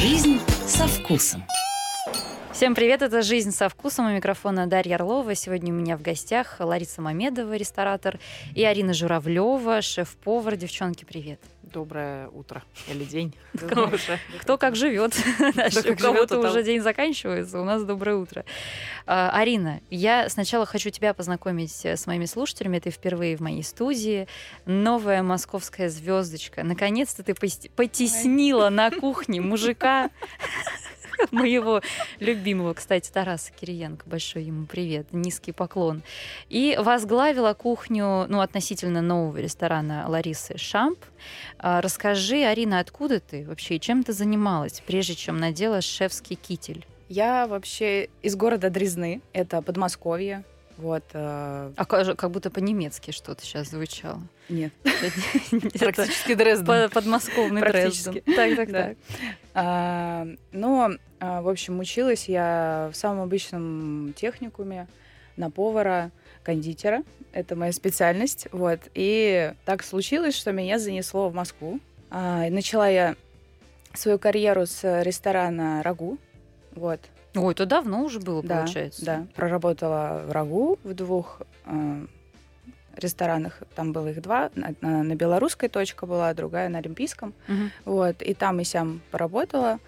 Жизнь 0.00 0.38
со 0.64 0.86
вкусом. 0.86 1.42
Всем 2.58 2.74
привет, 2.74 3.02
это 3.02 3.22
«Жизнь 3.22 3.52
со 3.52 3.68
вкусом». 3.68 4.06
У 4.06 4.10
микрофона 4.10 4.66
Дарья 4.66 4.96
Орлова. 4.96 5.36
Сегодня 5.36 5.72
у 5.72 5.76
меня 5.76 5.96
в 5.96 6.02
гостях 6.02 6.56
Лариса 6.58 7.00
Мамедова, 7.00 7.54
ресторатор, 7.54 8.18
и 8.52 8.64
Арина 8.64 8.94
Журавлева, 8.94 9.80
шеф-повар. 9.80 10.56
Девчонки, 10.56 11.04
привет. 11.04 11.38
Доброе 11.62 12.26
утро 12.30 12.64
или 12.88 13.04
день. 13.04 13.32
Кто, 13.54 13.92
кто 14.40 14.58
как 14.58 14.74
живет. 14.74 15.14
У 15.88 15.96
кого-то 15.96 16.40
уже 16.40 16.64
день 16.64 16.80
заканчивается, 16.80 17.60
у 17.60 17.64
нас 17.64 17.84
доброе 17.84 18.16
утро. 18.16 18.44
А, 19.06 19.30
Арина, 19.30 19.80
я 19.88 20.28
сначала 20.28 20.66
хочу 20.66 20.90
тебя 20.90 21.14
познакомить 21.14 21.84
с 21.84 22.06
моими 22.08 22.24
слушателями. 22.24 22.80
Ты 22.80 22.90
впервые 22.90 23.36
в 23.36 23.40
моей 23.40 23.62
студии. 23.62 24.26
Новая 24.66 25.22
московская 25.22 25.88
звездочка. 25.90 26.64
Наконец-то 26.64 27.22
ты 27.22 27.34
потеснила 27.34 28.68
на 28.68 28.90
кухне 28.90 29.40
мужика 29.40 30.10
моего 31.30 31.80
любимого, 32.20 32.74
кстати, 32.74 33.10
Тараса 33.10 33.52
Кириенко. 33.52 34.08
Большой 34.08 34.44
ему 34.44 34.66
привет, 34.66 35.06
низкий 35.12 35.52
поклон. 35.52 36.02
И 36.48 36.78
возглавила 36.80 37.54
кухню, 37.54 38.26
ну, 38.28 38.40
относительно 38.40 39.02
нового 39.02 39.38
ресторана 39.38 40.04
Ларисы 40.08 40.56
Шамп. 40.56 40.98
А, 41.58 41.80
расскажи, 41.80 42.44
Арина, 42.44 42.80
откуда 42.80 43.20
ты 43.20 43.44
вообще 43.46 43.76
и 43.76 43.80
чем 43.80 44.02
ты 44.04 44.12
занималась, 44.12 44.82
прежде 44.86 45.14
чем 45.14 45.38
надела 45.38 45.80
шефский 45.80 46.36
китель? 46.36 46.86
Я 47.08 47.46
вообще 47.46 48.08
из 48.22 48.36
города 48.36 48.68
Дрезны, 48.68 49.22
это 49.32 49.62
Подмосковье. 49.62 50.44
Вот. 50.78 51.02
Э... 51.12 51.72
А 51.76 51.84
как 51.84 52.30
будто 52.30 52.50
по-немецки 52.50 53.10
что-то 53.10 53.44
сейчас 53.44 53.70
звучало. 53.70 54.22
Нет. 54.48 54.72
Практически 55.78 56.34
Дрезден. 56.34 56.88
Подмосковный 56.90 57.60
Дрезден. 57.60 58.22
Так, 58.34 58.56
так, 58.56 58.70
так. 58.70 58.96
А, 59.54 60.26
но, 60.52 60.92
а, 61.18 61.42
в 61.42 61.48
общем, 61.48 61.80
училась 61.80 62.28
я 62.28 62.90
в 62.92 62.96
самом 62.96 63.22
обычном 63.22 64.14
техникуме 64.16 64.86
на 65.36 65.50
повара, 65.50 66.12
кондитера. 66.44 67.02
Это 67.32 67.56
моя 67.56 67.72
специальность. 67.72 68.46
Вот. 68.52 68.78
И 68.94 69.52
так 69.64 69.82
случилось, 69.82 70.36
что 70.36 70.52
меня 70.52 70.78
занесло 70.78 71.28
в 71.28 71.34
Москву. 71.34 71.80
А, 72.10 72.48
начала 72.50 72.88
я 72.88 73.16
свою 73.94 74.20
карьеру 74.20 74.64
с 74.64 75.02
ресторана 75.02 75.82
«Рагу». 75.82 76.18
Вот. 76.76 77.00
Ой, 77.38 77.52
это 77.52 77.66
давно 77.66 78.02
уже 78.02 78.20
было, 78.20 78.42
да, 78.42 78.58
получается. 78.58 79.04
Да, 79.04 79.26
проработала 79.34 80.22
в 80.26 80.32
Рагу 80.32 80.78
в 80.84 80.94
двух 80.94 81.42
э, 81.66 82.06
ресторанах. 82.96 83.58
Там 83.74 83.92
было 83.92 84.08
их 84.08 84.22
два. 84.22 84.50
На, 84.54 84.74
на 84.80 85.14
белорусской 85.14 85.68
точка 85.68 86.06
была, 86.06 86.32
другая 86.34 86.68
на 86.68 86.78
олимпийском. 86.78 87.34
Угу. 87.48 87.70
Вот, 87.84 88.22
и 88.22 88.34
там 88.34 88.60
и 88.60 88.64
сям 88.64 89.00
поработала. 89.10 89.78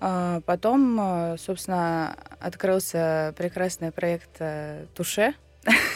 А 0.00 0.40
потом, 0.46 0.98
э, 1.00 1.36
собственно, 1.38 2.16
открылся 2.40 3.34
прекрасный 3.36 3.90
проект 3.90 4.36
э, 4.38 4.86
«Туше», 4.94 5.34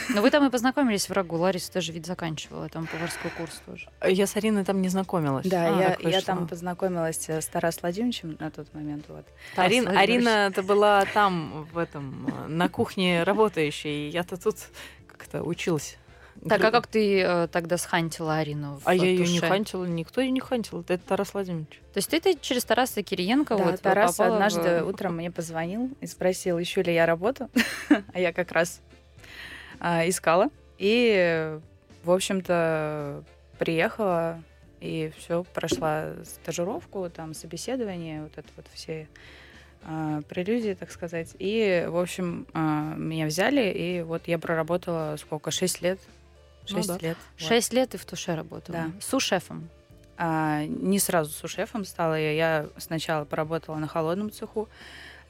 но 0.09 0.23
вы 0.23 0.31
там 0.31 0.47
и 0.47 0.51
познакомились 0.51 1.09
в 1.09 1.13
Рагу. 1.13 1.37
Лариса 1.37 1.73
тоже 1.73 1.93
ведь 1.93 2.07
заканчивала 2.07 2.69
там 2.69 2.87
поварской 2.87 3.31
курс 3.31 3.63
тоже. 3.65 3.89
Я 4.07 4.27
с 4.27 4.37
Ариной 4.37 4.65
там 4.65 4.83
не 4.83 4.89
знакомилась. 4.89 5.47
Да, 5.47 5.69
а, 5.69 5.97
я, 6.01 6.11
я 6.11 6.21
там 6.21 6.47
познакомилась 6.47 7.29
с 7.29 7.47
Тарас 7.47 7.81
Владимировичем 7.83 8.37
на 8.39 8.51
тот 8.51 8.73
момент. 8.75 9.05
Вот. 9.09 9.25
Арин, 9.57 9.89
Арина 9.89 10.49
это 10.51 10.63
была 10.63 11.05
там, 11.07 11.69
в 11.73 11.79
этом, 11.79 12.31
на 12.49 12.69
кухне 12.69 13.23
работающей. 13.23 14.09
Я-то 14.09 14.37
тут 14.37 14.57
как-то 15.07 15.43
училась. 15.43 15.97
Так, 16.49 16.65
а 16.65 16.71
как 16.71 16.87
ты 16.87 17.21
э, 17.21 17.47
тогда 17.49 17.77
схантила 17.77 18.37
Арину? 18.37 18.79
В 18.79 18.89
а 18.89 18.95
я 18.95 19.05
ее 19.05 19.27
не 19.27 19.39
хантила, 19.39 19.85
никто 19.85 20.21
ее 20.21 20.31
не 20.31 20.41
хантил. 20.41 20.81
Это, 20.81 20.95
это 20.95 21.07
Тарас 21.07 21.35
Владимирович. 21.35 21.81
То 21.93 21.99
есть 21.99 22.11
ты, 22.11 22.21
ты 22.21 22.37
через 22.41 22.65
Тараса 22.65 23.03
Кириенко 23.03 23.57
да, 23.57 23.65
вот 23.65 23.81
Тарас 23.81 24.19
однажды 24.19 24.83
в... 24.83 24.89
утром 24.89 25.17
мне 25.17 25.31
позвонил 25.31 25.91
и 26.01 26.07
спросил, 26.07 26.61
ищу 26.61 26.83
ли 26.83 26.93
я 26.93 27.07
работу. 27.07 27.49
а 28.13 28.19
я 28.19 28.33
как 28.33 28.51
раз 28.51 28.81
а, 29.83 30.09
искала. 30.09 30.49
И, 30.79 31.59
в 32.05 32.11
общем-то, 32.11 33.25
приехала 33.59 34.41
и 34.81 35.13
все, 35.19 35.43
прошла 35.43 36.13
стажировку, 36.25 37.11
там, 37.11 37.35
собеседование, 37.35 38.23
вот 38.23 38.33
это 38.37 38.49
вот 38.57 38.67
все 38.73 39.09
а, 39.83 40.23
прелюдии, 40.29 40.75
так 40.75 40.93
сказать. 40.93 41.35
И, 41.41 41.85
в 41.89 41.99
общем, 41.99 42.47
а, 42.55 42.95
меня 42.97 43.27
взяли, 43.27 43.73
и 43.73 44.03
вот 44.03 44.23
я 44.27 44.39
проработала 44.39 45.17
сколько? 45.19 45.51
Шесть 45.51 45.83
лет. 45.83 45.99
Ну 46.69 46.77
Шесть 46.77 46.89
ну, 46.89 46.99
да. 47.01 47.09
лет. 47.09 47.17
Шесть 47.37 47.71
вот. 47.71 47.77
лет 47.77 47.91
ты 47.91 47.99
в 47.99 48.05
туше 48.05 48.37
работала? 48.37 48.79
Да. 48.79 48.91
Су-шефом? 49.01 49.69
А, 50.17 50.65
не 50.65 51.01
сразу 51.01 51.33
су-шефом 51.33 51.85
стала 51.85 52.15
я. 52.15 52.33
Я 52.33 52.67
сначала 52.77 53.25
поработала 53.25 53.77
на 53.77 53.89
холодном 53.89 54.31
цеху, 54.31 54.69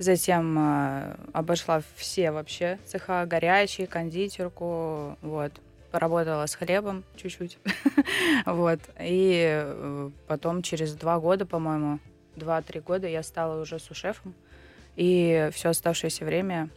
Затем 0.02 0.58
э, 0.58 1.16
обошла 1.32 1.80
все 1.94 2.32
вообще 2.32 2.78
цеха, 2.86 3.24
горячие, 3.24 3.86
кондитерку, 3.86 5.16
вот. 5.22 5.52
Поработала 5.92 6.46
с 6.46 6.54
хлебом 6.54 7.04
чуть-чуть, 7.16 7.58
вот. 8.46 8.80
И 8.98 9.62
э, 9.64 10.10
потом 10.26 10.62
через 10.62 10.94
два 10.94 11.20
года, 11.20 11.46
по-моему, 11.46 12.00
два-три 12.34 12.80
года 12.80 13.06
я 13.06 13.22
стала 13.22 13.60
уже 13.60 13.78
сушефом. 13.78 14.34
И 14.96 15.50
все 15.52 15.68
оставшееся 15.68 16.24
время 16.24 16.68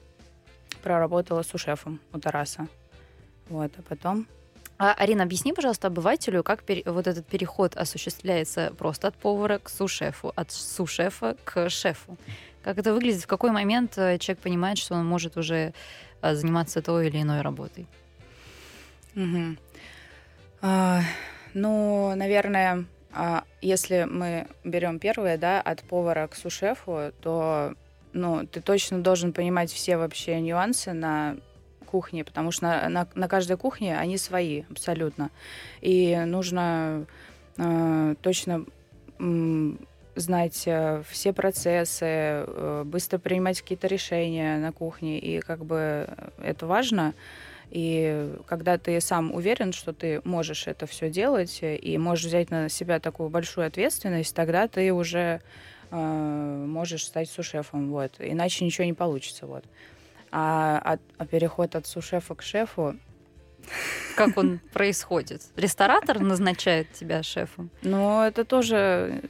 проработала 0.84 1.42
сушефом 1.42 2.00
у 2.14 2.20
Тараса. 2.20 2.68
Вот, 3.50 3.72
а 3.78 3.82
потом 3.82 4.28
а, 4.78 4.94
Арина, 4.94 5.24
объясни, 5.24 5.54
пожалуйста, 5.54 5.88
обывателю, 5.88 6.44
как 6.44 6.64
пере, 6.64 6.84
вот 6.86 7.08
этот 7.08 7.26
переход 7.26 7.78
осуществляется 7.78 8.74
просто 8.78 9.08
от 9.08 9.16
повара 9.16 9.58
к 9.58 9.70
сушефу, 9.70 10.34
от 10.36 10.52
сушефа 10.52 11.38
к 11.46 11.70
шефу. 11.70 12.18
Как 12.66 12.80
это 12.80 12.96
выглядит, 12.96 13.22
в 13.22 13.28
какой 13.28 13.52
момент 13.52 13.96
э, 13.96 14.18
человек 14.18 14.42
понимает, 14.42 14.80
что 14.80 14.96
он 14.96 15.06
может 15.06 15.38
уже 15.38 15.72
э, 16.24 16.34
заниматься 16.34 16.82
той 16.82 17.10
или 17.10 17.22
иной 17.22 17.42
работой? 17.42 17.86
Угу. 19.16 19.56
А, 20.64 21.02
ну, 21.54 22.16
наверное, 22.16 22.86
а, 23.14 23.44
если 23.62 24.08
мы 24.10 24.48
берем 24.64 24.98
первое, 24.98 25.38
да, 25.38 25.62
от 25.62 25.84
повара 25.84 26.26
к 26.26 26.34
сушефу, 26.34 27.12
то 27.22 27.76
ну, 28.14 28.48
ты 28.48 28.62
точно 28.62 29.00
должен 29.00 29.32
понимать 29.32 29.72
все 29.72 29.98
вообще 29.98 30.42
нюансы 30.42 30.92
на 30.94 31.38
кухне, 31.86 32.24
потому 32.24 32.50
что 32.50 32.66
на, 32.66 32.90
на, 32.90 33.08
на 33.14 33.28
каждой 33.28 33.58
кухне 33.58 33.96
они 33.96 34.18
свои 34.18 34.64
абсолютно. 34.72 35.30
И 35.82 36.18
нужно 36.26 37.06
э, 37.58 38.16
точно 38.24 38.66
знать 40.16 40.64
э, 40.66 41.04
все 41.10 41.34
процессы, 41.34 42.06
э, 42.06 42.84
быстро 42.86 43.18
принимать 43.18 43.62
какие-то 43.62 43.88
решения 43.88 44.58
на 44.58 44.72
кухне, 44.72 45.20
и 45.20 45.40
как 45.40 45.66
бы 45.66 46.08
это 46.42 46.66
важно. 46.66 47.14
И 47.72 48.34
когда 48.46 48.78
ты 48.78 49.02
сам 49.02 49.34
уверен, 49.34 49.74
что 49.74 49.92
ты 49.92 50.22
можешь 50.24 50.68
это 50.68 50.86
все 50.86 51.10
делать 51.10 51.60
и 51.62 51.98
можешь 51.98 52.26
взять 52.26 52.52
на 52.52 52.70
себя 52.70 53.00
такую 53.00 53.30
большую 53.30 53.68
ответственность, 53.68 54.36
тогда 54.36 54.68
ты 54.68 54.94
уже 54.94 55.42
э, 55.92 55.96
можешь 56.68 57.06
стать 57.06 57.30
сушефом, 57.30 57.92
вот. 57.92 58.14
Иначе 58.20 58.66
ничего 58.66 58.86
не 58.86 58.94
получится, 58.94 59.46
вот. 59.48 59.66
А, 60.32 60.82
а, 60.84 60.98
а 61.18 61.26
переход 61.26 61.76
от 61.76 61.88
сушефа 61.88 62.36
к 62.36 62.42
шефу 62.42 62.96
как 64.16 64.38
он 64.38 64.60
происходит? 64.74 65.42
Ресторатор 65.56 66.20
назначает 66.20 66.92
тебя 66.94 67.24
шефом? 67.24 67.70
Ну, 67.82 68.22
это 68.22 68.46
тоже 68.46 69.22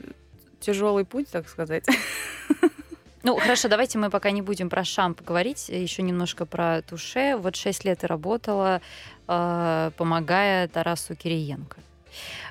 тяжелый 0.59 1.05
путь, 1.05 1.29
так 1.29 1.49
сказать. 1.49 1.85
Ну, 3.27 3.38
хорошо, 3.38 3.69
давайте 3.69 3.97
мы 3.97 4.11
пока 4.11 4.29
не 4.29 4.43
будем 4.43 4.69
про 4.69 4.83
шамп 4.83 5.19
говорить, 5.21 5.69
еще 5.69 6.03
немножко 6.03 6.45
про 6.45 6.83
туше. 6.83 7.35
Вот 7.38 7.55
шесть 7.55 7.83
лет 7.83 8.03
и 8.03 8.05
работала, 8.05 8.81
э, 9.27 9.91
помогая 9.97 10.67
Тарасу 10.67 11.16
Кириенко. 11.16 11.78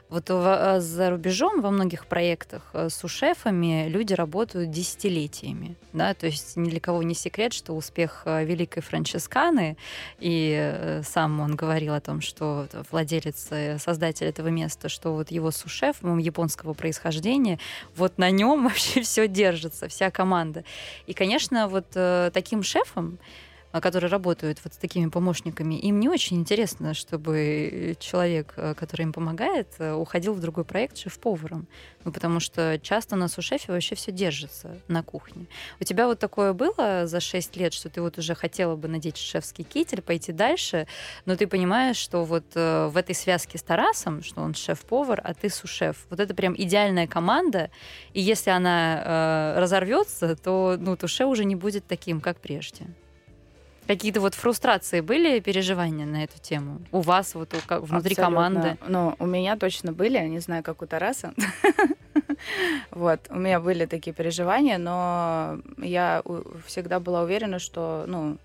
Вот 0.08 0.24
э, 0.28 0.80
за 0.80 1.10
рубежом 1.10 1.60
во 1.60 1.70
многих 1.70 2.06
проектах 2.06 2.62
э, 2.72 2.88
с 2.88 2.94
сушефами 2.94 3.88
люди 3.88 4.12
работают 4.12 4.70
десятилетиями. 4.70 5.76
Да? 5.92 6.14
То 6.14 6.26
есть 6.26 6.56
ни 6.56 6.70
для 6.70 6.80
кого 6.80 7.02
не 7.02 7.14
секрет, 7.14 7.52
что 7.52 7.72
успех 7.72 8.22
э, 8.24 8.44
великой 8.44 8.82
Франческаны, 8.82 9.76
и 10.20 11.00
сам 11.04 11.40
он 11.40 11.56
говорил 11.56 11.94
о 11.94 12.00
том, 12.00 12.20
что 12.20 12.66
владелец, 12.90 13.48
создатель 13.82 14.26
этого 14.26 14.48
места, 14.48 14.88
что 14.88 15.14
вот 15.14 15.30
его 15.30 15.50
сушеф 15.50 15.96
японского 16.02 16.74
происхождения, 16.74 17.58
вот 17.96 18.18
на 18.18 18.30
нем 18.30 18.64
вообще 18.68 19.02
все 19.02 19.26
держится, 19.26 19.88
вся 19.88 20.10
команда. 20.10 20.64
И, 21.06 21.14
конечно, 21.14 21.68
вот 21.68 21.86
таким 21.90 22.62
шефом 22.62 23.18
которые 23.80 24.10
работают 24.10 24.60
вот 24.62 24.74
с 24.74 24.76
такими 24.76 25.08
помощниками, 25.08 25.74
им 25.74 25.98
не 25.98 26.08
очень 26.08 26.38
интересно, 26.38 26.94
чтобы 26.94 27.96
человек, 27.98 28.54
э, 28.56 28.74
который 28.74 29.02
им 29.02 29.12
помогает, 29.12 29.68
э, 29.78 29.92
уходил 29.92 30.34
в 30.34 30.40
другой 30.40 30.64
проект 30.64 30.96
шеф-поваром. 30.96 31.66
Ну, 32.04 32.12
потому 32.12 32.38
что 32.38 32.78
часто 32.80 33.16
на 33.16 33.28
сушефе 33.28 33.72
вообще 33.72 33.94
все 33.94 34.12
держится 34.12 34.78
на 34.88 35.02
кухне. 35.02 35.46
У 35.80 35.84
тебя 35.84 36.06
вот 36.06 36.18
такое 36.18 36.52
было 36.52 37.06
за 37.06 37.20
6 37.20 37.56
лет, 37.56 37.72
что 37.72 37.88
ты 37.88 38.00
вот 38.00 38.18
уже 38.18 38.34
хотела 38.34 38.76
бы 38.76 38.88
надеть 38.88 39.16
шефский 39.16 39.64
китель, 39.64 40.02
пойти 40.02 40.32
дальше, 40.32 40.86
но 41.24 41.34
ты 41.34 41.46
понимаешь, 41.46 41.96
что 41.96 42.24
вот 42.24 42.44
э, 42.54 42.88
в 42.88 42.96
этой 42.96 43.14
связке 43.14 43.58
с 43.58 43.62
Тарасом, 43.62 44.22
что 44.22 44.42
он 44.42 44.54
шеф-повар, 44.54 45.20
а 45.24 45.34
ты 45.34 45.48
сушеф, 45.50 46.06
вот 46.10 46.20
это 46.20 46.34
прям 46.34 46.54
идеальная 46.56 47.06
команда, 47.06 47.70
и 48.12 48.20
если 48.20 48.50
она 48.50 49.02
э, 49.56 49.60
разорвется, 49.60 50.36
то 50.36 50.76
ну, 50.78 50.96
туше 50.96 51.24
уже 51.24 51.44
не 51.44 51.56
будет 51.56 51.86
таким, 51.86 52.20
как 52.20 52.38
прежде. 52.38 52.86
Какие-то 53.86 54.20
вот 54.20 54.34
фрустрации 54.34 55.00
были, 55.00 55.40
переживания 55.40 56.06
на 56.06 56.24
эту 56.24 56.38
тему? 56.40 56.80
У 56.90 57.00
вас 57.00 57.34
вот 57.34 57.52
у, 57.52 57.58
как, 57.66 57.82
внутри 57.82 58.14
Абсолютно. 58.14 58.24
команды? 58.24 58.78
Ну, 58.86 59.14
у 59.18 59.26
меня 59.26 59.56
точно 59.56 59.92
были, 59.92 60.18
не 60.26 60.38
знаю, 60.38 60.62
как 60.62 60.82
у 60.82 60.86
Тараса. 60.86 61.34
Вот, 62.90 63.20
у 63.30 63.38
меня 63.38 63.58
были 63.58 63.86
такие 63.86 64.12
переживания, 64.12 64.78
но 64.78 65.58
я 65.78 66.22
всегда 66.66 67.00
была 67.00 67.22
уверена, 67.22 67.58
что, 67.58 68.04
ну, 68.06 68.36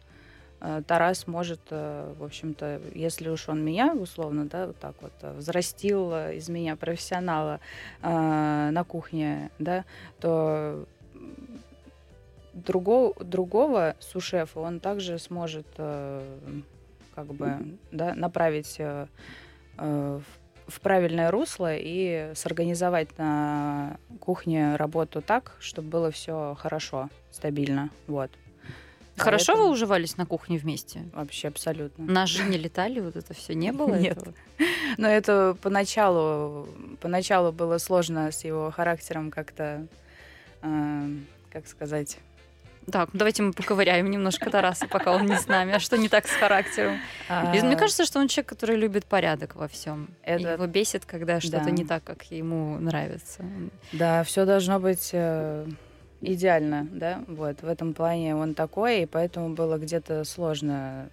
э, 0.61 0.81
Тарас 0.87 1.27
может, 1.27 1.59
э, 1.69 2.13
в 2.17 2.23
общем-то, 2.23 2.81
если 2.95 3.29
уж 3.29 3.49
он 3.49 3.63
меня, 3.63 3.93
условно, 3.93 4.45
да, 4.45 4.67
вот 4.67 4.77
так 4.77 4.95
вот 5.01 5.11
э, 5.21 5.33
взрастил 5.37 6.13
из 6.29 6.49
меня 6.49 6.75
профессионала 6.75 7.59
на 8.01 8.83
кухне, 8.87 9.51
да, 9.59 9.85
то 10.19 10.85
другого, 12.53 13.13
другого 13.23 13.95
сушефа 13.99 14.59
он 14.59 14.79
также 14.79 15.19
сможет 15.19 15.67
э, 15.77 16.21
как 17.15 17.33
бы 17.33 17.77
да, 17.91 18.13
направить 18.13 18.75
э, 18.79 19.07
э, 19.77 20.19
в, 20.67 20.71
в 20.71 20.81
правильное 20.81 21.31
русло 21.31 21.75
и 21.75 22.31
сорганизовать 22.35 23.17
на 23.17 23.97
кухне 24.19 24.75
работу 24.75 25.21
так, 25.21 25.55
чтобы 25.59 25.89
было 25.89 26.11
все 26.11 26.55
хорошо, 26.59 27.09
стабильно. 27.31 27.89
Вот. 28.07 28.31
Хорошо 29.19 29.47
Поэтому... 29.47 29.67
вы 29.67 29.73
уживались 29.73 30.17
на 30.17 30.25
кухне 30.25 30.57
вместе? 30.57 31.01
Вообще 31.13 31.49
абсолютно. 31.49 32.05
Ножи 32.05 32.43
не 32.43 32.57
летали, 32.57 32.99
вот 32.99 33.15
это 33.15 33.33
все 33.33 33.53
не 33.53 33.71
было? 33.71 33.95
Нет. 33.95 34.17
Этого? 34.17 34.33
Но 34.97 35.07
это 35.07 35.57
поначалу, 35.61 36.67
поначалу 37.01 37.51
было 37.51 37.77
сложно 37.77 38.31
с 38.31 38.43
его 38.43 38.71
характером 38.71 39.31
как-то, 39.31 39.87
э, 40.61 41.09
как 41.51 41.67
сказать, 41.67 42.17
так, 42.91 43.09
давайте 43.13 43.43
мы 43.43 43.53
поковыряем 43.53 44.09
немножко 44.09 44.49
Тараса, 44.49 44.87
пока 44.87 45.11
он 45.11 45.25
не 45.25 45.37
с 45.37 45.47
нами. 45.47 45.73
А 45.73 45.79
что 45.79 45.97
не 45.97 46.09
так 46.09 46.27
с 46.27 46.31
характером? 46.31 46.99
А... 47.27 47.53
Мне 47.53 47.75
кажется, 47.75 48.05
что 48.05 48.19
он 48.19 48.27
человек, 48.27 48.49
который 48.49 48.75
любит 48.75 49.05
порядок 49.05 49.55
во 49.55 49.67
всем. 49.67 50.09
Это... 50.23 50.53
Его 50.53 50.67
бесит, 50.67 51.05
когда 51.05 51.39
что-то 51.39 51.65
да. 51.65 51.71
не 51.71 51.85
так, 51.85 52.03
как 52.03 52.23
ему 52.31 52.79
нравится. 52.79 53.43
Да, 53.93 54.23
все 54.23 54.45
должно 54.45 54.79
быть 54.79 55.09
э, 55.13 55.67
идеально, 56.21 56.87
да. 56.91 57.23
Вот 57.27 57.61
в 57.61 57.67
этом 57.67 57.93
плане 57.93 58.35
он 58.35 58.53
такой, 58.53 59.03
и 59.03 59.05
поэтому 59.05 59.49
было 59.49 59.77
где-то 59.77 60.23
сложно 60.23 61.09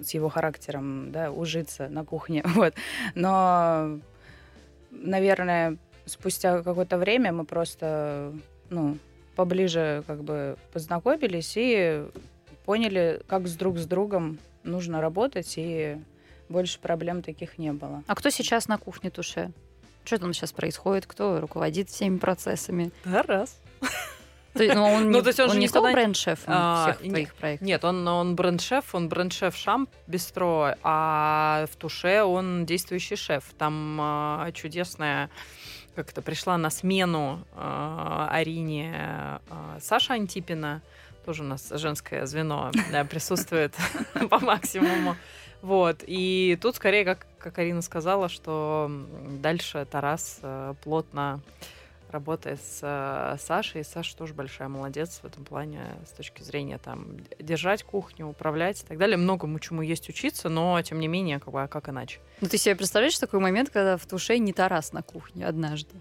с 0.00 0.10
его 0.14 0.28
характером, 0.28 1.12
да, 1.12 1.30
ужиться 1.30 1.88
на 1.88 2.04
кухне. 2.04 2.42
Вот. 2.56 2.74
Но, 3.14 3.98
наверное, 4.90 5.76
спустя 6.06 6.62
какое-то 6.62 6.98
время 6.98 7.32
мы 7.32 7.44
просто, 7.44 8.32
ну, 8.70 8.98
поближе 9.36 10.02
как 10.06 10.24
бы 10.24 10.56
познакомились 10.72 11.52
и 11.56 12.04
поняли, 12.64 13.22
как 13.28 13.46
с 13.46 13.54
друг 13.54 13.78
с 13.78 13.86
другом 13.86 14.38
нужно 14.64 15.00
работать, 15.00 15.54
и 15.56 15.98
больше 16.48 16.80
проблем 16.80 17.22
таких 17.22 17.58
не 17.58 17.72
было. 17.72 18.02
А 18.06 18.14
кто 18.14 18.30
сейчас 18.30 18.66
на 18.66 18.78
кухне 18.78 19.10
Туше? 19.10 19.52
Что 20.04 20.18
там 20.18 20.32
сейчас 20.32 20.52
происходит? 20.52 21.06
Кто 21.06 21.40
руководит 21.40 21.88
всеми 21.88 22.18
процессами? 22.18 22.90
Да, 23.04 23.22
раз. 23.22 23.60
То, 24.54 24.64
ну, 24.74 24.84
он, 24.84 25.04
ну, 25.10 25.18
не, 25.18 25.22
то 25.22 25.28
есть 25.28 25.40
он, 25.40 25.50
он 25.50 25.58
не 25.58 25.68
стал 25.68 25.90
бренд-шефом 25.90 26.54
а, 26.56 26.84
всех 26.84 27.08
твоих 27.08 27.34
проектов? 27.34 27.66
Нет, 27.66 27.84
он, 27.84 28.06
он 28.06 28.36
бренд-шеф, 28.36 28.94
он 28.94 29.08
бренд-шеф 29.08 29.56
Шамп 29.56 29.90
Бистро, 30.06 30.74
а 30.82 31.66
в 31.70 31.76
Туше 31.76 32.22
он 32.22 32.64
действующий 32.66 33.16
шеф. 33.16 33.44
Там 33.58 33.98
а, 34.00 34.50
чудесная 34.52 35.30
как-то 35.96 36.22
пришла 36.22 36.56
на 36.58 36.70
смену 36.70 37.44
э, 37.54 38.26
Арине 38.30 38.92
э, 38.94 39.78
Саша 39.80 40.14
Антипина, 40.14 40.82
тоже 41.24 41.42
у 41.42 41.46
нас 41.46 41.72
женское 41.74 42.26
звено 42.26 42.70
да, 42.92 43.04
присутствует 43.04 43.74
по 44.30 44.38
максимуму. 44.38 45.16
Вот. 45.62 46.04
И 46.06 46.58
тут 46.60 46.76
скорее, 46.76 47.04
как, 47.04 47.26
как 47.38 47.58
Арина 47.58 47.82
сказала, 47.82 48.28
что 48.28 48.90
дальше 49.40 49.84
Тарас 49.90 50.38
э, 50.42 50.74
плотно 50.84 51.40
работает 52.16 52.60
с 52.60 52.80
э, 52.82 53.36
Сашей. 53.38 53.82
И 53.82 53.84
Саша 53.84 54.16
тоже 54.16 54.34
большая 54.34 54.68
молодец 54.68 55.20
в 55.22 55.26
этом 55.26 55.44
плане 55.44 55.80
с 56.06 56.12
точки 56.12 56.42
зрения 56.42 56.78
там 56.78 57.16
держать 57.38 57.82
кухню, 57.84 58.26
управлять 58.26 58.82
и 58.82 58.86
так 58.86 58.98
далее. 58.98 59.16
Многому 59.16 59.58
чему 59.58 59.82
есть 59.82 60.08
учиться, 60.08 60.48
но 60.48 60.80
тем 60.82 60.98
не 60.98 61.08
менее, 61.08 61.38
как, 61.38 61.52
бы, 61.52 61.62
а 61.62 61.68
как 61.68 61.88
иначе? 61.88 62.20
Ну 62.40 62.48
ты 62.48 62.58
себе 62.58 62.74
представляешь 62.74 63.18
такой 63.18 63.40
момент, 63.40 63.70
когда 63.70 63.96
в 63.96 64.06
туше 64.06 64.38
не 64.38 64.52
Тарас 64.52 64.92
на 64.92 65.02
кухне 65.02 65.46
однажды? 65.46 65.94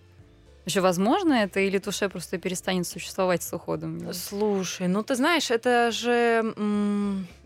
Вообще 0.64 0.82
возможно 0.82 1.34
это 1.34 1.60
или 1.60 1.78
туше 1.78 2.10
просто 2.10 2.38
перестанет 2.40 2.88
существовать 2.88 3.44
с 3.44 3.54
уходом? 3.54 4.14
Слушай, 4.14 4.88
ну 4.88 5.04
ты 5.04 5.16
знаешь, 5.16 5.52
это 5.52 5.92
же 5.92 6.56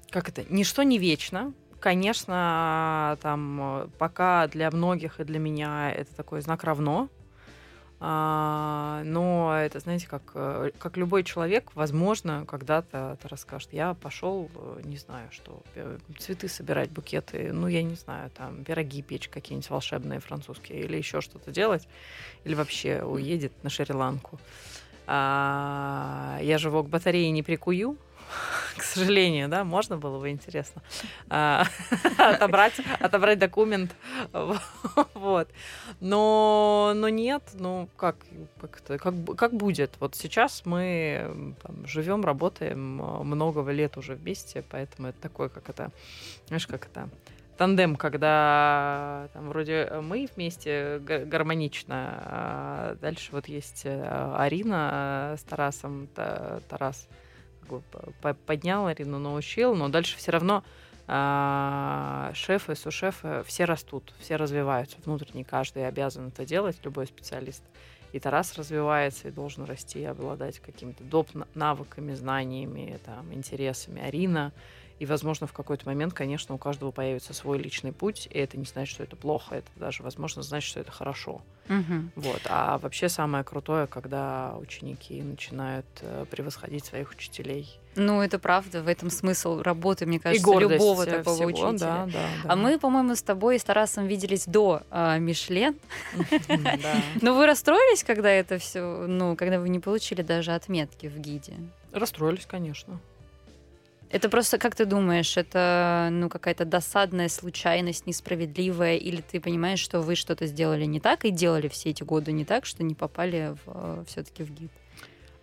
как 0.10 0.30
это, 0.30 0.44
ничто 0.50 0.84
не 0.84 0.98
вечно. 0.98 1.54
Конечно, 1.80 3.18
там 3.22 3.90
пока 3.98 4.48
для 4.48 4.70
многих 4.70 5.20
и 5.20 5.24
для 5.24 5.40
меня 5.40 5.92
это 5.94 6.14
такой 6.14 6.42
знак 6.42 6.64
равно, 6.64 7.08
а, 8.02 9.02
но 9.04 9.60
это, 9.60 9.80
знаете, 9.80 10.08
как, 10.08 10.22
э, 10.34 10.72
как 10.78 10.96
любой 10.96 11.24
человек, 11.24 11.72
возможно, 11.76 12.46
когда-то 12.48 13.18
это 13.20 13.28
расскажет. 13.28 13.74
Я 13.74 13.94
пошел, 13.94 14.50
э, 14.56 14.82
не 14.86 14.98
знаю, 14.98 15.28
что, 15.32 15.62
цветы 16.18 16.48
собирать, 16.48 16.92
букеты, 16.92 17.52
ну, 17.52 17.68
я 17.68 17.84
не 17.84 17.96
знаю, 17.96 18.30
там, 18.32 18.64
пироги 18.64 19.02
печь 19.02 19.28
какие-нибудь 19.28 19.70
волшебные 19.70 20.20
французские, 20.20 20.82
или 20.82 20.96
еще 20.96 21.20
что-то 21.20 21.52
делать, 21.52 21.88
или 22.46 22.56
вообще 22.56 23.04
уедет 23.04 23.52
на 23.64 23.70
Шри-Ланку. 23.70 24.40
А, 25.06 26.40
я 26.42 26.58
же 26.58 26.70
к 26.70 26.86
батарее 26.86 27.32
не 27.32 27.44
прикую, 27.44 27.98
к 28.78 28.84
сожалению, 28.84 29.48
да, 29.50 29.64
можно 29.64 29.98
было 29.98 30.20
бы 30.20 30.30
интересно 30.30 30.82
а, 31.30 31.66
отобрать, 32.18 32.80
отобрать 33.00 33.40
документ, 33.40 33.96
вот. 35.14 35.50
Но, 36.00 36.94
но 36.96 37.10
нет, 37.10 37.44
ну 37.54 37.90
как, 37.98 38.18
как, 38.60 39.00
как, 39.00 39.14
как 39.38 39.54
будет? 39.54 39.92
Вот 40.00 40.16
сейчас 40.16 40.66
мы 40.66 41.56
живем, 41.86 42.24
работаем 42.24 43.02
а, 43.02 43.24
много 43.24 43.70
лет 43.72 43.98
уже 43.98 44.16
вместе, 44.16 44.64
поэтому 44.70 45.10
это 45.10 45.22
такое, 45.22 45.50
как 45.50 45.70
это, 45.70 45.92
знаешь, 46.48 46.68
как 46.68 46.86
это 46.86 47.10
тандем, 47.58 47.98
когда 47.98 49.28
там 49.34 49.50
вроде 49.50 49.92
мы 50.02 50.30
вместе 50.34 51.00
гармонично, 51.00 52.24
а 52.24 52.96
дальше 53.02 53.32
вот 53.34 53.50
есть 53.50 53.82
э, 53.84 54.34
Арина 54.38 55.36
с 55.38 55.44
Тарасом, 55.44 56.08
Тарас 56.16 57.10
поднял 58.46 58.88
Арину, 58.88 59.20
научил, 59.20 59.76
но 59.76 59.90
дальше 59.90 60.18
все 60.18 60.32
равно 60.32 60.64
э, 61.08 62.32
шефы, 62.34 62.76
сушефы, 62.76 63.44
все 63.46 63.66
растут, 63.66 64.14
все 64.20 64.36
развиваются 64.36 64.98
внутренне, 65.04 65.44
каждый 65.44 65.88
обязан 65.88 66.28
это 66.28 66.46
делать, 66.46 66.78
любой 66.84 67.08
специалист. 67.08 67.64
И 68.12 68.20
Тарас 68.20 68.58
развивается 68.58 69.28
и 69.28 69.32
должен 69.32 69.66
расти, 69.66 70.04
обладать 70.04 70.60
какими-то 70.60 71.04
доп. 71.04 71.30
навыками, 71.54 72.14
знаниями, 72.14 73.00
там, 73.06 73.32
интересами. 73.34 74.02
Арина 74.02 74.52
и, 75.00 75.06
возможно, 75.06 75.48
в 75.48 75.54
какой-то 75.54 75.86
момент, 75.86 76.14
конечно, 76.14 76.54
у 76.54 76.58
каждого 76.58 76.92
появится 76.92 77.34
свой 77.34 77.58
личный 77.58 77.94
путь, 77.94 78.28
и 78.30 78.38
это 78.38 78.58
не 78.58 78.66
значит, 78.66 78.94
что 78.94 79.04
это 79.04 79.16
плохо, 79.16 79.56
это 79.56 79.70
даже, 79.78 80.04
возможно, 80.04 80.44
значит, 80.44 80.70
что 80.70 80.82
это 80.82 80.92
хорошо. 80.92 81.42
Угу. 81.70 82.12
Вот. 82.18 82.42
А 82.46 82.78
вообще 82.80 83.08
самое 83.08 83.46
крутое, 83.46 83.88
когда 83.88 84.56
ученики 84.60 85.22
начинают 85.22 85.86
э, 86.02 86.26
превосходить 86.30 86.84
своих 86.84 87.12
учителей. 87.12 87.80
Ну, 87.96 88.22
это 88.22 88.40
правда, 88.40 88.84
в 88.84 88.88
этом 88.90 89.10
смысл 89.10 89.62
работы, 89.62 90.06
мне 90.06 90.20
кажется, 90.20 90.52
и 90.52 90.60
любого 90.60 91.06
такого 91.06 91.36
всего, 91.36 91.48
учителя. 91.48 91.74
Да, 91.74 92.06
да, 92.06 92.12
да. 92.44 92.54
А 92.54 92.56
мы, 92.58 92.78
по-моему, 92.78 93.16
с 93.16 93.22
тобой 93.22 93.56
и 93.56 93.60
с 93.60 93.64
Тарасом 93.64 94.06
виделись 94.06 94.46
до 94.46 94.84
э, 94.92 95.18
Мишлен. 95.20 95.76
Но 97.22 97.34
вы 97.36 97.46
расстроились, 97.46 98.04
когда 98.04 98.30
это 98.30 98.58
все, 98.58 98.82
ну, 99.08 99.38
когда 99.38 99.60
вы 99.60 99.70
не 99.70 99.80
получили 99.80 100.24
даже 100.24 100.52
отметки 100.52 101.08
в 101.08 101.18
гиде? 101.20 101.54
Расстроились, 101.94 102.46
конечно. 102.46 103.00
Это 104.12 104.28
просто, 104.30 104.58
как 104.58 104.74
ты 104.74 104.86
думаешь, 104.86 105.38
это 105.38 106.10
ну 106.12 106.30
какая-то 106.30 106.66
досадная 106.66 107.30
случайность, 107.30 108.08
несправедливая, 108.08 108.98
или 108.98 109.22
ты 109.22 109.40
понимаешь, 109.40 109.80
что 109.80 110.02
вы 110.02 110.16
что-то 110.16 110.48
сделали 110.48 110.86
не 110.86 111.00
так 111.00 111.26
и 111.26 111.30
делали 111.30 111.68
все 111.68 111.92
эти 111.92 112.02
годы 112.02 112.32
не 112.32 112.44
так, 112.44 112.66
что 112.66 112.84
не 112.84 112.96
попали 112.96 113.56
в, 113.66 113.72
э, 114.00 114.04
все-таки 114.08 114.44
в 114.44 114.52
гид? 114.52 114.72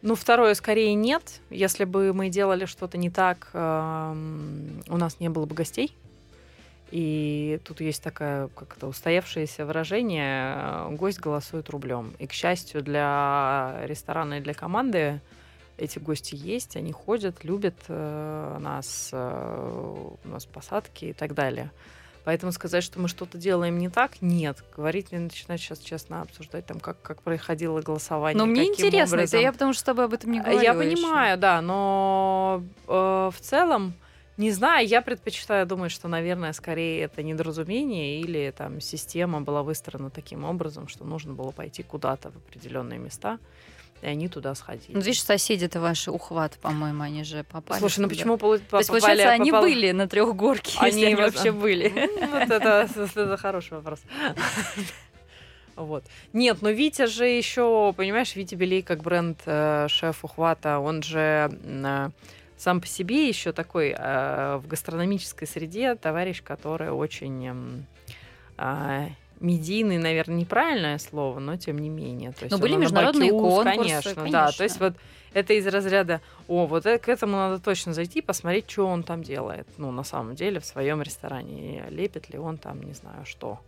Ну, 0.02 0.14
второе, 0.16 0.54
скорее 0.54 0.94
нет. 0.94 1.40
Если 1.50 1.84
бы 1.84 2.12
мы 2.12 2.28
делали 2.28 2.64
что-то 2.64 2.98
не 2.98 3.10
так, 3.10 3.50
эм, 3.52 4.82
у 4.88 4.96
нас 4.96 5.20
не 5.20 5.28
было 5.28 5.46
бы 5.46 5.54
гостей. 5.54 5.96
И 6.90 7.58
тут 7.64 7.80
есть 7.80 8.02
такое 8.02 8.48
как-то 8.48 8.86
устоявшееся 8.86 9.66
выражение 9.66 10.54
э, 10.56 10.88
«гость 10.90 11.18
голосует 11.18 11.70
рублем». 11.70 12.14
И, 12.18 12.26
к 12.26 12.32
счастью, 12.32 12.82
для 12.82 13.80
ресторана 13.84 14.34
и 14.34 14.40
для 14.40 14.54
команды 14.54 15.20
эти 15.78 15.98
гости 15.98 16.34
есть, 16.34 16.76
они 16.76 16.92
ходят, 16.92 17.44
любят 17.44 17.76
э, 17.88 18.58
нас, 18.60 19.10
э, 19.12 20.16
у 20.24 20.28
нас 20.28 20.46
посадки 20.46 21.06
и 21.06 21.12
так 21.12 21.34
далее. 21.34 21.70
Поэтому 22.26 22.50
сказать, 22.50 22.82
что 22.82 22.98
мы 22.98 23.06
что-то 23.06 23.38
делаем 23.38 23.78
не 23.78 23.88
так, 23.88 24.20
нет. 24.20 24.64
Говорить 24.76 25.12
не 25.12 25.18
начинать 25.18 25.60
сейчас 25.60 25.78
честно 25.78 26.22
обсуждать, 26.22 26.66
там, 26.66 26.80
как, 26.80 27.00
как 27.00 27.22
происходило 27.22 27.80
голосование. 27.82 28.36
Но 28.36 28.46
мне 28.46 28.64
интересно, 28.66 29.18
образом. 29.18 29.38
это 29.38 29.44
я 29.44 29.52
потому 29.52 29.72
что 29.72 29.80
с 29.80 29.84
тобой 29.84 30.06
об 30.06 30.12
этом 30.12 30.32
не 30.32 30.40
говорила 30.40 30.60
Я 30.60 30.74
понимаю, 30.74 31.32
еще. 31.32 31.40
да, 31.40 31.60
но 31.60 32.64
э, 32.88 33.30
в 33.32 33.40
целом, 33.40 33.94
не 34.38 34.50
знаю, 34.50 34.88
я 34.88 35.02
предпочитаю 35.02 35.66
думать, 35.66 35.92
что, 35.92 36.08
наверное, 36.08 36.52
скорее 36.52 37.02
это 37.02 37.22
недоразумение 37.22 38.20
или 38.20 38.52
там 38.56 38.80
система 38.80 39.40
была 39.40 39.62
выстроена 39.62 40.10
таким 40.10 40.42
образом, 40.44 40.88
что 40.88 41.04
нужно 41.04 41.32
было 41.32 41.52
пойти 41.52 41.84
куда-то 41.84 42.32
в 42.32 42.36
определенные 42.38 42.98
места 42.98 43.38
и 44.02 44.06
они 44.06 44.28
туда 44.28 44.54
сходили. 44.54 44.92
Ну, 44.92 45.00
видишь, 45.00 45.22
соседи-то 45.22 45.80
ваши 45.80 46.10
ухват, 46.10 46.58
по-моему, 46.60 47.02
они 47.02 47.24
же 47.24 47.44
попали. 47.44 47.80
Слушай, 47.80 48.00
ну 48.00 48.08
почему 48.08 48.36
попали? 48.36 48.60
То 48.70 48.78
есть, 48.78 48.88
получается, 48.90 49.30
они 49.30 49.50
были 49.50 49.92
на 49.92 50.08
трехгорке, 50.08 50.78
они, 50.78 50.92
если 50.92 51.06
они 51.06 51.14
вообще 51.14 51.52
были. 51.52 51.92
Ну, 52.20 52.40
вот 52.40 52.50
это, 52.50 52.88
это 53.14 53.36
хороший 53.36 53.74
вопрос. 53.74 54.00
Вот. 55.76 56.04
Нет, 56.32 56.62
но 56.62 56.70
Витя 56.70 57.06
же 57.06 57.26
еще, 57.26 57.92
понимаешь, 57.94 58.34
Витя 58.34 58.54
Белей 58.54 58.80
как 58.80 59.02
бренд 59.02 59.38
э, 59.44 59.88
шеф 59.90 60.24
ухвата, 60.24 60.78
он 60.78 61.02
же 61.02 61.50
э, 61.52 62.10
сам 62.56 62.80
по 62.80 62.86
себе 62.86 63.28
еще 63.28 63.52
такой 63.52 63.94
э, 63.96 64.56
в 64.56 64.66
гастрономической 64.66 65.46
среде 65.46 65.94
товарищ, 65.94 66.42
который 66.42 66.90
очень 66.90 67.84
э, 68.56 69.08
медийный, 69.40 69.98
наверное, 69.98 70.36
неправильное 70.36 70.98
слово, 70.98 71.38
но 71.38 71.56
тем 71.56 71.78
не 71.78 71.88
менее. 71.88 72.32
То 72.32 72.44
есть 72.44 72.52
но 72.52 72.58
были 72.58 72.76
международные 72.76 73.32
Бакиус, 73.32 73.54
конкурсы, 73.54 73.78
конечно, 73.78 74.14
конечно, 74.14 74.32
да. 74.32 74.50
То 74.52 74.64
есть 74.64 74.80
вот 74.80 74.94
это 75.34 75.52
из 75.52 75.66
разряда, 75.66 76.20
о, 76.48 76.66
вот 76.66 76.84
к 76.84 77.08
этому 77.08 77.36
надо 77.36 77.58
точно 77.58 77.92
зайти, 77.92 78.22
посмотреть, 78.22 78.70
что 78.70 78.86
он 78.86 79.02
там 79.02 79.22
делает. 79.22 79.66
Ну, 79.76 79.90
на 79.90 80.02
самом 80.02 80.34
деле, 80.34 80.60
в 80.60 80.64
своем 80.64 81.02
ресторане. 81.02 81.84
Лепит 81.90 82.30
ли 82.30 82.38
он 82.38 82.56
там, 82.56 82.82
не 82.82 82.94
знаю, 82.94 83.26
что. 83.26 83.58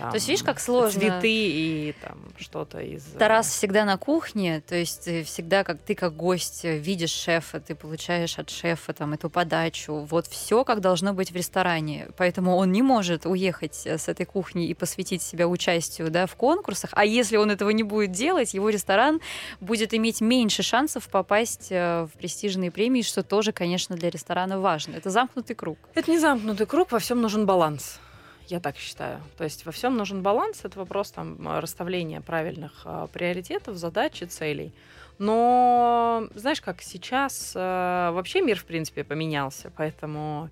Там, 0.00 0.10
то 0.10 0.16
есть, 0.16 0.28
видишь, 0.28 0.42
как 0.42 0.60
сложно. 0.60 1.00
Цветы 1.00 1.30
и 1.30 1.94
там 2.02 2.18
что-то 2.38 2.80
из... 2.80 3.14
Э, 3.14 3.18
Тарас 3.18 3.48
всегда 3.48 3.84
на 3.84 3.96
кухне, 3.96 4.62
то 4.66 4.74
есть 4.74 5.02
всегда, 5.26 5.62
как 5.64 5.78
ты 5.78 5.94
как 5.94 6.16
гость 6.16 6.64
видишь 6.64 7.10
шефа, 7.10 7.60
ты 7.60 7.74
получаешь 7.74 8.38
от 8.38 8.50
шефа 8.50 8.92
там 8.92 9.12
эту 9.12 9.28
подачу. 9.28 10.06
Вот 10.08 10.26
все, 10.26 10.64
как 10.64 10.80
должно 10.80 11.12
быть 11.12 11.32
в 11.32 11.36
ресторане. 11.36 12.08
Поэтому 12.16 12.56
он 12.56 12.72
не 12.72 12.82
может 12.82 13.26
уехать 13.26 13.86
с 13.86 14.08
этой 14.08 14.26
кухни 14.26 14.66
и 14.68 14.74
посвятить 14.74 15.22
себя 15.22 15.46
участию 15.48 16.10
да, 16.10 16.26
в 16.26 16.34
конкурсах. 16.34 16.90
А 16.94 17.04
если 17.04 17.36
он 17.36 17.50
этого 17.50 17.70
не 17.70 17.82
будет 17.82 18.12
делать, 18.12 18.54
его 18.54 18.70
ресторан 18.70 19.20
будет 19.60 19.94
иметь 19.94 20.20
меньше 20.20 20.62
шансов 20.62 21.08
попасть 21.08 21.68
э, 21.70 22.06
в 22.12 22.18
престижные 22.18 22.70
премии, 22.70 23.02
что 23.02 23.22
тоже, 23.22 23.52
конечно, 23.52 23.96
для 23.96 24.10
ресторана 24.10 24.60
важно. 24.60 24.96
Это 24.96 25.10
замкнутый 25.10 25.56
круг. 25.56 25.78
Это 25.94 26.10
не 26.10 26.18
замкнутый 26.18 26.66
круг, 26.66 26.92
во 26.92 26.98
всем 26.98 27.20
нужен 27.20 27.46
баланс. 27.46 28.00
Я 28.50 28.58
так 28.58 28.76
считаю. 28.76 29.20
То 29.38 29.44
есть 29.44 29.64
во 29.64 29.70
всем 29.70 29.96
нужен 29.96 30.22
баланс. 30.22 30.64
Это 30.64 30.76
вопрос 30.80 31.12
там 31.12 31.36
расставления 31.60 32.20
правильных 32.20 32.82
э, 32.84 33.06
приоритетов, 33.12 33.76
задач 33.76 34.22
и 34.22 34.26
целей. 34.26 34.74
Но 35.18 36.26
знаешь, 36.34 36.60
как 36.60 36.82
сейчас 36.82 37.52
э, 37.54 37.58
вообще 38.12 38.40
мир 38.40 38.58
в 38.58 38.64
принципе 38.64 39.04
поменялся, 39.04 39.70
поэтому 39.76 40.50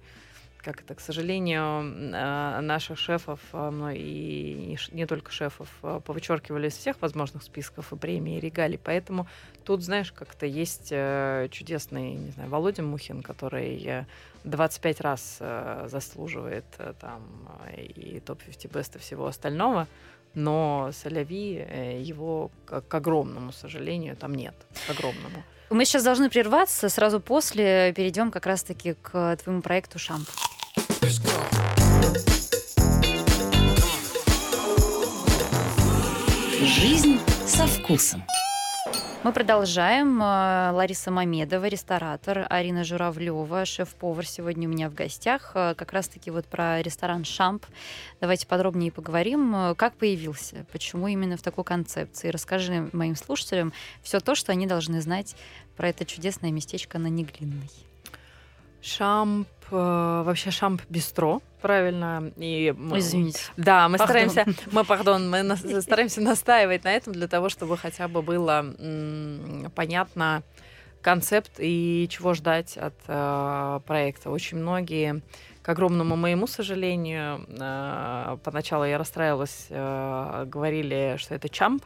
как 0.69 0.83
это, 0.83 0.95
к 0.95 1.01
сожалению, 1.01 1.83
э, 1.83 2.61
наших 2.61 2.99
шефов, 2.99 3.41
ну 3.53 3.91
и 3.91 4.77
не 4.93 5.07
только 5.07 5.33
шефов, 5.33 5.69
повычеркивали 5.81 6.69
из 6.69 6.77
всех 6.77 7.01
возможных 7.01 7.43
списков 7.43 7.93
и 7.93 7.97
премий, 7.97 8.37
и 8.37 8.41
регалий. 8.41 8.79
Поэтому 8.79 9.27
тут, 9.65 9.83
знаешь, 9.83 10.13
как-то 10.13 10.45
есть 10.45 10.89
чудесный, 10.89 12.15
не 12.15 12.31
знаю, 12.33 12.51
Володя 12.51 12.83
Мухин, 12.83 13.23
который 13.23 14.05
25 14.45 15.01
раз 15.01 15.39
э, 15.41 15.87
заслуживает 15.91 16.65
э, 16.79 16.95
там 17.01 17.23
э, 17.67 17.83
и 17.83 18.21
топ-50 18.21 18.73
бест 18.73 18.97
и 18.97 18.99
всего 18.99 19.27
остального, 19.27 19.87
но 20.35 20.91
Соляви 20.93 21.57
э, 21.57 22.01
его, 22.01 22.51
к 22.67 22.95
огромному 22.95 23.53
сожалению, 23.53 24.17
там 24.17 24.35
нет, 24.35 24.55
к 24.87 24.91
огромному. 24.91 25.43
Мы 25.71 25.85
сейчас 25.85 26.03
должны 26.03 26.31
прерваться, 26.31 26.89
сразу 26.89 27.21
после 27.21 27.93
перейдем 27.95 28.31
как 28.31 28.47
раз-таки 28.47 28.95
к 28.95 29.37
твоему 29.37 29.61
проекту 29.61 29.99
«Шамп». 29.99 30.29
Жизнь 36.61 37.19
со 37.47 37.67
вкусом. 37.67 38.23
Мы 39.25 39.33
продолжаем. 39.33 40.23
Э, 40.23 40.71
Лариса 40.71 41.11
Мамедова, 41.11 41.67
ресторатор, 41.67 42.47
Арина 42.49 42.85
Журавлева, 42.85 43.65
шеф-повар 43.65 44.25
сегодня 44.25 44.69
у 44.69 44.73
меня 44.73 44.89
в 44.89 44.95
гостях. 44.95 45.53
Э, 45.55 45.75
как 45.77 45.93
раз-таки 45.93 46.31
вот 46.31 46.47
про 46.47 46.81
ресторан 46.83 47.25
«Шамп». 47.25 47.67
Давайте 48.21 48.47
подробнее 48.47 48.93
поговорим. 48.93 49.55
Э, 49.55 49.75
как 49.75 49.97
появился? 49.97 50.67
Почему 50.71 51.09
именно 51.09 51.37
в 51.37 51.43
такой 51.43 51.65
концепции? 51.65 52.29
Расскажи 52.29 52.89
моим 52.93 53.17
слушателям 53.17 53.73
все 54.03 54.21
то, 54.21 54.37
что 54.37 54.53
они 54.53 54.69
должны 54.69 55.01
знать 55.01 55.35
про 55.77 55.89
это 55.89 56.05
чудесное 56.05 56.53
местечко 56.53 56.99
на 56.99 57.09
Неглинной. 57.09 57.88
Шамп, 58.81 59.49
вообще 59.71 60.51
Шамп 60.51 60.83
Бистро, 60.89 61.43
правильно. 61.61 62.31
И 62.37 62.75
мы, 62.77 62.99
Извините. 62.99 63.41
Да, 63.57 63.89
мы 63.89 63.99
пардон. 63.99 64.31
стараемся, 64.31 64.63
мы, 64.73 64.85
пардон, 64.85 65.31
мы 65.31 65.43
на, 65.43 65.57
стараемся 65.83 66.21
настаивать 66.21 66.85
на 66.85 66.93
этом 66.93 67.13
для 67.13 67.29
того, 67.29 67.49
чтобы 67.49 67.77
хотя 67.77 68.09
бы 68.09 68.23
было 68.23 68.75
м, 68.79 69.71
понятно 69.75 70.43
концепт 71.03 71.53
и 71.59 72.09
чего 72.11 72.35
ждать 72.35 72.77
от 72.77 72.95
э, 73.07 73.81
проекта. 73.87 74.31
Очень 74.31 74.59
многие, 74.59 75.23
к 75.63 75.69
огромному 75.69 76.17
моему 76.17 76.47
сожалению, 76.47 77.47
э, 77.49 78.37
поначалу 78.43 78.85
я 78.85 78.99
расстраивалась, 78.99 79.67
э, 79.71 80.45
говорили, 80.47 81.17
что 81.19 81.35
это 81.35 81.49
чамп, 81.49 81.85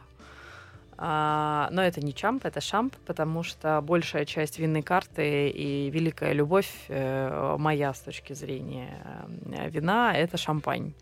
а, 0.97 1.69
но 1.71 1.83
это 1.83 2.01
не 2.01 2.13
чамп, 2.13 2.45
это 2.45 2.61
шамп, 2.61 2.95
потому 3.05 3.43
что 3.43 3.81
большая 3.81 4.25
часть 4.25 4.59
винной 4.59 4.81
карты 4.81 5.49
и 5.49 5.89
великая 5.89 6.33
любовь 6.33 6.69
э, 6.87 7.55
моя 7.57 7.93
с 7.93 7.99
точки 7.99 8.33
зрения 8.33 9.01
э, 9.45 9.69
вина— 9.69 10.13
это 10.15 10.37
шампань. 10.37 10.93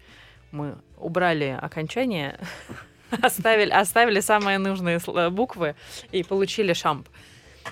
Мы 0.51 0.75
убрали 0.97 1.57
окончание, 1.61 2.39
оставили, 3.21 3.71
оставили 3.71 4.19
самые 4.19 4.57
нужные 4.57 4.99
буквы 5.29 5.75
и 6.11 6.23
получили 6.23 6.73
шамп. 6.73 7.07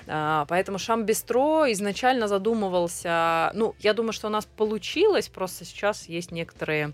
А, 0.06 0.46
поэтому 0.48 0.78
Шамп 0.78 1.04
Бистро 1.04 1.70
изначально 1.72 2.28
задумывался... 2.28 3.50
Ну, 3.54 3.74
я 3.80 3.92
думаю, 3.92 4.12
что 4.12 4.28
у 4.28 4.30
нас 4.30 4.46
получилось, 4.46 5.28
просто 5.28 5.64
сейчас 5.64 6.08
есть 6.08 6.30
некоторые 6.30 6.92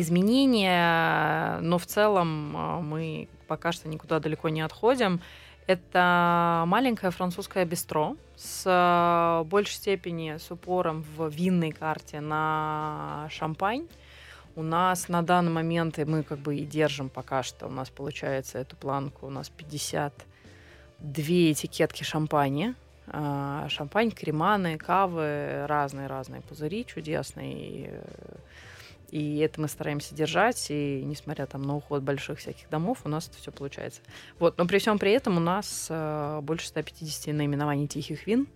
изменения, 0.00 1.58
но 1.60 1.78
в 1.78 1.86
целом 1.86 2.56
а, 2.56 2.80
мы 2.80 3.28
пока 3.46 3.72
что 3.72 3.88
никуда 3.88 4.20
далеко 4.20 4.48
не 4.48 4.60
отходим. 4.60 5.20
Это 5.66 6.64
маленькое 6.66 7.12
французское 7.12 7.64
бистро 7.64 8.16
с 8.36 8.64
а, 8.66 9.44
большей 9.44 9.74
степени 9.74 10.36
с 10.38 10.50
упором 10.50 11.04
в 11.16 11.28
винной 11.28 11.72
карте 11.72 12.20
на 12.20 13.26
шампань. 13.30 13.86
У 14.56 14.62
нас 14.62 15.08
на 15.08 15.22
данный 15.22 15.52
момент, 15.52 15.98
и 15.98 16.04
мы 16.04 16.22
как 16.22 16.38
бы 16.38 16.56
и 16.56 16.64
держим 16.64 17.08
пока 17.08 17.42
что, 17.42 17.66
у 17.66 17.70
нас 17.70 17.90
получается 17.90 18.58
эту 18.58 18.76
планку, 18.76 19.26
у 19.26 19.30
нас 19.30 19.50
52 19.50 21.22
этикетки 21.52 22.02
шампани. 22.02 22.74
А, 23.08 23.66
шампань, 23.68 24.10
креманы, 24.10 24.78
кавы, 24.78 25.66
разные-разные 25.66 26.42
пузыри 26.42 26.84
чудесные. 26.86 28.02
И 29.10 29.38
это 29.38 29.60
мы 29.60 29.68
стараемся 29.68 30.14
держать, 30.14 30.66
и 30.70 31.02
несмотря 31.04 31.46
там 31.46 31.62
на 31.62 31.76
уход 31.76 32.02
больших 32.02 32.38
всяких 32.38 32.68
домов, 32.68 32.98
у 33.04 33.08
нас 33.08 33.28
это 33.28 33.38
все 33.38 33.50
получается. 33.50 34.00
Вот, 34.38 34.58
но 34.58 34.66
при 34.66 34.78
всем 34.78 34.98
при 34.98 35.12
этом 35.12 35.38
у 35.38 35.40
нас 35.40 35.86
э, 35.88 36.40
больше 36.42 36.68
150 36.68 37.34
наименований 37.34 37.86
тихих 37.86 38.26
вин. 38.26 38.46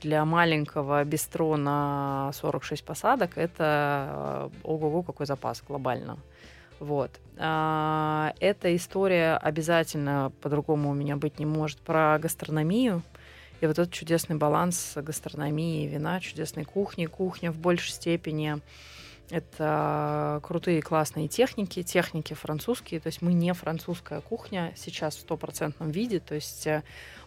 Для 0.00 0.24
маленького 0.24 1.02
бистро 1.04 1.56
на 1.56 2.30
46 2.34 2.84
посадок 2.84 3.36
это 3.36 4.50
э, 4.52 4.58
ого-го 4.62 5.02
какой 5.02 5.26
запас 5.26 5.62
глобально. 5.66 6.18
Вот. 6.78 7.10
А, 7.36 8.34
эта 8.38 8.74
история 8.76 9.36
обязательно 9.36 10.30
по-другому 10.40 10.90
у 10.90 10.94
меня 10.94 11.16
быть 11.16 11.40
не 11.40 11.46
может 11.46 11.78
про 11.78 12.18
гастрономию. 12.20 13.02
И 13.60 13.66
вот 13.66 13.76
этот 13.78 13.92
чудесный 13.92 14.36
баланс 14.36 14.92
гастрономии 14.94 15.88
вина, 15.88 16.20
чудесной 16.20 16.64
кухни, 16.64 17.06
кухня 17.06 17.50
в 17.50 17.58
большей 17.58 17.90
степени 17.90 18.60
Это 19.30 20.40
крутые 20.42 20.80
классные 20.80 21.28
техники, 21.28 21.82
техники 21.82 22.32
французские. 22.32 23.00
То 23.00 23.08
есть 23.08 23.20
мы 23.20 23.34
не 23.34 23.52
французская 23.52 24.20
кухня 24.20 24.72
сейчас 24.76 25.16
в 25.16 25.20
стопроцентном 25.20 25.90
виде. 25.90 26.18
То 26.18 26.34
есть 26.34 26.66
э, 26.66 26.82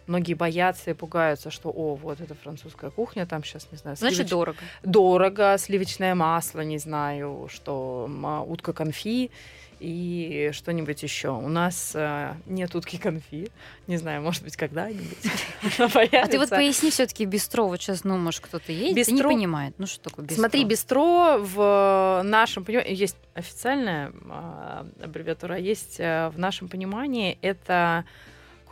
многие 0.06 0.34
боятся 0.34 0.90
и 0.90 0.94
пугаются, 0.94 1.50
что, 1.50 1.70
о, 1.70 1.94
вот 1.94 2.20
это 2.20 2.34
французская 2.34 2.90
кухня, 2.90 3.24
там 3.24 3.44
сейчас, 3.44 3.68
не 3.70 3.78
знаю, 3.78 3.96
сливоч... 3.96 4.14
Значит, 4.14 4.30
дорого. 4.30 4.58
Дорого, 4.82 5.56
сливочное 5.58 6.14
масло, 6.14 6.60
не 6.60 6.78
знаю, 6.78 7.48
что 7.50 8.10
утка 8.48 8.72
конфи 8.72 9.30
и 9.82 10.50
что-нибудь 10.52 11.02
еще. 11.02 11.30
У 11.30 11.48
нас 11.48 11.92
э, 11.94 12.34
нет 12.46 12.74
утки 12.74 12.98
конфи. 12.98 13.50
Не 13.88 13.96
знаю, 13.96 14.22
может 14.22 14.44
быть, 14.44 14.56
когда-нибудь 14.56 15.18
А 15.78 16.26
ты 16.28 16.38
вот 16.38 16.50
поясни 16.50 16.90
все-таки 16.90 17.24
бистро. 17.24 17.66
Вот 17.66 17.82
сейчас, 17.82 18.04
ну, 18.04 18.16
может, 18.16 18.40
кто-то 18.40 18.70
есть, 18.70 18.94
бистро... 18.94 19.14
не 19.14 19.22
понимает. 19.22 19.74
Ну, 19.78 19.86
что 19.86 20.00
такое 20.08 20.24
бистро? 20.24 20.40
Смотри, 20.40 20.64
бистро 20.64 21.38
в 21.40 22.22
нашем 22.24 22.64
понимании, 22.64 22.94
есть 22.94 23.16
официальная 23.34 24.12
э, 24.12 24.84
аббревиатура, 25.02 25.58
есть 25.58 25.96
э, 25.98 26.28
в 26.28 26.38
нашем 26.38 26.68
понимании 26.68 27.38
это 27.42 28.04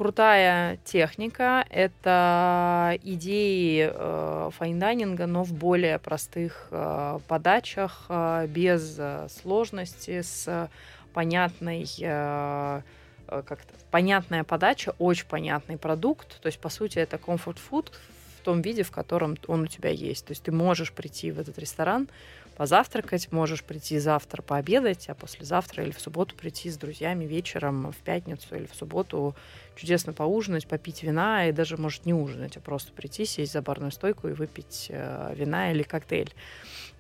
крутая 0.00 0.79
техника, 0.87 1.67
это 1.69 2.99
идеи 3.02 3.90
э, 3.93 4.50
fine 4.56 4.80
dining 4.80 5.15
а, 5.15 5.26
но 5.26 5.45
в 5.45 5.52
более 5.52 5.99
простых 5.99 6.69
э, 6.71 7.19
подачах, 7.29 8.07
э, 8.09 8.47
без 8.49 8.97
э, 8.99 9.29
сложности, 9.29 10.23
с 10.23 10.71
понятной 11.12 11.87
э, 12.00 12.83
э, 13.29 13.43
как-то 13.47 13.75
понятная 13.90 14.45
подача, 14.45 14.95
очень 14.99 15.26
понятный 15.26 15.76
продукт. 15.76 16.40
То 16.40 16.47
есть, 16.47 16.59
по 16.59 16.69
сути, 16.69 16.99
это 16.99 17.19
комфорт 17.19 17.59
food 17.59 17.93
в 18.38 18.43
том 18.43 18.62
виде, 18.62 18.83
в 18.83 18.90
котором 18.90 19.37
он 19.47 19.62
у 19.62 19.67
тебя 19.67 19.90
есть. 19.90 20.26
То 20.26 20.33
есть 20.33 20.43
ты 20.43 20.52
можешь 20.52 20.93
прийти 20.93 21.31
в 21.31 21.38
этот 21.38 21.59
ресторан, 21.59 22.09
позавтракать, 22.61 23.33
можешь 23.33 23.64
прийти 23.64 23.99
завтра 23.99 24.43
пообедать, 24.43 25.09
а 25.09 25.14
послезавтра 25.14 25.83
или 25.83 25.93
в 25.93 26.00
субботу 26.00 26.35
прийти 26.35 26.69
с 26.69 26.76
друзьями 26.76 27.25
вечером 27.25 27.90
в 27.90 27.97
пятницу 27.97 28.55
или 28.55 28.67
в 28.67 28.75
субботу 28.75 29.35
чудесно 29.76 30.12
поужинать, 30.12 30.67
попить 30.67 31.02
вина 31.02 31.49
и 31.49 31.52
даже, 31.52 31.79
может, 31.79 32.05
не 32.05 32.12
ужинать, 32.12 32.59
а 32.59 32.61
просто 32.61 32.93
прийти, 32.93 33.25
сесть 33.25 33.55
за 33.55 33.62
барную 33.62 33.93
стойку 33.93 34.29
и 34.29 34.33
выпить 34.33 34.88
э, 34.90 35.33
вина 35.35 35.73
или 35.73 35.83
коктейль. 35.83 36.35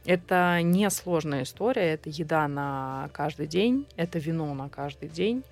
Это 0.06 0.62
не 0.62 0.88
сложная 0.88 1.42
история, 1.42 1.92
это 1.92 2.08
еда 2.08 2.48
на 2.48 3.10
каждый 3.12 3.46
день, 3.46 3.86
это 3.96 4.18
вино 4.18 4.54
на 4.54 4.70
каждый 4.70 5.10
день. 5.10 5.42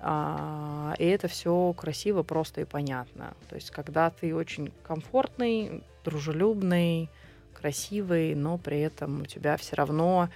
А, 0.00 0.94
и 0.98 1.06
это 1.06 1.28
все 1.28 1.72
красиво, 1.72 2.22
просто 2.22 2.60
и 2.60 2.64
понятно. 2.64 3.32
То 3.48 3.54
есть, 3.54 3.70
когда 3.70 4.10
ты 4.10 4.34
очень 4.34 4.70
комфортный, 4.82 5.82
дружелюбный, 6.04 7.08
красивый, 7.58 8.34
но 8.34 8.58
при 8.58 8.80
этом 8.80 9.22
у 9.22 9.26
тебя 9.26 9.56
все 9.56 9.76
равно 9.76 10.28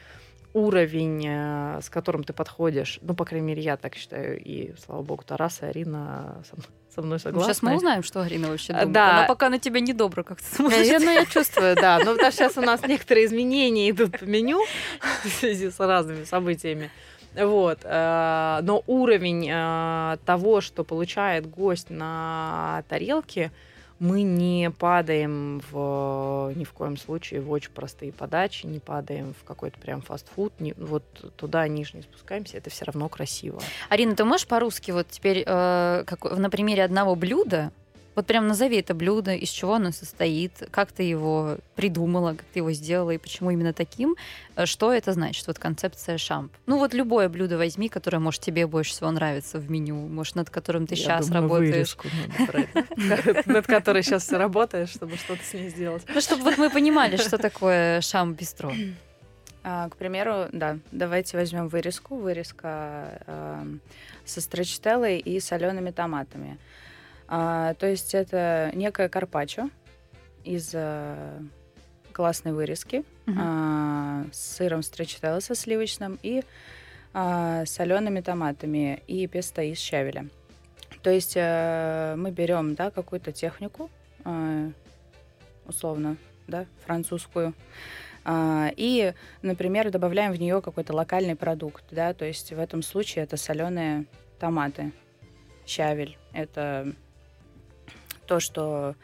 уровень, 0.53 1.25
э, 1.27 1.81
с 1.83 1.89
которым 1.89 2.25
ты 2.25 2.33
подходишь, 2.33 2.99
ну, 3.03 3.15
по 3.15 3.25
крайней 3.25 3.47
мере, 3.47 3.63
я 3.63 3.77
так 3.77 3.95
считаю, 3.95 4.41
и, 4.41 4.75
слава 4.85 5.03
богу, 5.03 5.23
Тарас 5.25 5.63
и 5.63 5.67
Арина 5.67 6.43
со 6.95 7.03
мной 7.03 7.21
согласны. 7.21 7.53
Сейчас 7.53 7.63
мы 7.63 7.77
узнаем, 7.77 8.03
что 8.03 8.23
Арина 8.23 8.49
вообще 8.49 8.73
думает. 8.73 8.93
Да. 8.93 9.19
Она 9.19 9.27
пока 9.27 9.49
на 9.49 9.59
тебя 9.59 9.81
недобро 9.81 10.23
как-то 10.23 10.45
смотрит. 10.45 10.87
Я, 10.87 10.99
ну, 10.99 11.13
я 11.13 11.25
чувствую, 11.31 11.77
да. 11.77 11.99
Но 11.99 12.15
потому 12.15 12.33
сейчас 12.33 12.57
у 12.57 12.63
нас 12.63 12.83
некоторые 12.87 13.27
изменения 13.27 13.91
идут 13.91 14.19
по 14.19 14.25
меню 14.25 14.65
в 15.25 15.29
связи 15.29 15.71
с 15.71 15.79
разными 15.79 16.25
событиями. 16.25 16.91
Вот. 17.35 17.79
Э, 17.85 18.59
но 18.63 18.83
уровень 18.87 19.49
э, 19.51 20.17
того, 20.25 20.61
что 20.61 20.83
получает 20.83 21.49
гость 21.49 21.91
на 21.91 22.83
тарелке, 22.89 23.53
мы 24.01 24.23
не 24.23 24.71
падаем 24.71 25.61
в, 25.71 26.53
ни 26.57 26.65
в 26.65 26.73
коем 26.73 26.97
случае 26.97 27.43
в 27.43 27.51
очень 27.51 27.71
простые 27.71 28.13
подачи, 28.13 28.67
не 28.67 28.81
падаем 28.81 29.35
в 29.35 29.45
какой-то 29.45 29.79
прям 29.79 30.01
фастфуд, 30.01 30.53
не, 30.59 30.73
вот 30.73 31.05
туда 31.37 31.69
ниже 31.69 31.99
не 31.99 32.03
спускаемся, 32.03 32.57
это 32.57 32.71
все 32.71 32.87
равно 32.87 33.09
красиво. 33.11 33.61
Арина, 33.91 34.17
ты 34.17 34.25
можешь 34.25 34.47
по-русски 34.47 34.91
вот 34.91 35.09
теперь 35.11 35.45
э, 35.47 36.05
как, 36.07 36.25
на 36.25 36.49
примере 36.49 36.83
одного 36.83 37.15
блюда 37.15 37.73
вот 38.15 38.27
прям 38.27 38.49
назови 38.49 38.79
это 38.79 38.95
блюдо, 38.95 39.35
из 39.35 39.49
чего 39.51 39.75
оно 39.75 39.93
состоит, 39.93 40.69
как 40.71 40.93
ты 40.93 41.05
его 41.05 41.59
придумала, 41.77 42.33
как 42.33 42.45
ты 42.53 42.59
его 42.59 42.73
сделала 42.73 43.13
и 43.13 43.19
почему 43.19 43.51
именно 43.51 43.73
таким. 43.73 44.17
Э, 44.57 44.67
что 44.67 44.93
это 44.93 45.13
значит, 45.13 45.47
вот 45.47 45.59
концепция 45.59 46.19
шамп? 46.19 46.53
Ну 46.67 46.79
вот 46.79 46.93
любое 46.93 47.29
блюдо 47.29 47.57
возьми, 47.57 47.89
которое, 47.89 48.19
может, 48.19 48.41
тебе 48.41 48.67
больше 48.67 48.93
всего 48.93 49.11
нравится 49.11 49.59
в 49.59 49.71
меню, 49.71 49.95
может, 49.95 50.35
над 50.35 50.51
которым 50.51 50.87
ты 50.87 50.97
сейчас 50.97 51.31
работаешь. 51.31 51.97
Над 53.47 53.67
которой 53.67 54.03
сейчас 54.03 54.27
ты 54.27 54.39
работаешь, 54.39 54.91
чтобы 54.91 55.17
что-то 55.17 55.43
с 55.45 55.53
ней 55.55 55.69
сделать. 55.71 56.03
Ну, 56.13 56.21
чтобы 56.21 56.43
вот 56.43 56.59
мы 56.59 56.71
понимали, 56.71 57.17
что 57.17 57.39
такое 57.39 58.01
шамп-бистро. 58.01 58.73
А, 59.63 59.91
к 59.91 59.97
примеру, 59.97 60.47
да, 60.53 60.79
давайте 60.91 61.37
возьмем 61.37 61.69
вырезку. 61.69 62.17
Вырезка 62.17 63.21
э, 63.27 63.65
со 64.25 64.41
строчителлой 64.41 65.19
и 65.19 65.39
солеными 65.39 65.91
томатами. 65.91 66.59
А, 67.33 67.75
то 67.75 67.87
есть 67.87 68.13
это 68.13 68.73
некая 68.75 69.09
карпаччо 69.09 69.71
из 70.43 70.73
а, 70.75 71.41
классной 72.13 72.53
вырезки 72.53 73.05
угу. 73.29 73.37
а, 73.39 74.25
с 74.33 74.57
сыром 74.57 74.83
строчителло 74.83 75.39
со 75.39 75.55
сливочным 75.55 76.19
и 76.25 76.43
а, 77.15 77.65
солеными 77.67 78.21
томатами 78.21 79.01
и 79.07 79.29
песто 79.29 79.63
из 79.63 79.79
щавеля. 79.79 80.29
То 81.05 81.11
есть 81.11 81.35
а, 81.37 82.17
мы 82.17 82.33
берем 82.33 82.75
да, 82.75 82.91
какую-то 82.91 83.31
технику, 83.31 83.91
а, 84.25 84.69
условно, 85.69 86.17
да, 86.49 86.67
французскую, 86.85 87.55
а, 88.25 88.73
и, 88.77 89.15
например, 89.43 89.93
добавляем 89.93 90.33
в 90.33 90.41
нее 90.41 90.61
какой-то 90.61 90.95
локальный 90.95 91.37
продукт, 91.37 91.85
да, 91.93 92.13
то 92.13 92.25
есть 92.25 92.53
в 92.53 92.59
этом 92.59 92.83
случае 92.83 93.23
это 93.23 93.37
соленые 93.37 94.07
томаты, 94.41 94.91
щавель, 95.65 96.19
это 96.33 96.93
то, 98.31 98.39
что 98.39 98.95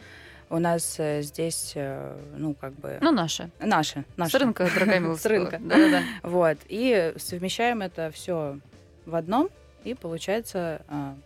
у 0.51 0.59
нас 0.61 1.01
э, 1.01 1.21
здесь, 1.23 1.73
э, 1.75 2.17
ну, 2.37 2.55
как 2.55 2.75
бы... 2.75 2.99
Ну, 3.01 3.11
наше. 3.11 3.51
Наше. 3.59 4.05
наше. 4.17 4.31
С 4.31 4.41
рынка, 4.41 4.71
дорогая 4.75 5.17
С 5.17 5.27
рынка. 5.27 5.59
Да-да-да. 5.61 6.03
Вот. 6.23 6.59
И 6.69 7.13
совмещаем 7.17 7.83
это 7.83 8.13
все 8.13 8.61
в 9.05 9.17
одном, 9.17 9.49
и 9.83 9.95
получается 9.95 10.81
а, 10.89 11.17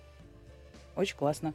очень 0.97 1.15
классно. 1.15 1.53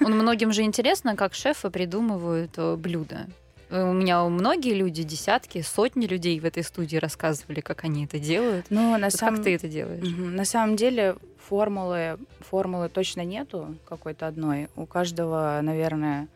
Он 0.00 0.14
многим 0.14 0.50
же 0.54 0.62
интересно, 0.62 1.14
как 1.14 1.34
шефы 1.34 1.68
придумывают 1.68 2.52
э, 2.56 2.76
блюда. 2.76 3.26
У 3.72 3.92
меня 3.94 4.22
многие 4.24 4.74
люди, 4.74 5.02
десятки, 5.02 5.62
сотни 5.62 6.06
людей 6.06 6.38
в 6.38 6.44
этой 6.44 6.62
студии 6.62 6.98
рассказывали, 6.98 7.60
как 7.60 7.84
они 7.84 8.04
это 8.04 8.18
делают. 8.18 8.66
Ну, 8.68 8.98
на 8.98 9.06
вот 9.06 9.12
самом... 9.14 9.36
Как 9.36 9.44
ты 9.44 9.54
это 9.54 9.66
делаешь? 9.66 10.06
Угу. 10.06 10.22
На 10.24 10.44
самом 10.44 10.76
деле 10.76 11.16
формулы, 11.48 12.18
формулы 12.40 12.90
точно 12.90 13.24
нету 13.24 13.74
какой-то 13.88 14.26
одной. 14.26 14.68
У 14.76 14.84
каждого, 14.84 15.58
наверное, 15.62 16.28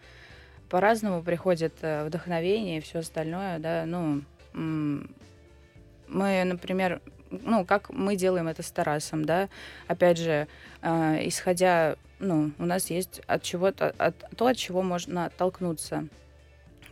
по-разному 0.71 1.23
приходит 1.23 1.75
э, 1.83 2.07
вдохновение 2.07 2.79
и 2.79 2.81
все 2.81 3.01
остальное, 3.01 3.59
да, 3.59 3.85
ну, 3.87 4.23
мы, 4.55 6.45
например, 6.45 7.03
ну, 7.31 7.67
как 7.67 7.91
мы 7.91 8.17
делаем 8.17 8.49
это 8.49 8.63
с 8.63 8.71
Тарасом, 8.71 9.27
да, 9.27 9.51
опять 9.89 10.17
же, 10.17 10.49
э, 10.81 11.29
исходя, 11.29 11.97
ну, 12.19 12.53
у 12.59 12.65
нас 12.65 12.89
есть 12.89 13.21
от 13.27 13.43
чего-то, 13.43 13.95
от, 13.99 14.17
то, 14.37 14.47
от 14.47 14.57
чего 14.57 14.83
можно 14.83 15.27
оттолкнуться. 15.27 16.09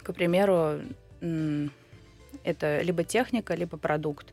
К 0.05 0.13
примеру, 0.13 0.81
это 2.45 2.83
либо 2.83 3.03
техника, 3.05 3.55
либо 3.55 3.77
продукт. 3.77 4.33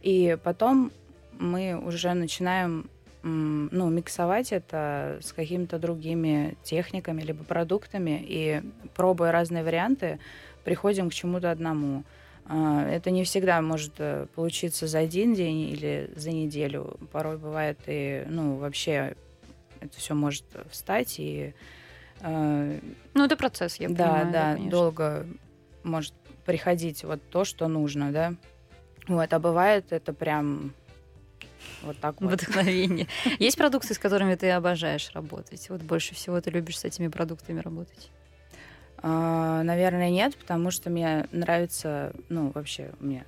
И 0.00 0.38
потом 0.42 0.92
мы 1.38 1.76
уже 1.76 2.14
начинаем 2.14 2.88
ну, 3.22 3.90
миксовать 3.90 4.52
это 4.52 5.18
с 5.20 5.32
какими-то 5.32 5.78
другими 5.78 6.56
техниками 6.62 7.20
либо 7.22 7.42
продуктами 7.42 8.24
и 8.26 8.62
пробуя 8.94 9.32
разные 9.32 9.64
варианты, 9.64 10.20
приходим 10.64 11.10
к 11.10 11.14
чему-то 11.14 11.50
одному. 11.50 12.04
А, 12.46 12.88
это 12.88 13.10
не 13.10 13.24
всегда 13.24 13.60
может 13.60 13.94
э, 13.98 14.26
получиться 14.34 14.86
за 14.86 15.00
один 15.00 15.34
день 15.34 15.68
или 15.68 16.10
за 16.14 16.30
неделю. 16.30 16.96
Порой 17.12 17.36
бывает 17.36 17.78
и, 17.86 18.24
ну, 18.28 18.56
вообще 18.56 19.16
это 19.80 19.98
все 19.98 20.14
может 20.14 20.44
встать 20.70 21.16
и... 21.18 21.54
Э, 22.20 22.78
ну, 23.14 23.24
это 23.24 23.36
процесс, 23.36 23.76
я 23.76 23.88
да, 23.88 23.94
понимаю. 23.94 24.32
Да, 24.32 24.56
да, 24.56 24.70
долго 24.70 25.26
может 25.82 26.14
приходить 26.44 27.04
вот 27.04 27.20
то, 27.30 27.44
что 27.44 27.68
нужно, 27.68 28.12
да. 28.12 28.34
Вот, 29.06 29.32
а 29.32 29.38
бывает 29.38 29.86
это 29.92 30.12
прям 30.12 30.72
вот 31.82 31.98
так 31.98 32.20
вот. 32.20 32.32
Вдохновение. 32.32 33.06
Есть 33.38 33.56
продукты, 33.56 33.94
с 33.94 33.98
которыми 33.98 34.34
ты 34.34 34.50
обожаешь 34.50 35.10
работать? 35.14 35.68
Вот 35.70 35.82
больше 35.82 36.14
всего 36.14 36.40
ты 36.40 36.50
любишь 36.50 36.78
с 36.78 36.84
этими 36.84 37.08
продуктами 37.08 37.60
работать? 37.60 38.10
А, 38.98 39.62
наверное, 39.62 40.10
нет, 40.10 40.36
потому 40.36 40.70
что 40.70 40.90
мне 40.90 41.26
нравится, 41.30 42.12
ну, 42.28 42.50
вообще, 42.50 42.90
у 43.00 43.06
меня 43.06 43.24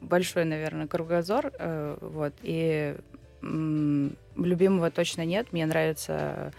большой, 0.00 0.44
наверное, 0.44 0.86
кругозор, 0.86 1.52
э, 1.58 1.96
вот, 2.00 2.34
и 2.42 2.96
любимого 3.40 4.90
точно 4.90 5.24
нет. 5.24 5.52
Мне 5.52 5.64
нравятся 5.64 6.12
э, 6.18 6.50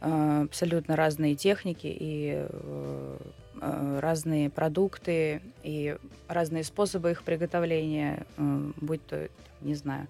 абсолютно 0.00 0.96
разные 0.96 1.34
техники, 1.34 1.86
и 1.86 2.32
э, 2.34 3.16
э, 3.60 3.98
разные 4.00 4.50
продукты 4.50 5.42
и 5.62 5.96
разные 6.28 6.64
способы 6.64 7.10
их 7.10 7.24
приготовления, 7.24 8.26
э, 8.36 8.70
будь 8.80 9.04
то, 9.06 9.28
не 9.60 9.74
знаю, 9.74 10.06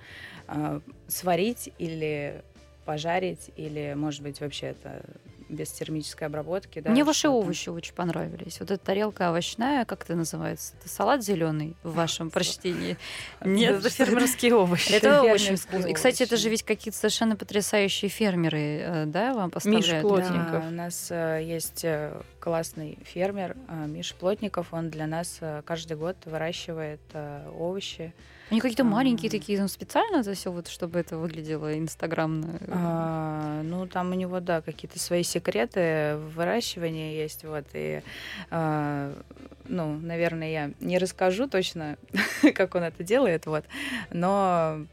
э, 0.49 0.81
сварить 1.07 1.73
или 1.79 2.43
пожарить, 2.85 3.51
или, 3.57 3.95
может 3.97 4.23
быть, 4.23 4.41
вообще 4.41 4.69
это 4.69 5.03
без 5.49 5.71
термической 5.71 6.27
обработки. 6.27 6.81
Да, 6.81 6.91
Мне 6.91 7.05
ваши 7.05 7.29
овощи 7.29 7.69
очень 7.69 7.95
понравились. 7.95 8.61
Вот 8.61 8.71
эта 8.71 8.85
тарелка 8.85 9.31
овощная, 9.31 9.85
как 9.85 10.05
это 10.05 10.15
называется? 10.15 10.75
Это 10.81 10.89
салат 10.89 11.23
зеленый 11.23 11.77
в 11.83 11.95
вашем 11.95 12.31
прочтении? 12.31 12.97
Нет, 13.45 13.81
это 13.81 13.91
фермерские 13.91 14.55
овощи. 14.55 14.93
Это 14.93 15.23
очень 15.23 15.57
вкусно. 15.57 15.89
И, 15.89 15.95
кстати, 15.95 16.23
это 16.23 16.37
же 16.37 16.49
ведь 16.49 16.63
какие-то 16.63 16.99
совершенно 16.99 17.37
потрясающие 17.37 18.09
фермеры, 18.09 18.81
э, 18.81 19.05
да, 19.07 19.35
вам 19.35 19.51
поставляют? 19.51 19.87
Миша 19.87 20.01
Плотников. 20.01 20.65
у 20.67 20.71
нас 20.71 21.09
э, 21.11 21.43
есть 21.45 21.85
э, 21.85 22.21
классный 22.41 22.99
фермер 23.05 23.57
Миша 23.87 24.15
Плотников. 24.15 24.73
Он 24.73 24.91
для 24.91 25.07
нас 25.07 25.41
каждый 25.65 25.97
год 25.97 26.17
выращивает 26.25 27.01
овощи. 27.59 28.13
Они 28.51 28.61
какие-то 28.61 28.85
маленькие 28.85 29.31
такие, 29.31 29.61
ну, 29.61 29.69
специально 29.69 30.19
это 30.19 30.35
все, 30.35 30.51
вот, 30.51 30.69
чтобы 30.69 30.99
это 30.99 31.19
выглядело 31.19 31.79
инстаграмно? 31.79 32.59
А, 32.69 33.63
ну, 33.63 33.87
там 33.87 34.11
у 34.11 34.15
него, 34.15 34.41
да, 34.41 34.63
какие-то 34.63 34.99
свои 34.99 35.23
секреты 35.23 36.17
выращивания 36.35 37.13
есть, 37.23 37.45
вот, 37.45 37.67
и, 37.75 38.03
а, 38.51 39.15
ну, 39.67 39.99
наверное, 39.99 40.51
я 40.51 40.71
не 40.81 40.99
расскажу 40.99 41.47
точно, 41.47 41.99
как 42.55 42.75
он 42.75 42.85
это 42.85 43.05
делает, 43.05 43.45
вот, 43.47 43.65
но 44.13 44.87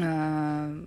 а, 0.00 0.84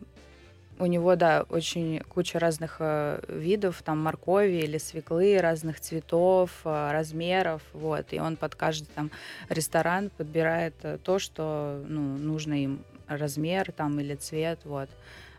у 0.81 0.87
него, 0.87 1.15
да, 1.15 1.45
очень 1.49 1.99
куча 2.09 2.39
разных 2.39 2.77
э, 2.79 3.21
видов, 3.27 3.83
там 3.83 3.99
моркови 3.99 4.63
или 4.63 4.79
свеклы 4.79 5.37
разных 5.37 5.79
цветов, 5.79 6.49
э, 6.65 6.91
размеров, 6.91 7.61
вот. 7.73 8.11
И 8.13 8.19
он 8.19 8.35
под 8.35 8.55
каждый 8.55 8.87
там 8.95 9.11
ресторан 9.49 10.09
подбирает 10.09 10.73
э, 10.81 10.97
то, 11.03 11.19
что 11.19 11.83
ну, 11.87 12.01
нужно 12.17 12.63
им 12.63 12.83
размер 13.07 13.71
там 13.71 13.99
или 13.99 14.15
цвет, 14.15 14.59
вот 14.63 14.89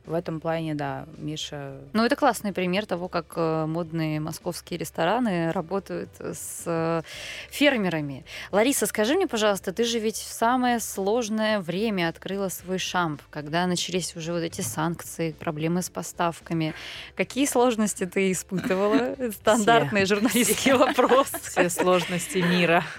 в 0.04 0.14
этом 0.14 0.40
плане, 0.40 0.74
да, 0.74 1.06
Миша... 1.18 1.78
Ну, 1.92 2.04
это 2.04 2.16
классный 2.16 2.52
пример 2.52 2.86
того, 2.86 3.08
как 3.08 3.34
э, 3.36 3.66
модные 3.66 4.18
московские 4.18 4.78
рестораны 4.78 5.52
работают 5.52 6.10
с 6.18 6.64
э, 6.66 7.02
фермерами. 7.50 8.24
Лариса, 8.50 8.86
скажи 8.86 9.14
мне, 9.14 9.28
пожалуйста, 9.28 9.72
ты 9.72 9.84
же 9.84 10.00
ведь 10.00 10.16
в 10.16 10.32
самое 10.32 10.80
сложное 10.80 11.60
время 11.60 12.08
открыла 12.08 12.48
свой 12.48 12.78
шамп, 12.78 13.22
когда 13.30 13.66
начались 13.66 14.16
уже 14.16 14.32
вот 14.32 14.40
эти 14.40 14.60
санкции, 14.60 15.32
проблемы 15.32 15.82
с 15.82 15.90
поставками. 15.90 16.74
Какие 17.14 17.46
сложности 17.46 18.04
ты 18.04 18.32
испытывала? 18.32 19.14
Стандартные 19.40 20.06
журналистские 20.06 20.74
вопросы. 20.76 21.38
Все 21.42 21.70
сложности 21.70 22.38
мира. 22.38 22.84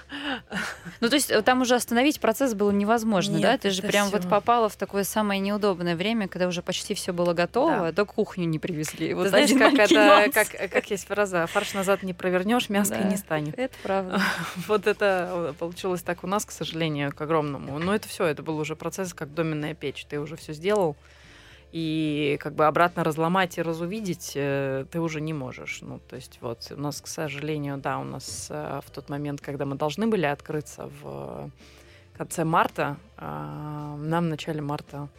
Ну, 1.02 1.10
то 1.10 1.16
есть 1.16 1.32
э, 1.32 1.42
там 1.42 1.62
уже 1.62 1.76
остановить 1.76 2.20
процесс 2.20 2.54
было 2.54 2.72
невозможно, 2.72 3.40
да? 3.40 3.58
Ты 3.58 3.72
же 3.72 3.82
прям 3.82 4.10
вот 4.10 4.28
попала 4.30 4.70
в 4.70 4.76
такое 4.76 5.04
самое 5.04 5.40
неудобное 5.40 5.96
время, 5.96 6.28
когда 6.28 6.48
уже 6.48 6.62
почти 6.62 6.93
почти 6.94 7.04
все 7.04 7.12
было 7.12 7.34
готово, 7.34 7.78
да. 7.78 7.92
до 7.92 8.06
кухню 8.06 8.46
не 8.46 8.60
привезли. 8.60 9.14
Вот 9.14 9.24
Ты 9.24 9.30
знаешь, 9.30 9.52
как, 9.54 9.74
это, 9.74 10.30
как, 10.32 10.72
как 10.72 10.92
есть 10.92 11.08
фраза, 11.08 11.48
фарш 11.48 11.74
назад 11.74 12.04
не 12.04 12.14
провернешь, 12.14 12.70
мяско 12.70 12.98
да, 12.98 13.04
не 13.04 13.18
станет. 13.18 13.58
Это 13.58 13.76
правда. 13.84 14.22
Вот 14.68 14.88
это 14.88 15.56
получилось 15.60 16.02
так 16.02 16.24
у 16.24 16.28
нас, 16.28 16.46
к 16.46 16.52
сожалению, 16.52 17.14
к 17.14 17.22
огромному. 17.22 17.80
Но 17.80 17.94
это 17.94 18.08
все, 18.08 18.26
это 18.26 18.44
был 18.44 18.58
уже 18.58 18.76
процесс, 18.76 19.14
как 19.14 19.34
доменная 19.34 19.74
печь. 19.74 20.06
Ты 20.06 20.20
уже 20.20 20.36
все 20.36 20.54
сделал, 20.54 20.96
и 21.72 22.38
как 22.40 22.54
бы 22.54 22.66
обратно 22.66 23.04
разломать 23.04 23.58
и 23.58 23.62
разувидеть 23.62 24.34
э, 24.36 24.86
ты 24.92 25.00
уже 25.00 25.22
не 25.22 25.34
можешь. 25.34 25.80
Ну, 25.82 26.00
то 26.08 26.16
есть 26.16 26.38
вот 26.42 26.72
у 26.72 26.80
нас, 26.80 27.02
к 27.02 27.08
сожалению, 27.08 27.78
да, 27.78 27.98
у 27.98 28.04
нас 28.04 28.48
э, 28.50 28.82
в 28.86 28.92
тот 28.92 29.10
момент, 29.10 29.42
когда 29.42 29.66
мы 29.66 29.76
должны 29.76 30.08
были 30.08 30.26
открыться 30.26 30.90
в 31.02 31.50
конце 32.16 32.44
марта, 32.44 32.98
э, 33.18 33.24
нам 33.24 34.26
в 34.26 34.28
начале 34.28 34.62
марта 34.62 35.10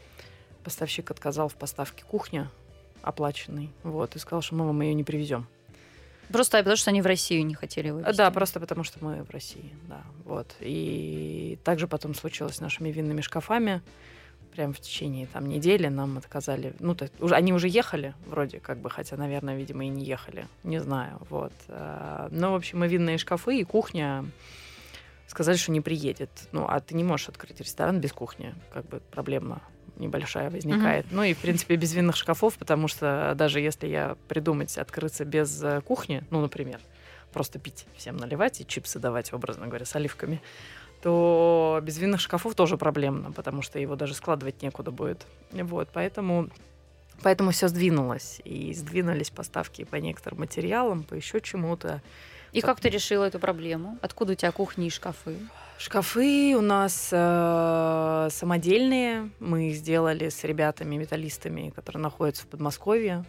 поставщик 0.64 1.11
отказал 1.11 1.48
в 1.48 1.55
поставке 1.55 2.05
кухни 2.05 2.48
оплаченной, 3.03 3.70
вот, 3.83 4.16
и 4.16 4.18
сказал, 4.18 4.42
что 4.42 4.55
мы 4.55 4.66
вам 4.66 4.81
ее 4.81 4.94
не 4.94 5.05
привезем. 5.05 5.46
Просто 6.33 6.59
потому, 6.59 6.77
что 6.77 6.90
они 6.90 7.03
в 7.03 7.07
Россию 7.07 7.44
не 7.44 7.55
хотели 7.55 7.90
вывезти. 7.90 8.16
Да, 8.16 8.31
просто 8.31 8.59
потому, 8.59 8.83
что 8.83 9.05
мы 9.05 9.22
в 9.22 9.31
России, 9.31 9.74
да, 9.88 10.03
вот. 10.24 10.55
И 10.61 11.59
также 11.64 11.87
потом 11.87 12.14
случилось 12.14 12.57
с 12.57 12.61
нашими 12.61 12.90
винными 12.90 13.20
шкафами. 13.20 13.83
Прям 14.53 14.72
в 14.72 14.79
течение 14.79 15.27
там 15.27 15.48
недели 15.48 15.88
нам 15.88 16.16
отказали. 16.16 16.74
Ну, 16.79 16.94
то, 16.94 17.11
уже, 17.18 17.35
они 17.35 17.53
уже 17.53 17.68
ехали 17.68 18.14
вроде 18.27 18.61
как 18.61 18.79
бы, 18.79 18.88
хотя, 18.88 19.16
наверное, 19.16 19.57
видимо, 19.57 19.85
и 19.85 19.88
не 19.88 20.05
ехали. 20.05 20.46
Не 20.62 20.81
знаю, 20.81 21.20
вот. 21.29 21.53
А, 21.68 22.29
но, 22.31 22.53
в 22.53 22.55
общем, 22.55 22.85
и 22.85 22.88
винные 22.88 23.18
шкафы, 23.18 23.59
и 23.59 23.64
кухня 23.64 24.24
сказали, 25.27 25.57
что 25.57 25.72
не 25.72 25.81
приедет. 25.81 26.31
Ну, 26.53 26.66
а 26.68 26.81
ты 26.81 26.94
не 26.94 27.03
можешь 27.03 27.29
открыть 27.29 27.61
ресторан 27.61 28.00
без 28.00 28.12
кухни. 28.12 28.55
Как 28.72 28.87
бы 28.87 29.00
проблема 29.11 29.61
небольшая 29.96 30.50
возникает. 30.50 31.07
Mm-hmm. 31.07 31.14
Ну 31.14 31.22
и, 31.24 31.35
в 31.35 31.38
принципе, 31.38 31.76
без 31.76 31.94
винных 31.94 32.16
шкафов, 32.16 32.54
потому 32.59 32.88
что 32.88 33.35
даже 33.37 33.61
если 33.61 33.87
я 33.87 34.16
придумать 34.28 34.76
открыться 34.78 35.24
без 35.24 35.62
э, 35.62 35.80
кухни, 35.83 36.22
ну, 36.30 36.40
например, 36.40 36.80
просто 37.33 37.59
пить, 37.59 37.87
всем 37.96 38.16
наливать 38.16 38.61
и 38.61 38.66
чипсы 38.66 38.98
давать, 38.98 39.33
образно 39.33 39.66
говоря, 39.66 39.85
с 39.85 39.94
оливками, 39.94 40.40
то 41.02 41.80
без 41.83 41.98
винных 41.98 42.20
шкафов 42.20 42.54
тоже 42.54 42.78
проблемно, 42.78 43.33
потому 43.33 43.62
что 43.62 43.78
его 43.78 43.96
даже 43.96 44.14
складывать 44.14 44.62
некуда 44.62 44.90
будет. 44.90 45.26
Вот, 45.52 45.88
поэтому 45.92 46.48
Поэтому 47.22 47.52
все 47.52 47.68
сдвинулось. 47.68 48.40
И 48.44 48.74
сдвинулись 48.74 49.30
поставки 49.30 49.85
по 49.85 49.96
некоторым 49.96 50.40
материалам, 50.40 51.04
по 51.04 51.14
еще 51.14 51.40
чему-то. 51.40 52.02
И 52.54 52.60
как 52.60 52.80
ты 52.80 52.88
решила 52.88 53.24
эту 53.24 53.40
проблему? 53.40 53.98
Откуда 54.00 54.32
у 54.32 54.34
тебя 54.36 54.52
кухни 54.52 54.86
и 54.86 54.90
шкафы? 54.90 55.36
Шкафы 55.76 56.54
у 56.56 56.60
нас 56.60 57.08
э, 57.10 58.28
самодельные. 58.30 59.30
Мы 59.40 59.70
сделали 59.70 60.28
с 60.28 60.44
ребятами, 60.44 60.94
металлистами, 60.94 61.72
которые 61.74 62.00
находятся 62.00 62.44
в 62.44 62.46
Подмосковье. 62.46 63.24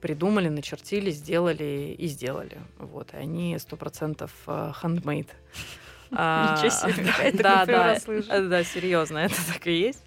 Придумали, 0.00 0.48
начертили, 0.48 1.10
сделали 1.10 1.96
и 1.98 2.06
сделали. 2.06 2.58
Вот. 2.78 3.12
И 3.14 3.16
они 3.16 3.58
сто 3.58 3.76
процентов 3.76 4.30
э, 4.46 4.72
handmade. 4.80 5.30
Ничего 6.12 6.68
себе, 6.68 7.32
да, 7.42 7.64
да, 7.64 7.98
да, 8.40 8.64
серьезно, 8.64 9.18
это 9.24 9.36
так 9.52 9.66
и 9.66 9.72
есть. 9.72 10.04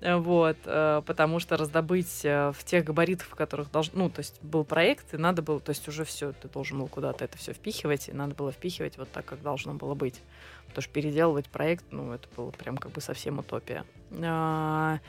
Вот, 0.00 0.56
э, 0.64 1.02
потому 1.04 1.40
что 1.40 1.58
раздобыть 1.58 2.24
э, 2.24 2.52
в 2.56 2.64
тех 2.64 2.84
габаритах, 2.84 3.26
в 3.26 3.34
которых 3.34 3.70
должен, 3.70 3.92
ну, 3.96 4.08
то 4.08 4.20
есть 4.20 4.42
был 4.42 4.64
проект, 4.64 5.12
и 5.12 5.18
надо 5.18 5.42
было, 5.42 5.60
то 5.60 5.70
есть 5.70 5.86
уже 5.88 6.04
все, 6.04 6.32
ты 6.32 6.48
должен 6.48 6.78
был 6.78 6.88
куда-то 6.88 7.22
это 7.22 7.36
все 7.36 7.52
впихивать, 7.52 8.08
и 8.08 8.12
надо 8.12 8.34
было 8.34 8.50
впихивать 8.50 8.96
вот 8.96 9.10
так, 9.12 9.26
как 9.26 9.42
должно 9.42 9.74
было 9.74 9.94
быть. 9.94 10.22
Потому 10.68 10.82
что 10.82 10.92
переделывать 10.92 11.50
проект, 11.50 11.84
ну, 11.90 12.14
это 12.14 12.26
было 12.34 12.50
прям 12.50 12.78
как 12.78 12.92
бы 12.92 13.02
совсем 13.02 13.40
утопия. 13.40 13.84
А, 14.22 15.00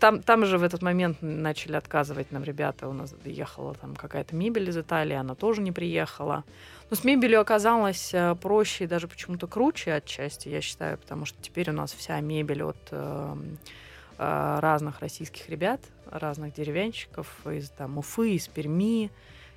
там, 0.00 0.20
там 0.20 0.46
же 0.46 0.58
в 0.58 0.64
этот 0.64 0.82
момент 0.82 1.18
начали 1.20 1.76
отказывать 1.76 2.32
нам 2.32 2.42
ребята. 2.42 2.88
У 2.88 2.92
нас 2.92 3.14
ехала 3.24 3.74
там 3.74 3.94
какая-то 3.94 4.34
мебель 4.34 4.68
из 4.68 4.78
Италии, 4.78 5.14
она 5.14 5.36
тоже 5.36 5.60
не 5.60 5.70
приехала. 5.70 6.42
Но 6.90 6.96
с 6.96 7.04
мебелью 7.04 7.40
оказалось 7.40 8.12
э, 8.12 8.34
проще 8.34 8.84
и 8.84 8.86
даже 8.88 9.06
почему-то 9.06 9.46
круче 9.46 9.92
отчасти, 9.92 10.48
я 10.48 10.60
считаю, 10.60 10.98
потому 10.98 11.24
что 11.24 11.40
теперь 11.40 11.70
у 11.70 11.74
нас 11.74 11.92
вся 11.92 12.18
мебель 12.20 12.64
от 12.64 12.88
эм, 12.90 13.58
Э, 13.58 13.83
разных 14.18 15.00
российских 15.00 15.48
ребят, 15.48 15.80
разных 16.10 16.54
деревенщиков 16.54 17.28
из 17.46 17.70
там, 17.70 17.98
Уфы, 17.98 18.34
из 18.34 18.48
Перми, 18.48 19.10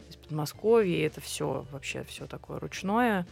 из 0.09 0.15
Подмосковья. 0.15 1.05
Это 1.05 1.21
все 1.21 1.65
вообще 1.71 2.03
все 2.03 2.27
такое 2.27 2.59
ручное. 2.59 3.25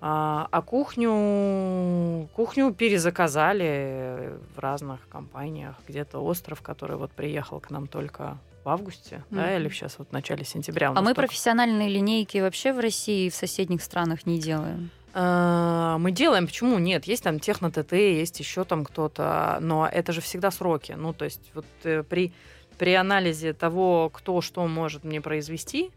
А, 0.00 0.48
а 0.50 0.60
кухню, 0.60 2.28
кухню 2.34 2.74
перезаказали 2.74 4.34
в 4.54 4.58
разных 4.58 5.08
компаниях. 5.08 5.76
Где-то 5.88 6.18
остров, 6.18 6.60
который 6.60 6.96
вот 6.96 7.10
приехал 7.12 7.58
к 7.60 7.70
нам 7.70 7.86
только 7.86 8.36
в 8.64 8.68
августе, 8.68 9.16
mm-hmm. 9.16 9.36
да, 9.36 9.56
или 9.56 9.68
сейчас 9.68 9.98
вот 9.98 10.08
в 10.08 10.12
начале 10.12 10.44
сентября. 10.44 10.88
А 10.88 11.00
мы 11.00 11.14
только... 11.14 11.22
профессиональные 11.22 11.88
линейки 11.88 12.38
вообще 12.38 12.72
в 12.72 12.80
России 12.80 13.26
и 13.26 13.30
в 13.30 13.34
соседних 13.34 13.82
странах 13.82 14.26
не 14.26 14.38
делаем? 14.38 14.90
А, 15.16 15.96
мы 15.98 16.10
делаем, 16.10 16.46
почему 16.46 16.78
нет? 16.80 17.04
Есть 17.04 17.22
там 17.22 17.38
техно-ТТ, 17.38 17.92
есть 17.92 18.40
еще 18.40 18.64
там 18.64 18.84
кто-то, 18.84 19.58
но 19.60 19.88
это 19.90 20.12
же 20.12 20.20
всегда 20.20 20.50
сроки. 20.50 20.92
Ну, 20.92 21.12
то 21.12 21.24
есть 21.24 21.52
вот 21.54 21.66
э, 21.84 22.02
при, 22.02 22.32
при 22.78 22.94
анализе 22.94 23.52
того, 23.52 24.10
кто 24.12 24.40
что 24.40 24.66
может 24.66 25.04
мне 25.04 25.20
произвести, 25.20 25.92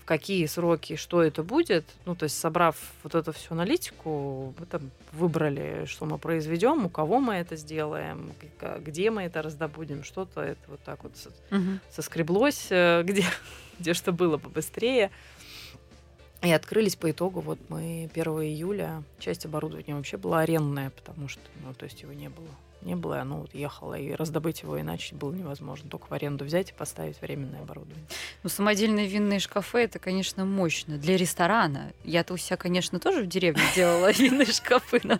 в 0.00 0.04
какие 0.04 0.46
сроки, 0.46 0.94
что 0.94 1.20
это 1.20 1.42
будет, 1.42 1.84
ну, 2.04 2.14
то 2.14 2.24
есть 2.24 2.38
собрав 2.38 2.76
вот 3.02 3.16
эту 3.16 3.32
всю 3.32 3.54
аналитику, 3.54 4.54
мы 4.56 4.66
там 4.66 4.92
выбрали, 5.10 5.84
что 5.86 6.06
мы 6.06 6.18
произведем, 6.18 6.86
у 6.86 6.88
кого 6.88 7.18
мы 7.18 7.34
это 7.34 7.56
сделаем, 7.56 8.30
где 8.78 9.10
мы 9.10 9.22
это 9.22 9.42
раздобудем, 9.42 10.04
что-то 10.04 10.42
это 10.42 10.60
вот 10.68 10.80
так 10.84 11.02
вот 11.02 11.12
угу. 11.50 11.80
соскреблось, 11.90 12.68
э, 12.70 13.02
где, 13.02 13.24
где 13.80 13.94
что 13.94 14.12
было 14.12 14.38
побыстрее. 14.38 15.10
И 16.42 16.50
открылись 16.50 16.96
по 16.96 17.10
итогу, 17.10 17.40
вот 17.40 17.58
мы 17.68 18.10
1 18.12 18.24
июля, 18.42 19.02
часть 19.18 19.44
оборудования 19.44 19.94
вообще 19.94 20.16
была 20.16 20.40
арендная, 20.40 20.90
потому 20.90 21.28
что, 21.28 21.42
ну, 21.64 21.74
то 21.74 21.84
есть 21.84 22.00
его 22.02 22.12
не 22.12 22.28
было 22.28 22.48
не 22.82 22.96
было, 22.96 23.14
и 23.14 23.18
оно 23.18 23.40
вот 23.40 23.54
ехало, 23.54 23.94
и 23.94 24.12
раздобыть 24.12 24.62
его 24.62 24.80
иначе 24.80 25.14
было 25.14 25.32
невозможно. 25.32 25.88
Только 25.90 26.06
в 26.06 26.12
аренду 26.12 26.44
взять 26.44 26.70
и 26.70 26.72
поставить 26.72 27.20
временное 27.20 27.60
оборудование. 27.60 28.04
Ну, 28.42 28.48
самодельные 28.48 29.06
винные 29.06 29.38
шкафы, 29.38 29.78
это, 29.80 29.98
конечно, 29.98 30.44
мощно. 30.44 30.96
Для 30.96 31.16
ресторана. 31.16 31.92
Я-то 32.04 32.34
у 32.34 32.36
себя, 32.36 32.56
конечно, 32.56 32.98
тоже 32.98 33.22
в 33.22 33.26
деревне 33.26 33.62
делала 33.76 34.10
винные 34.12 34.50
шкафы, 34.50 35.00
но 35.02 35.18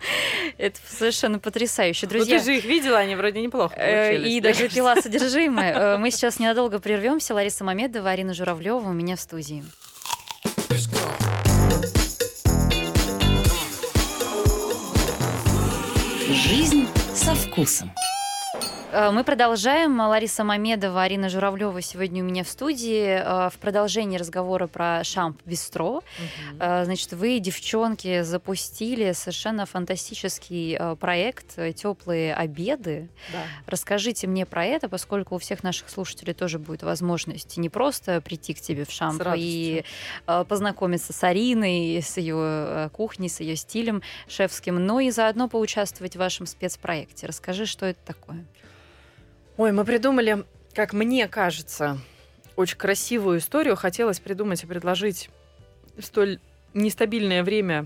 это 0.57 0.79
совершенно 0.87 1.39
потрясающе. 1.39 2.07
Ну, 2.07 2.11
Друзья, 2.11 2.39
ты 2.39 2.45
же 2.45 2.57
их 2.57 2.65
видела, 2.65 2.97
они 2.97 3.15
вроде 3.15 3.41
неплохо 3.41 3.75
э, 3.77 4.17
И 4.17 4.41
даже 4.41 4.69
пила 4.69 4.95
содержимое. 4.95 5.73
Э, 5.73 5.97
мы 5.97 6.11
сейчас 6.11 6.39
ненадолго 6.39 6.79
прервемся. 6.79 7.33
Лариса 7.33 7.63
Мамедова, 7.63 8.09
Арина 8.09 8.33
Журавлева 8.33 8.89
у 8.89 8.93
меня 8.93 9.15
в 9.15 9.19
студии. 9.21 9.63
Со 17.51 17.55
вкусом. 17.55 17.91
Э, 17.95 18.10
мы 18.91 19.23
продолжаем. 19.23 19.99
Лариса 19.99 20.43
Мамедова, 20.43 21.03
Арина 21.03 21.29
Журавлева 21.29 21.81
сегодня 21.81 22.21
у 22.23 22.25
меня 22.25 22.43
в 22.43 22.49
студии. 22.49 23.21
Э, 23.23 23.49
в 23.49 23.57
продолжении 23.57 24.17
разговора 24.17 24.67
про 24.67 25.01
Шамп 25.03 25.39
Бистро. 25.45 25.97
Угу. 25.97 26.03
Значит, 26.57 27.13
вы, 27.13 27.39
девчонки, 27.39 28.21
запустили 28.21 29.13
совершенно 29.13 29.65
фантастический 29.65 30.77
проект 30.97 31.57
«Теплые 31.75 32.35
обеды». 32.35 33.09
Да. 33.31 33.43
Расскажите 33.65 34.27
мне 34.27 34.45
про 34.45 34.65
это, 34.65 34.89
поскольку 34.89 35.35
у 35.35 35.37
всех 35.37 35.63
наших 35.63 35.89
слушателей 35.89 36.33
тоже 36.33 36.59
будет 36.59 36.83
возможность 36.83 37.55
не 37.57 37.69
просто 37.69 38.19
прийти 38.19 38.53
к 38.53 38.59
тебе 38.59 38.83
в 38.83 38.91
Шамп 38.91 39.23
и 39.37 39.85
познакомиться 40.25 41.13
с 41.13 41.23
Ариной, 41.23 42.01
с 42.01 42.17
ее 42.17 42.89
кухней, 42.89 43.29
с 43.29 43.39
ее 43.39 43.55
стилем 43.55 44.01
шефским, 44.27 44.85
но 44.85 44.99
и 44.99 45.11
заодно 45.11 45.47
поучаствовать 45.47 46.15
в 46.15 46.19
вашем 46.19 46.45
спецпроекте. 46.45 47.27
Расскажи, 47.27 47.65
что 47.65 47.85
это 47.85 47.99
такое. 48.05 48.43
Ой, 49.57 49.73
мы 49.73 49.83
придумали, 49.83 50.45
как 50.73 50.93
мне 50.93 51.27
кажется, 51.27 51.97
очень 52.55 52.77
красивую 52.77 53.39
историю. 53.39 53.75
Хотелось 53.75 54.21
придумать 54.21 54.63
и 54.63 54.65
предложить 54.65 55.29
в 55.97 56.03
столь 56.03 56.39
нестабильное 56.73 57.43
время 57.43 57.85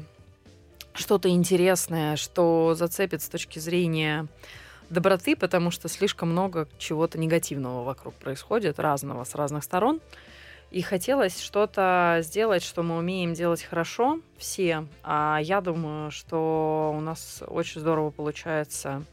что-то 0.93 1.27
интересное, 1.27 2.17
что 2.17 2.75
зацепит 2.75 3.23
с 3.23 3.29
точки 3.29 3.57
зрения 3.57 4.27
доброты, 4.91 5.35
потому 5.35 5.71
что 5.71 5.89
слишком 5.89 6.29
много 6.29 6.67
чего-то 6.77 7.17
негативного 7.17 7.83
вокруг 7.83 8.13
происходит, 8.13 8.79
разного, 8.79 9.23
с 9.23 9.33
разных 9.33 9.63
сторон. 9.63 10.01
И 10.69 10.83
хотелось 10.83 11.41
что-то 11.41 12.19
сделать, 12.21 12.61
что 12.61 12.83
мы 12.83 12.97
умеем 12.97 13.33
делать 13.33 13.63
хорошо 13.63 14.19
все. 14.37 14.85
А 15.03 15.39
я 15.41 15.61
думаю, 15.61 16.11
что 16.11 16.93
у 16.95 16.99
нас 17.01 17.41
очень 17.47 17.81
здорово 17.81 18.11
получается 18.11 19.03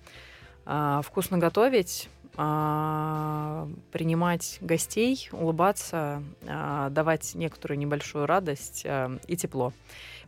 а, 0.66 1.00
вкусно 1.02 1.38
готовить, 1.38 2.08
а, 2.36 3.68
принимать 3.90 4.58
гостей, 4.60 5.28
улыбаться, 5.32 6.22
а, 6.46 6.88
давать 6.90 7.34
некоторую 7.34 7.78
небольшую 7.78 8.26
радость 8.26 8.84
а, 8.86 9.18
и 9.26 9.36
тепло. 9.36 9.72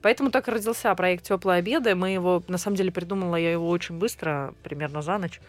Поэтому 0.03 0.31
так 0.31 0.49
и 0.49 0.51
родился 0.51 0.95
проект 0.95 1.25
Теплые 1.25 1.61
обеды. 1.61 1.95
Мы 1.95 2.11
его, 2.11 2.43
на 2.47 2.59
самом 2.59 2.77
деле, 2.77 2.93
придумала 2.93 3.37
я 3.37 3.53
его 3.53 3.69
очень 3.71 3.99
быстро, 3.99 4.55
примерно 4.63 5.01
за 5.01 5.17
ночь. 5.17 5.41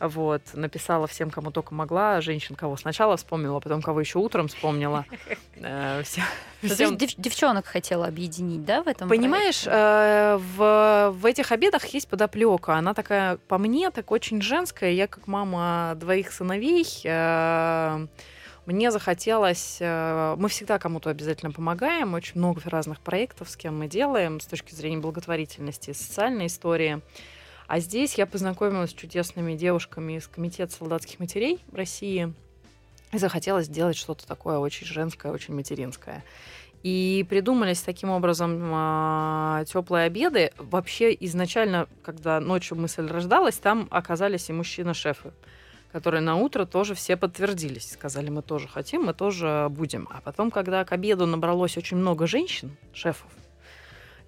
Вот, 0.00 0.42
написала 0.54 1.06
всем, 1.06 1.30
кому 1.30 1.50
только 1.50 1.74
могла, 1.74 2.22
женщин, 2.22 2.54
кого 2.54 2.78
сначала 2.78 3.18
вспомнила, 3.18 3.60
потом 3.60 3.82
кого 3.82 4.00
еще 4.00 4.18
утром 4.18 4.48
вспомнила. 4.48 5.04
Э, 5.62 6.02
всем... 6.02 6.96
девчонок 6.96 7.66
хотела 7.66 8.06
объединить, 8.06 8.64
да, 8.64 8.82
в 8.82 8.88
этом 8.88 9.10
Понимаешь, 9.10 9.64
э, 9.66 10.38
в, 10.56 11.10
в 11.14 11.26
этих 11.26 11.52
обедах 11.52 11.84
есть 11.86 12.08
подоплека. 12.08 12.76
Она 12.76 12.94
такая, 12.94 13.36
по 13.36 13.58
мне, 13.58 13.90
так 13.90 14.10
очень 14.10 14.40
женская. 14.40 14.92
Я 14.92 15.06
как 15.06 15.26
мама 15.26 15.92
двоих 15.96 16.32
сыновей, 16.32 16.86
э, 17.04 18.06
мне 18.64 18.90
захотелось... 18.90 19.78
Мы 19.80 20.48
всегда 20.48 20.78
кому-то 20.78 21.10
обязательно 21.10 21.52
помогаем. 21.52 22.14
Очень 22.14 22.38
много 22.38 22.62
разных 22.64 23.00
проектов, 23.00 23.50
с 23.50 23.56
кем 23.56 23.78
мы 23.78 23.86
делаем 23.86 24.40
с 24.40 24.46
точки 24.46 24.74
зрения 24.74 24.98
благотворительности, 24.98 25.92
социальной 25.92 26.46
истории. 26.46 27.02
А 27.70 27.78
здесь 27.78 28.14
я 28.14 28.26
познакомилась 28.26 28.90
с 28.90 28.94
чудесными 28.94 29.54
девушками 29.54 30.14
из 30.14 30.26
Комитета 30.26 30.74
солдатских 30.74 31.20
матерей 31.20 31.60
России 31.70 32.34
и 33.12 33.18
захотелось 33.18 33.66
сделать 33.66 33.96
что-то 33.96 34.26
такое 34.26 34.58
очень 34.58 34.88
женское, 34.88 35.30
очень 35.30 35.54
материнское. 35.54 36.24
И 36.82 37.24
придумались 37.30 37.80
таким 37.82 38.10
образом 38.10 38.60
э, 38.60 39.64
теплые 39.68 40.06
обеды. 40.06 40.50
Вообще 40.58 41.16
изначально, 41.20 41.86
когда 42.02 42.40
ночью 42.40 42.76
мысль 42.76 43.06
рождалась, 43.06 43.58
там 43.58 43.86
оказались 43.92 44.50
и 44.50 44.52
мужчины-шефы, 44.52 45.30
которые 45.92 46.22
на 46.22 46.34
утро 46.34 46.64
тоже 46.66 46.96
все 46.96 47.16
подтвердились. 47.16 47.92
Сказали, 47.92 48.30
мы 48.30 48.42
тоже 48.42 48.66
хотим, 48.66 49.04
мы 49.04 49.14
тоже 49.14 49.68
будем. 49.70 50.08
А 50.10 50.20
потом, 50.20 50.50
когда 50.50 50.84
к 50.84 50.90
обеду 50.90 51.24
набралось 51.24 51.76
очень 51.76 51.98
много 51.98 52.26
женщин, 52.26 52.76
шефов, 52.92 53.30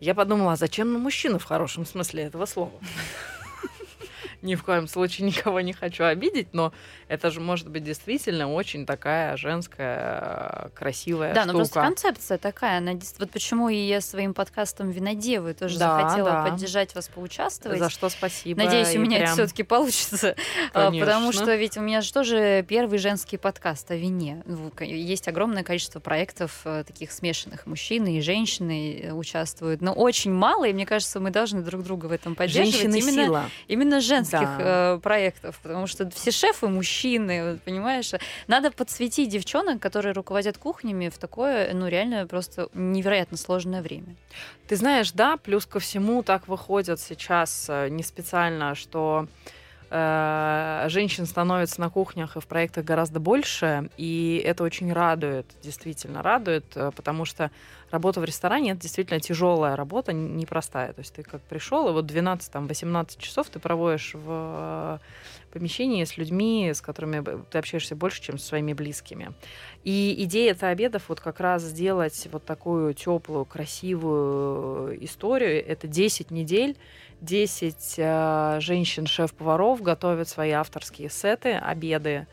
я 0.03 0.15
подумала, 0.15 0.53
а 0.53 0.57
зачем 0.57 0.93
на 0.93 0.99
мужчину 0.99 1.39
в 1.39 1.45
хорошем 1.45 1.87
смысле 1.87 2.25
этого 2.25 2.45
слова? 2.47 2.73
Ни 4.43 4.55
в 4.55 4.63
коем 4.65 4.89
случае 4.89 5.27
никого 5.29 5.61
не 5.61 5.73
хочу 5.73 6.05
обидеть, 6.05 6.49
но 6.53 6.73
это 7.09 7.31
же 7.31 7.41
может 7.41 7.69
быть 7.69 7.85
действительно 7.85 8.53
очень 8.53 8.87
такая 8.87 9.37
женская 9.37 10.71
красивая 10.75 11.35
да, 11.35 11.43
штука. 11.43 11.47
Да, 11.47 11.53
но 11.53 11.59
просто 11.59 11.81
концепция 11.81 12.39
такая. 12.39 12.79
Она, 12.79 12.93
вот 13.19 13.31
почему 13.31 13.69
и 13.69 13.77
я 13.77 14.01
своим 14.01 14.35
подкастом 14.35 14.91
«Винодевы» 14.91 15.55
тоже 15.55 15.79
да, 15.79 16.01
захотела 16.01 16.31
да. 16.31 16.45
поддержать 16.45 16.95
вас, 16.95 17.09
поучаствовать. 17.09 17.79
За 17.79 17.91
что 17.91 18.09
спасибо. 18.09 18.63
Надеюсь, 18.63 18.95
у 18.97 19.01
меня 19.01 19.19
прям... 19.19 19.25
это 19.25 19.33
все 19.33 19.47
таки 19.47 19.63
получится. 19.63 20.37
А, 20.75 20.87
Конечно. 20.87 21.07
Потому 21.07 21.33
что 21.33 21.55
ведь 21.55 21.77
у 21.77 21.81
меня 21.81 22.01
же 22.01 22.13
тоже 22.13 22.65
первый 22.67 22.99
женский 22.99 23.37
подкаст 23.37 23.91
о 23.91 23.97
вине. 23.97 24.43
Ну, 24.47 24.71
есть 24.81 25.29
огромное 25.29 25.63
количество 25.63 26.01
проектов 26.01 26.61
э, 26.65 26.85
таких 26.87 27.13
смешанных. 27.13 27.67
Мужчины 27.67 28.17
и 28.17 28.21
женщины 28.21 29.01
э, 29.03 29.13
участвуют. 29.13 29.83
Но 29.83 29.93
очень 29.93 30.33
мало, 30.33 30.65
и 30.65 30.73
мне 30.73 30.87
кажется, 30.87 31.21
мы 31.21 31.31
должны 31.31 31.63
друг 31.63 31.83
друга 31.83 32.07
в 32.07 32.13
этом 32.13 32.35
поддерживать. 32.35 32.73
Женщины 32.73 32.99
именно, 32.99 33.25
сила. 33.25 33.51
Именно 33.69 34.01
женских 34.33 34.59
да. 34.59 34.95
э, 34.95 34.99
проектов, 34.99 35.59
потому 35.63 35.87
что 35.87 36.09
все 36.11 36.31
шефы 36.31 36.69
мужчины, 36.69 37.59
понимаешь? 37.65 38.13
Надо 38.47 38.71
подсветить 38.71 39.29
девчонок, 39.29 39.81
которые 39.81 40.13
руководят 40.13 40.59
кухнями 40.59 41.09
в 41.09 41.19
такое, 41.19 41.73
ну, 41.75 41.89
реально 41.89 42.27
просто 42.27 42.69
невероятно 42.75 43.37
сложное 43.37 43.83
время. 43.83 44.17
Ты 44.69 44.77
знаешь, 44.77 45.13
да, 45.13 45.37
плюс 45.37 45.67
ко 45.67 45.81
всему 45.81 46.23
так 46.23 46.49
выходит 46.49 47.01
сейчас 47.01 47.67
э, 47.69 47.89
не 47.89 48.03
специально, 48.03 48.75
что 48.75 49.27
э, 49.93 50.89
женщин 50.89 51.27
становится 51.27 51.81
на 51.81 51.91
кухнях 51.91 52.37
и 52.37 52.41
в 52.41 52.47
проектах 52.47 52.85
гораздо 52.85 53.21
больше, 53.21 53.91
и 53.97 54.43
это 54.45 54.65
очень 54.65 54.93
радует, 54.93 55.47
действительно 55.63 56.23
радует, 56.23 56.65
э, 56.75 56.91
потому 56.97 57.25
что 57.25 57.51
работа 57.91 58.21
в 58.21 58.25
ресторане 58.25 58.73
это 58.73 58.81
действительно 58.81 59.21
тяжелая 59.21 59.77
работа, 59.77 60.13
непростая. 60.13 60.93
То 60.95 61.01
есть 61.01 61.15
ты 61.15 61.23
как 61.23 61.43
пришел, 61.43 61.89
и 61.89 61.93
вот 61.93 62.07
12-18 62.07 63.21
часов 63.21 63.51
ты 63.51 63.59
проводишь 63.59 64.15
в 64.15 65.01
помещении 65.53 66.03
с 66.03 66.17
людьми, 66.17 66.73
с 66.73 66.81
которыми 66.81 67.23
ты 67.51 67.59
общаешься 67.59 67.95
больше, 67.95 68.23
чем 68.23 68.39
с 68.39 68.45
своими 68.45 68.73
близкими. 68.73 69.33
И 69.85 70.15
идея 70.25 70.53
это 70.53 70.69
обедов 70.69 71.05
вот 71.09 71.21
как 71.21 71.39
раз 71.41 71.63
сделать 71.63 72.29
вот 72.33 72.45
такую 72.45 72.95
теплую, 72.95 73.45
красивую 73.45 75.05
историю. 75.05 75.65
Это 75.65 75.87
10 75.87 76.31
недель 76.31 76.77
10 77.23 77.95
э, 77.99 78.59
женщин-шеф-поваров 78.61 79.81
готовят 79.81 80.29
свои 80.29 80.51
авторские 80.51 81.09
сеты, 81.09 81.53
обеды, 81.53 82.27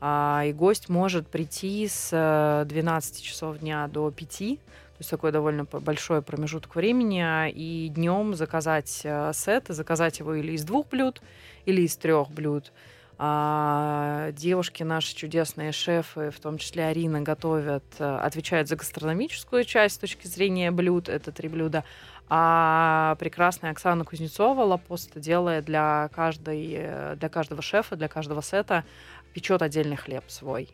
э, 0.00 0.42
и 0.46 0.52
гость 0.52 0.90
может 0.90 1.26
прийти 1.26 1.88
с 1.88 2.64
12 2.68 3.18
э, 3.18 3.22
часов 3.22 3.58
дня 3.58 3.88
до 3.88 4.10
5, 4.10 4.28
то 4.28 5.00
есть 5.00 5.10
такой 5.10 5.32
довольно 5.32 5.64
большой 5.64 6.20
промежуток 6.20 6.76
времени, 6.76 7.20
а, 7.20 7.48
и 7.48 7.88
днем 7.88 8.34
заказать 8.34 9.00
э, 9.02 9.32
сет, 9.34 9.64
заказать 9.68 10.18
его 10.18 10.34
или 10.34 10.52
из 10.52 10.64
двух 10.64 10.88
блюд, 10.88 11.22
или 11.64 11.80
из 11.80 11.96
трех 11.96 12.30
блюд. 12.30 12.70
А 13.16 14.32
девушки 14.32 14.82
наши 14.82 15.14
чудесные 15.14 15.72
шефы, 15.72 16.30
в 16.30 16.40
том 16.40 16.58
числе 16.58 16.86
Арина, 16.86 17.20
готовят, 17.20 17.84
э, 17.98 18.16
отвечают 18.16 18.68
за 18.68 18.76
гастрономическую 18.76 19.64
часть 19.64 19.96
с 19.96 19.98
точки 19.98 20.26
зрения 20.26 20.70
блюд, 20.70 21.08
это 21.08 21.30
три 21.30 21.48
блюда, 21.48 21.84
а 22.28 23.16
прекрасная 23.20 23.70
Оксана 23.70 24.04
Кузнецова 24.04 24.62
Лапоста 24.62 25.20
делает 25.20 25.64
для, 25.66 26.08
каждой, 26.14 27.16
для 27.16 27.28
каждого 27.28 27.62
шефа, 27.62 27.96
для 27.96 28.08
каждого 28.08 28.40
сета, 28.40 28.84
печет 29.32 29.62
отдельный 29.62 29.96
хлеб 29.96 30.24
свой. 30.28 30.68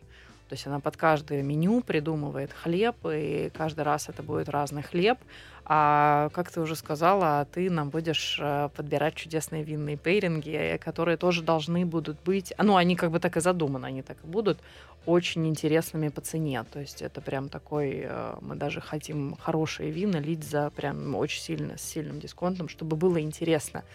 То 0.51 0.55
есть 0.55 0.67
она 0.67 0.81
под 0.81 0.97
каждое 0.97 1.43
меню 1.43 1.79
придумывает 1.79 2.51
хлеб, 2.51 2.97
и 3.09 3.49
каждый 3.53 3.85
раз 3.85 4.09
это 4.09 4.21
будет 4.21 4.49
разный 4.49 4.81
хлеб. 4.81 5.17
А 5.63 6.27
как 6.33 6.51
ты 6.51 6.59
уже 6.59 6.75
сказала, 6.75 7.47
ты 7.53 7.69
нам 7.69 7.89
будешь 7.89 8.37
э, 8.37 8.67
подбирать 8.75 9.15
чудесные 9.15 9.63
винные 9.63 9.95
пейринги, 9.95 10.77
которые 10.83 11.15
тоже 11.15 11.41
должны 11.41 11.85
будут 11.85 12.19
быть, 12.25 12.51
ну, 12.57 12.75
они 12.75 12.97
как 12.97 13.11
бы 13.11 13.21
так 13.21 13.37
и 13.37 13.39
задуманы, 13.39 13.85
они 13.85 14.01
так 14.01 14.17
и 14.25 14.27
будут 14.27 14.59
очень 15.05 15.47
интересными 15.47 16.09
по 16.09 16.19
цене. 16.19 16.65
То 16.69 16.81
есть 16.81 17.01
это 17.01 17.21
прям 17.21 17.47
такой, 17.47 18.01
э, 18.03 18.35
мы 18.41 18.55
даже 18.57 18.81
хотим 18.81 19.37
хорошие 19.39 19.89
вина 19.89 20.19
лить 20.19 20.43
за 20.43 20.69
прям 20.71 21.15
очень 21.15 21.41
сильно, 21.41 21.77
с 21.77 21.81
сильным 21.81 22.19
дисконтом, 22.19 22.67
чтобы 22.67 22.97
было 22.97 23.21
интересно. 23.21 23.85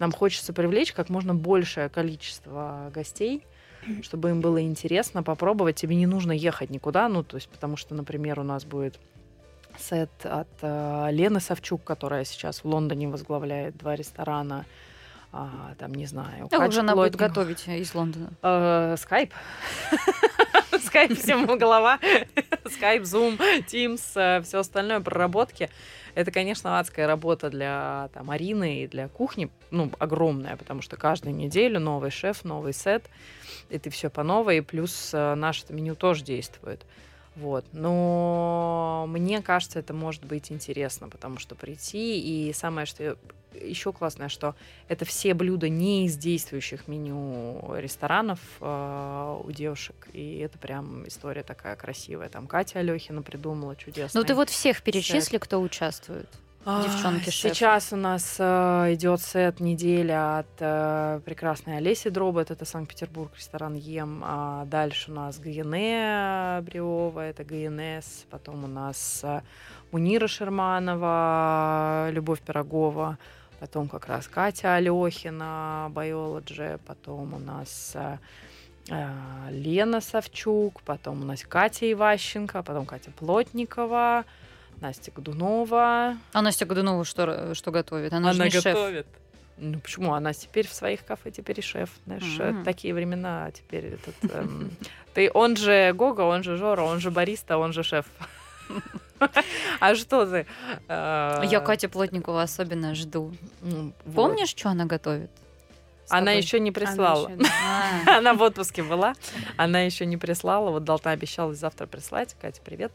Нам 0.00 0.10
хочется 0.10 0.52
привлечь 0.52 0.92
как 0.92 1.08
можно 1.08 1.36
большее 1.36 1.88
количество 1.88 2.90
гостей, 2.92 3.44
чтобы 4.02 4.30
им 4.30 4.40
было 4.40 4.62
интересно 4.62 5.22
попробовать. 5.22 5.76
Тебе 5.76 5.96
не 5.96 6.06
нужно 6.06 6.32
ехать 6.32 6.70
никуда, 6.70 7.08
ну, 7.08 7.22
то 7.22 7.36
есть, 7.36 7.48
потому 7.48 7.76
что, 7.76 7.94
например, 7.94 8.40
у 8.40 8.42
нас 8.42 8.64
будет 8.64 8.98
сет 9.78 10.10
от 10.24 10.48
э, 10.62 11.08
Лены 11.10 11.40
Савчук, 11.40 11.84
которая 11.84 12.24
сейчас 12.24 12.64
в 12.64 12.66
Лондоне 12.66 13.08
возглавляет 13.08 13.76
два 13.76 13.96
ресторана. 13.96 14.66
А, 15.32 15.74
там, 15.78 15.94
не 15.94 16.06
знаю. 16.06 16.48
А 16.50 16.66
уже 16.66 16.80
она 16.80 16.96
будет 16.96 17.14
готовить 17.14 17.68
из 17.68 17.94
Лондона? 17.94 18.30
Э, 18.42 18.96
скайп. 18.98 19.32
Скайп 20.84 21.18
всему 21.18 21.56
голова. 21.56 21.98
Скайп, 22.66 23.02
Zoom, 23.02 23.38
Teams, 23.66 24.02
э, 24.14 24.42
все 24.42 24.60
остальное 24.60 25.00
проработки. 25.00 25.68
Это, 26.14 26.30
конечно, 26.30 26.78
адская 26.78 27.06
работа 27.06 27.50
для 27.50 28.10
там, 28.12 28.30
Арины 28.30 28.82
и 28.82 28.88
для 28.88 29.08
кухни, 29.08 29.50
ну, 29.70 29.90
огромная, 29.98 30.56
потому 30.56 30.82
что 30.82 30.96
каждую 30.96 31.34
неделю 31.34 31.78
новый 31.78 32.10
шеф, 32.10 32.44
новый 32.44 32.72
сет, 32.72 33.04
и 33.68 33.78
ты 33.78 33.90
все 33.90 34.10
по 34.10 34.22
новой, 34.22 34.62
плюс 34.62 35.10
э, 35.12 35.34
наше 35.34 35.64
меню 35.70 35.94
тоже 35.94 36.24
действует. 36.24 36.84
Вот. 37.40 37.64
Но 37.72 39.06
мне 39.08 39.40
кажется, 39.40 39.78
это 39.78 39.94
может 39.94 40.24
быть 40.24 40.52
интересно, 40.52 41.08
потому 41.08 41.38
что 41.38 41.54
прийти, 41.54 42.20
и 42.20 42.52
самое, 42.52 42.86
что 42.86 43.16
еще 43.54 43.92
классное, 43.92 44.28
что 44.28 44.54
это 44.88 45.04
все 45.04 45.34
блюда 45.34 45.68
не 45.68 46.06
из 46.06 46.16
действующих 46.16 46.86
меню 46.86 47.74
ресторанов 47.76 48.38
э, 48.60 49.40
у 49.42 49.50
девушек, 49.50 50.08
и 50.12 50.38
это 50.38 50.58
прям 50.58 51.06
история 51.08 51.42
такая 51.42 51.76
красивая. 51.76 52.28
Там 52.28 52.46
Катя 52.46 52.80
Алехина 52.80 53.22
придумала 53.22 53.74
чудесно. 53.74 54.20
Ну 54.20 54.26
ты 54.26 54.34
вот 54.34 54.50
всех 54.50 54.82
перечисли, 54.82 55.38
кто 55.38 55.60
участвует? 55.60 56.28
Девчонки 56.66 57.30
шеф. 57.30 57.54
Сейчас 57.54 57.90
у 57.94 57.96
нас 57.96 58.36
э, 58.38 58.92
идет 58.92 59.22
сет 59.22 59.60
неделя 59.60 60.40
от 60.40 60.46
э, 60.58 61.20
прекрасной 61.24 61.78
Олеси 61.78 62.10
Дробот, 62.10 62.50
это 62.50 62.66
Санкт-Петербург, 62.66 63.32
ресторан 63.34 63.74
Ем. 63.74 64.22
А 64.22 64.66
дальше 64.66 65.10
у 65.10 65.14
нас 65.14 65.38
Гаене 65.38 66.60
Бриова, 66.60 67.20
это 67.20 67.44
ГНС. 67.44 68.26
Потом 68.28 68.64
у 68.64 68.66
нас 68.66 69.20
э, 69.22 69.40
Мунира 69.90 70.26
Шерманова, 70.26 72.10
Любовь 72.10 72.42
Пирогова. 72.42 73.16
Потом 73.58 73.88
как 73.88 74.06
раз 74.06 74.28
Катя 74.28 74.74
Алехина, 74.74 75.90
Biology. 75.94 76.78
Потом 76.86 77.32
у 77.32 77.38
нас 77.38 77.92
э, 77.94 78.18
э, 78.90 79.08
Лена 79.50 80.02
Савчук. 80.02 80.82
Потом 80.82 81.22
у 81.22 81.24
нас 81.24 81.42
Катя 81.42 81.90
Иващенко. 81.90 82.62
Потом 82.62 82.84
Катя 82.84 83.12
Плотникова. 83.12 84.26
Настя 84.80 85.10
Годунова. 85.10 86.16
А 86.32 86.42
Настя 86.42 86.64
Годунова 86.64 87.04
что, 87.04 87.54
что 87.54 87.70
готовит? 87.70 88.12
Она, 88.12 88.30
Она 88.30 88.32
же 88.32 88.44
не 88.44 88.50
готовит. 88.50 89.06
шеф. 89.06 89.20
Ну 89.58 89.78
почему? 89.78 90.14
Она 90.14 90.32
теперь 90.32 90.66
в 90.66 90.72
своих 90.72 91.04
кафе 91.04 91.30
теперь 91.30 91.58
и 91.58 91.62
шеф. 91.62 91.90
Знаешь, 92.06 92.22
mm-hmm. 92.22 92.64
такие 92.64 92.94
времена 92.94 93.50
теперь 93.50 93.86
этот. 93.94 94.14
Эм, 94.34 94.70
ты 95.14 95.30
он 95.32 95.56
же 95.56 95.92
Гога, 95.94 96.22
он 96.22 96.42
же 96.42 96.56
Жора, 96.56 96.82
он 96.82 97.00
же 97.00 97.10
бариста, 97.10 97.58
он 97.58 97.72
же 97.72 97.82
шеф. 97.82 98.06
А 99.80 99.94
что 99.94 100.24
ты? 100.24 100.46
Э, 100.88 101.42
Я 101.44 101.60
Катю 101.60 101.90
Плотникову 101.90 102.38
особенно 102.38 102.94
жду. 102.94 103.34
Помнишь, 104.14 104.48
что 104.48 104.70
она 104.70 104.86
готовит? 104.86 105.30
Она 106.10 106.32
еще 106.32 106.58
не 106.58 106.72
прислала. 106.72 107.30
Она 108.06 108.34
в 108.34 108.42
отпуске 108.42 108.82
была. 108.82 109.14
Она 109.56 109.80
еще 109.80 110.06
не 110.06 110.16
прислала. 110.16 110.70
Вот 110.70 110.84
Долта 110.84 111.10
обещала 111.10 111.54
завтра 111.54 111.86
прислать. 111.86 112.34
Катя, 112.40 112.60
привет. 112.64 112.92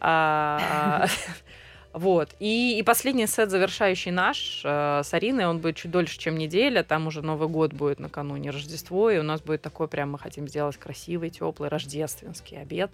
А, 0.00 1.06
вот. 1.92 2.34
И, 2.40 2.78
и 2.78 2.82
последний 2.82 3.26
сет, 3.26 3.50
завершающий 3.50 4.10
наш 4.10 4.62
э, 4.64 5.02
с 5.04 5.12
Ариной, 5.14 5.46
он 5.46 5.58
будет 5.58 5.76
чуть 5.76 5.90
дольше, 5.90 6.18
чем 6.18 6.38
неделя. 6.38 6.82
Там 6.82 7.06
уже 7.06 7.22
Новый 7.22 7.48
год 7.48 7.72
будет 7.72 8.00
накануне 8.00 8.50
Рождество. 8.50 9.10
И 9.10 9.18
у 9.18 9.22
нас 9.22 9.40
будет 9.40 9.62
такой 9.62 9.88
прям, 9.88 10.12
мы 10.12 10.18
хотим 10.18 10.48
сделать 10.48 10.76
красивый, 10.76 11.30
теплый 11.30 11.68
рождественский 11.68 12.60
обед. 12.60 12.90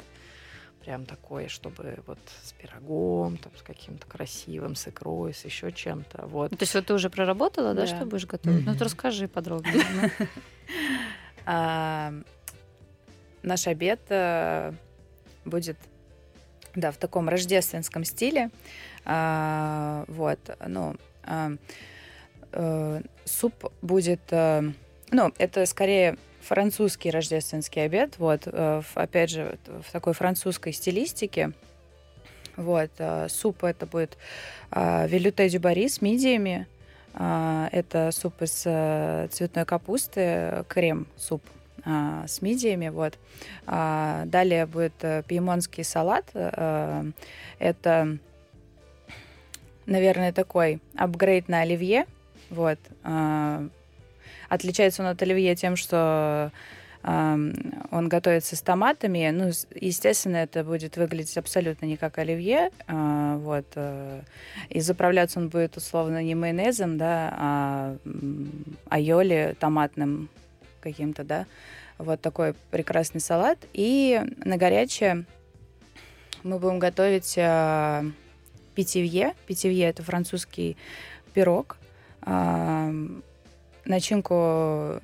Прям 0.85 1.05
такой, 1.05 1.49
чтобы 1.49 1.99
вот 2.07 2.19
с 2.45 2.53
пирогом, 2.53 3.38
там, 3.38 3.51
с 3.59 3.62
каким-то 3.62 4.07
красивым, 4.07 4.77
с 4.77 4.87
икрой, 4.87 5.35
с 5.35 5.45
еще 5.45 5.73
чем-то. 5.73 6.27
Вот. 6.27 6.51
То 6.51 6.59
есть 6.61 6.75
вот 6.75 6.87
ты 6.87 6.95
уже 6.95 7.11
проработала, 7.11 7.75
да, 7.75 7.83
да 7.83 7.87
что 7.88 8.07
будешь 8.07 8.27
готовить? 8.27 8.61
Mm-hmm. 8.61 8.73
Ну, 8.73 8.77
ты 8.77 8.85
расскажи 8.85 9.27
подробнее. 9.27 10.12
Наш 13.47 13.66
обед 13.69 14.01
э, 14.09 14.73
будет 15.45 15.77
да, 16.77 16.93
в 16.93 16.97
таком 16.97 17.29
рождественском 17.29 18.05
стиле. 18.05 18.51
А, 19.05 20.05
вот, 20.07 20.39
ну, 20.65 20.95
а, 21.25 21.53
а, 22.53 23.03
суп 23.25 23.73
будет, 23.83 24.21
а, 24.31 24.62
ну, 25.11 25.33
это 25.39 25.67
скорее 25.67 26.17
французский 26.43 27.11
рождественский 27.11 27.85
обед, 27.85 28.19
вот, 28.19 28.43
а, 28.47 28.83
опять 28.95 29.31
же, 29.31 29.59
в 29.67 29.91
такой 29.91 30.12
французской 30.12 30.73
стилистике. 30.73 31.53
Вот, 32.57 32.91
а, 32.99 33.27
суп 33.29 33.65
это 33.65 33.87
будет 33.87 34.17
а, 34.71 35.07
велюте 35.07 35.49
дюбари 35.49 35.89
с 35.89 36.01
мидиями, 36.01 36.67
а, 37.15 37.69
это 37.73 38.11
суп 38.12 38.43
из 38.43 38.62
а, 38.67 39.29
цветной 39.29 39.65
капусты, 39.65 40.65
крем-суп 40.69 41.43
а, 41.85 42.27
с 42.27 42.43
мидиями. 42.43 42.89
Вот. 42.89 43.19
А, 43.67 44.25
далее 44.27 44.67
будет 44.67 44.95
э, 45.03 45.23
пьемонский 45.27 45.85
салат. 45.85 46.25
А, 46.35 47.05
это, 47.59 48.19
наверное, 49.87 50.33
такой 50.33 50.81
апгрейд 50.97 51.49
на 51.49 51.61
оливье. 51.61 52.07
Вот. 52.51 52.79
А, 53.05 53.67
отличается 54.49 55.03
он 55.03 55.09
от 55.09 55.23
оливье 55.23 55.55
тем, 55.55 55.77
что 55.77 56.51
он 57.05 58.09
готовится 58.09 58.57
с 58.57 58.62
томатами. 58.62 59.31
Ну, 59.33 59.53
естественно, 59.81 60.39
это 60.39 60.65
будет 60.65 60.97
выглядеть 60.97 61.39
абсолютно 61.39 61.87
не 61.87 61.97
как 61.97 62.19
оливье. 62.19 62.73
Вот. 62.89 63.65
И 64.71 64.81
заправляться 64.81 65.39
он 65.39 65.49
будет 65.49 65.77
условно 65.77 66.21
не 66.21 66.35
майонезом, 66.35 66.99
да, 66.99 67.33
а 67.39 67.97
айоли 68.91 69.55
томатным 69.61 70.29
каким-то, 70.87 71.25
да. 71.25 71.46
Вот 71.99 72.20
такой 72.20 72.55
прекрасный 72.70 73.20
салат. 73.20 73.59
И 73.72 74.20
на 74.44 74.57
горячее 74.57 75.25
мы 76.42 76.59
будем 76.59 76.79
готовить 76.79 77.35
э, 77.37 78.05
питивье. 78.75 79.35
Питивье— 79.46 79.87
это 79.88 80.03
французский 80.03 80.77
пирог. 81.35 81.77
Э, 82.22 82.92
начинку 83.85 85.01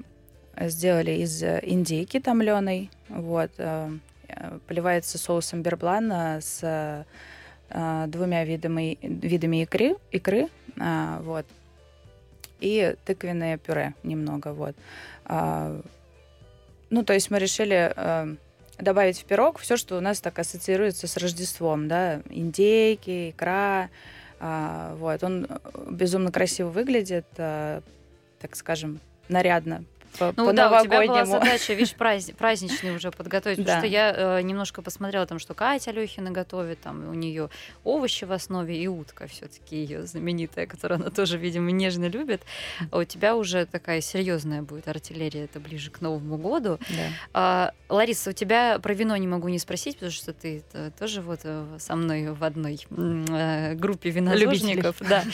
сделали 0.56 1.12
из 1.12 1.42
индейки 1.42 2.20
томленой. 2.20 2.90
Вот. 3.08 3.50
Э, 3.58 4.58
поливается 4.66 5.18
соусом 5.18 5.62
берблана 5.62 6.38
с 6.40 6.60
э, 7.70 8.06
двумя 8.08 8.44
видами, 8.44 8.98
видами 9.02 9.62
икры, 9.62 9.96
икры 10.10 10.48
э, 10.76 11.18
вот. 11.22 11.46
И 12.62 12.94
тыквенное 13.04 13.58
пюре 13.58 13.94
немного. 14.02 14.52
Вот. 14.52 14.76
Э, 15.26 15.80
ну, 16.90 17.02
то 17.04 17.12
есть 17.12 17.30
мы 17.30 17.38
решили 17.38 17.92
э, 17.94 18.34
добавить 18.78 19.18
в 19.18 19.24
пирог 19.24 19.58
все, 19.58 19.76
что 19.76 19.96
у 19.96 20.00
нас 20.00 20.20
так 20.20 20.38
ассоциируется 20.38 21.06
с 21.06 21.16
Рождеством, 21.16 21.88
да, 21.88 22.22
индейки, 22.30 23.30
икра, 23.30 23.90
э, 24.40 24.94
вот. 24.98 25.22
Он 25.24 25.48
безумно 25.90 26.30
красиво 26.30 26.68
выглядит, 26.68 27.26
э, 27.36 27.80
так 28.40 28.56
скажем, 28.56 29.00
нарядно 29.28 29.84
по, 30.18 30.32
ну 30.36 30.46
по 30.46 30.52
да, 30.52 30.80
у 30.80 30.84
тебя 30.84 31.06
была 31.06 31.24
задача, 31.24 31.72
видишь, 31.74 31.94
праздник, 31.94 32.36
праздничный 32.36 32.94
уже 32.94 33.10
подготовить, 33.10 33.58
потому 33.58 33.78
что 33.78 33.86
я 33.86 34.12
э, 34.38 34.42
немножко 34.42 34.82
посмотрела 34.82 35.26
там, 35.26 35.38
что 35.38 35.54
Катя 35.54 35.90
Алехина 35.90 36.30
готовит, 36.30 36.80
там 36.80 37.08
у 37.08 37.14
нее 37.14 37.48
овощи 37.84 38.24
в 38.24 38.32
основе 38.32 38.76
и 38.76 38.86
утка 38.86 39.26
все-таки 39.26 39.76
ее 39.76 40.06
знаменитая, 40.06 40.66
которую 40.66 41.00
она 41.00 41.10
тоже, 41.10 41.38
видимо, 41.38 41.70
нежно 41.70 42.08
любит. 42.08 42.42
А 42.90 42.98
у 42.98 43.04
тебя 43.04 43.36
уже 43.36 43.66
такая 43.66 44.00
серьезная 44.00 44.62
будет 44.62 44.88
артиллерия, 44.88 45.44
это 45.44 45.60
ближе 45.60 45.90
к 45.90 46.00
Новому 46.00 46.36
году. 46.36 46.78
Да. 46.90 47.02
А, 47.32 47.72
Лариса, 47.88 48.30
у 48.30 48.32
тебя 48.32 48.78
про 48.78 48.94
вино 48.94 49.16
не 49.16 49.26
могу 49.26 49.48
не 49.48 49.58
спросить, 49.58 49.94
потому 49.94 50.12
что 50.12 50.32
ты 50.32 50.62
тоже 50.98 51.20
вот 51.20 51.40
э, 51.44 51.76
со 51.78 51.96
мной 51.96 52.32
в 52.32 52.44
одной 52.44 52.80
э, 52.90 53.74
группе 53.74 54.10
винодожников. 54.10 54.96
Да. 55.00 55.24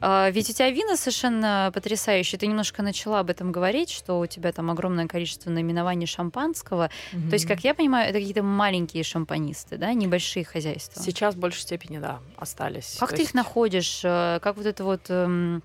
А, 0.00 0.30
ведь 0.30 0.50
у 0.50 0.52
тебя 0.52 0.70
вина 0.70 0.96
совершенно 0.96 1.70
потрясающие. 1.74 2.38
Ты 2.38 2.46
немножко 2.46 2.82
начала 2.82 3.20
об 3.20 3.30
этом 3.30 3.52
говорить, 3.52 3.90
что 3.90 4.17
что 4.18 4.22
у 4.22 4.26
тебя 4.26 4.52
там 4.52 4.70
огромное 4.70 5.06
количество 5.06 5.50
наименований 5.50 6.06
шампанского. 6.06 6.90
Mm-hmm. 7.12 7.28
То 7.28 7.34
есть, 7.34 7.46
как 7.46 7.64
я 7.64 7.74
понимаю, 7.74 8.10
это 8.10 8.18
какие-то 8.18 8.42
маленькие 8.42 9.04
шампанисты, 9.04 9.76
да, 9.76 9.92
небольшие 9.92 10.44
хозяйства. 10.44 11.02
Сейчас 11.02 11.34
в 11.34 11.38
большей 11.38 11.60
степени, 11.60 11.98
да, 11.98 12.18
остались. 12.36 12.96
Как 12.98 13.10
То 13.10 13.16
ты 13.16 13.22
есть... 13.22 13.30
их 13.30 13.34
находишь? 13.34 14.00
Э, 14.04 14.40
как 14.42 14.56
вот 14.56 14.66
это 14.66 14.84
вот 14.84 15.02
эм, 15.08 15.62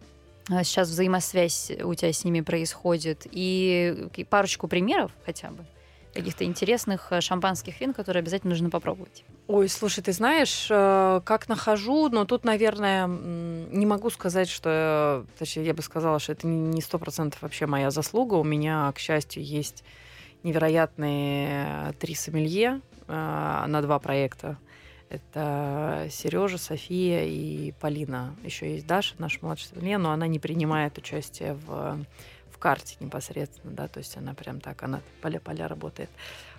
сейчас 0.47 0.89
взаимосвязь 0.89 1.71
у 1.83 1.93
тебя 1.95 2.13
с 2.13 2.23
ними 2.23 2.41
происходит? 2.41 3.27
И 3.31 4.07
парочку 4.29 4.67
примеров 4.67 5.11
хотя 5.25 5.49
бы 5.49 5.65
каких-то 6.13 6.45
интересных 6.45 7.12
э, 7.12 7.21
шампанских 7.21 7.82
вин, 7.82 7.93
которые 7.93 8.21
обязательно 8.21 8.52
нужно 8.52 8.69
попробовать. 8.69 9.23
Ой, 9.47 9.67
слушай, 9.67 10.02
ты 10.02 10.13
знаешь, 10.13 10.67
э, 10.69 11.21
как 11.26 11.49
нахожу, 11.49 12.09
но 12.09 12.26
тут, 12.26 12.43
наверное, 12.45 13.07
не 13.07 13.86
могу 13.86 14.09
сказать, 14.09 14.49
что, 14.49 15.26
точнее, 15.38 15.66
я 15.66 15.74
бы 15.74 15.82
сказала, 15.82 16.20
что 16.20 16.32
это 16.34 16.47
не 16.47 16.82
сто 16.82 16.99
процентов 16.99 17.41
вообще 17.41 17.66
моя 17.66 17.91
заслуга. 17.91 18.36
У 18.36 18.43
меня, 18.43 18.91
к 18.93 18.99
счастью, 18.99 19.43
есть 19.43 19.84
невероятные 20.43 21.93
три 21.99 22.16
сомелье 22.16 22.82
э, 23.07 23.66
на 23.68 23.82
два 23.82 23.99
проекта. 23.99 24.57
Это 25.09 26.07
Сережа, 26.09 26.57
София 26.57 27.26
и 27.26 27.72
Полина. 27.80 28.36
Еще 28.43 28.74
есть 28.74 28.88
Даша, 28.88 29.14
наша 29.20 29.38
младшая 29.41 29.70
сомелье, 29.70 29.99
но 29.99 30.11
она 30.11 30.26
не 30.26 30.39
принимает 30.39 30.97
участие 30.97 31.53
в 31.53 31.99
карте 32.64 32.95
непосредственно, 33.01 33.74
да, 33.74 33.89
то 33.89 33.97
есть 33.97 34.16
она 34.16 34.34
прям 34.34 34.61
так, 34.61 34.84
она 34.84 35.01
поля-поля 35.22 35.68
работает. 35.68 36.09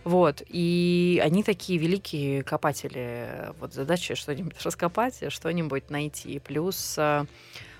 Вот, 0.04 0.42
и 0.46 1.18
они 1.24 1.42
такие 1.42 1.78
великие 1.78 2.42
копатели. 2.42 3.50
Вот 3.58 3.72
задача 3.72 4.14
что-нибудь 4.14 4.54
раскопать, 4.62 5.32
что-нибудь 5.32 5.88
найти. 5.88 6.40
Плюс 6.40 6.96
э, 6.98 7.24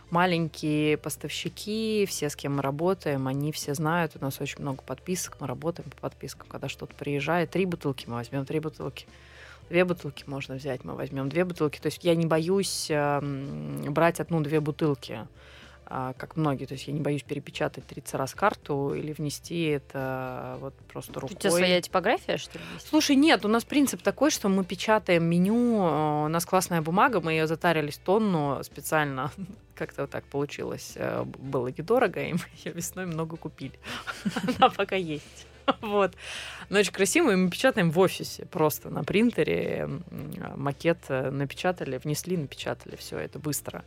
маленькие 0.09 0.97
поставщики, 0.97 2.07
все, 2.09 2.31
с 2.31 2.35
кем 2.35 2.57
мы 2.57 2.63
работаем, 2.63 3.29
они 3.29 3.53
все 3.53 3.75
знают, 3.75 4.13
у 4.19 4.25
нас 4.25 4.41
очень 4.41 4.63
много 4.63 4.83
подписок, 4.83 5.37
мы 5.41 5.47
работаем 5.47 5.91
по 5.91 5.97
подпискам, 5.99 6.47
когда 6.49 6.71
что-то 6.71 6.95
приезжает, 6.95 7.51
три 7.51 7.67
бутылки 7.67 8.07
мы 8.07 8.15
возьмем, 8.15 8.47
три 8.47 8.59
бутылки. 8.59 9.07
Две 9.69 9.85
бутылки 9.85 10.25
можно 10.27 10.55
взять, 10.55 10.83
мы 10.83 10.95
возьмем 10.95 11.29
две 11.29 11.45
бутылки. 11.45 11.79
То 11.79 11.89
есть 11.89 12.03
я 12.05 12.15
не 12.15 12.25
боюсь 12.25 12.87
э, 12.89 13.21
брать 13.91 14.19
одну-две 14.19 14.61
бутылки. 14.61 15.27
А, 15.87 16.15
как 16.15 16.37
многие. 16.37 16.67
То 16.67 16.75
есть 16.75 16.87
я 16.87 16.93
не 16.93 17.01
боюсь 17.01 17.23
перепечатать 17.23 17.87
30 17.87 18.15
раз 18.15 18.35
карту 18.35 18.95
или 18.95 19.13
внести 19.13 19.65
это 19.65 20.57
вот 20.61 20.75
просто 20.89 21.21
рукой. 21.21 21.37
У 21.37 21.39
тебя 21.39 21.51
своя 21.51 21.81
типография, 21.81 22.39
что 22.39 22.59
ли? 22.59 22.65
Есть? 22.75 22.89
Слушай, 22.89 23.17
нет, 23.17 23.45
у 23.45 23.49
нас 23.49 23.65
принцип 23.65 24.03
такой, 24.03 24.31
что 24.31 24.49
мы 24.49 24.65
печатаем 24.65 25.25
меню, 25.25 26.25
у 26.25 26.29
нас 26.29 26.47
классная 26.47 26.81
бумага, 26.81 27.21
мы 27.21 27.33
ее 27.33 27.47
затарились 27.47 27.99
тонну 27.99 28.63
специально. 28.63 29.31
Как-то 29.75 30.03
вот 30.03 30.11
так 30.11 30.25
получилось. 30.25 30.93
Э, 30.97 31.25
было 31.25 31.69
недорого, 31.69 32.23
и 32.23 32.33
мы 32.33 32.41
ее 32.65 32.73
весной 32.73 33.07
много 33.07 33.37
купили. 33.37 33.79
Она 34.59 34.71
пока 34.71 34.97
есть. 34.97 35.47
Вот. 35.81 36.15
Но 36.69 36.79
очень 36.79 36.93
красиво, 36.93 37.31
и 37.31 37.37
мы 37.37 37.51
печатаем 37.51 37.91
в 37.91 37.99
офисе 37.99 38.47
просто 38.47 38.91
на 38.91 39.05
принтере. 39.05 39.89
Макет 40.57 40.99
э, 41.09 41.31
напечатали, 41.31 41.99
внесли, 41.99 42.37
напечатали. 42.37 42.97
Все 42.97 43.19
это 43.19 43.39
быстро. 43.39 43.85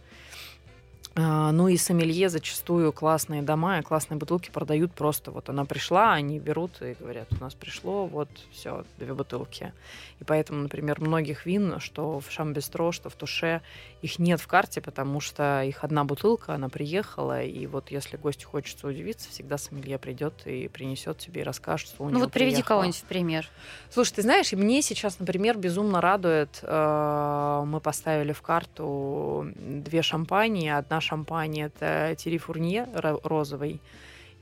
А, 1.20 1.52
ну 1.52 1.68
и 1.68 1.78
сомелье 1.78 2.30
зачастую 2.30 2.94
классные 2.94 3.42
дома 3.42 3.80
и 3.80 3.82
классные 3.82 4.20
бутылки 4.20 4.52
продают 4.52 4.94
просто. 4.94 5.32
Вот 5.32 5.50
она 5.50 5.66
пришла, 5.66 6.14
они 6.14 6.40
берут 6.40 6.82
и 6.82 6.96
говорят, 7.00 7.28
у 7.32 7.42
нас 7.44 7.56
пришло, 7.56 8.06
вот 8.06 8.30
все, 8.52 8.86
две 9.00 9.14
бутылки. 9.14 9.74
И 10.20 10.24
поэтому, 10.24 10.62
например, 10.62 11.02
многих 11.02 11.46
вин, 11.46 11.80
что 11.80 12.20
в 12.20 12.32
Шамбестро, 12.32 12.92
что 12.92 13.10
в 13.10 13.16
Туше, 13.16 13.62
их 14.02 14.20
нет 14.20 14.40
в 14.40 14.48
карте, 14.48 14.80
потому 14.80 15.20
что 15.20 15.64
их 15.64 15.84
одна 15.84 16.04
бутылка, 16.04 16.54
она 16.54 16.70
приехала, 16.70 17.44
и 17.44 17.66
вот 17.66 17.90
если 17.90 18.18
гостю 18.18 18.48
хочется 18.48 18.88
удивиться, 18.88 19.30
всегда 19.30 19.58
сомелье 19.58 19.98
придет 19.98 20.34
и 20.46 20.68
принесет 20.68 21.18
тебе 21.18 21.42
и 21.42 21.44
расскажет, 21.44 21.90
что 21.90 22.04
у 22.04 22.06
ну, 22.06 22.10
него 22.12 22.20
Ну 22.20 22.26
вот 22.26 22.34
приведи 22.34 22.62
кого-нибудь 22.62 22.98
в 22.98 23.04
пример. 23.04 23.50
Слушай, 23.90 24.14
ты 24.14 24.22
знаешь, 24.22 24.52
мне 24.54 24.84
сейчас, 24.84 25.20
например, 25.20 25.58
безумно 25.58 26.00
радует, 26.00 26.60
э, 26.62 27.64
мы 27.66 27.80
поставили 27.80 28.34
в 28.34 28.42
карту 28.44 29.48
две 29.56 30.04
шампани, 30.04 30.68
одна 30.68 31.02
шампань 31.08 31.60
это 31.60 32.16
Тири 32.18 32.38
Фурнье 32.38 32.88
розовый. 33.24 33.82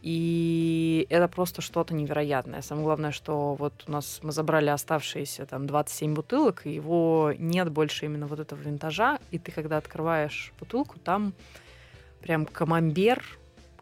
И 0.01 1.07
это 1.09 1.28
просто 1.28 1.61
что-то 1.61 1.95
невероятное. 1.95 2.61
Самое 2.61 2.86
главное, 2.86 3.11
что 3.11 3.55
вот 3.55 3.86
у 3.88 3.91
нас 3.91 4.20
мы 4.22 4.32
забрали 4.32 4.70
оставшиеся 4.70 5.47
там 5.47 5.66
27 5.66 6.13
бутылок, 6.13 6.68
и 6.68 6.72
его 6.72 7.34
нет 7.39 7.72
больше 7.72 8.05
именно 8.05 8.28
вот 8.28 8.39
этого 8.39 8.59
винтажа. 8.59 9.18
И 9.32 9.39
ты, 9.39 9.51
когда 9.51 9.78
открываешь 9.78 10.53
бутылку, 10.59 10.99
там 10.99 11.34
прям 12.22 12.45
камамбер, 12.45 13.24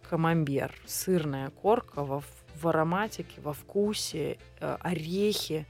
камамбер, 0.10 0.74
сырная 0.86 1.50
корка 1.50 2.06
во, 2.06 2.22
в 2.56 2.68
ароматике, 2.68 3.42
во 3.42 3.52
вкусе, 3.52 4.38
э, 4.62 4.78
орехи. 4.80 5.66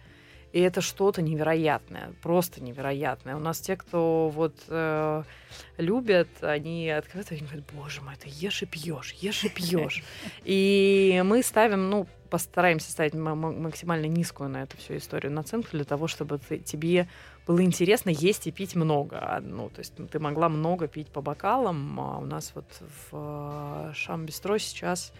И 0.53 0.59
это 0.59 0.81
что-то 0.81 1.23
невероятное, 1.23 2.13
просто 2.21 2.61
невероятное. 2.61 3.35
У 3.35 3.39
нас 3.39 3.59
те, 3.59 3.75
кто 3.75 4.29
вот 4.29 4.53
э, 4.67 5.23
любят, 5.77 6.29
они 6.41 6.91
открывают 6.91 7.31
и 7.31 7.37
говорят, 7.37 7.65
боже 7.73 8.01
мой, 8.01 8.15
ты 8.17 8.29
ешь 8.31 8.61
и 8.61 8.67
пьешь, 8.67 9.13
ешь 9.13 9.43
и 9.45 9.49
пьешь. 9.49 10.03
И 10.43 11.19
мы 11.25 11.41
ставим, 11.41 11.89
ну, 11.89 12.07
постараемся 12.29 12.91
ставить 12.91 13.15
максимально 13.15 14.05
низкую 14.05 14.51
на 14.51 14.61
эту 14.61 14.77
всю 14.77 14.97
историю 14.97 15.31
наценку 15.31 15.69
для 15.71 15.85
того, 15.85 16.07
чтобы 16.07 16.37
ты, 16.37 16.59
тебе 16.59 17.07
было 17.47 17.63
интересно 17.63 18.11
есть 18.11 18.45
и 18.45 18.51
пить 18.51 18.75
много. 18.75 19.17
А, 19.19 19.41
ну, 19.41 19.69
то 19.69 19.79
есть 19.79 19.95
ты 19.95 20.19
могла 20.19 20.49
много 20.49 20.87
пить 20.87 21.07
по 21.07 21.21
бокалам. 21.21 21.99
А 21.99 22.19
у 22.19 22.25
нас 22.25 22.51
вот 22.53 22.67
в 23.11 23.89
э, 23.89 23.93
Шамбистро 23.95 24.59
сейчас 24.59 25.13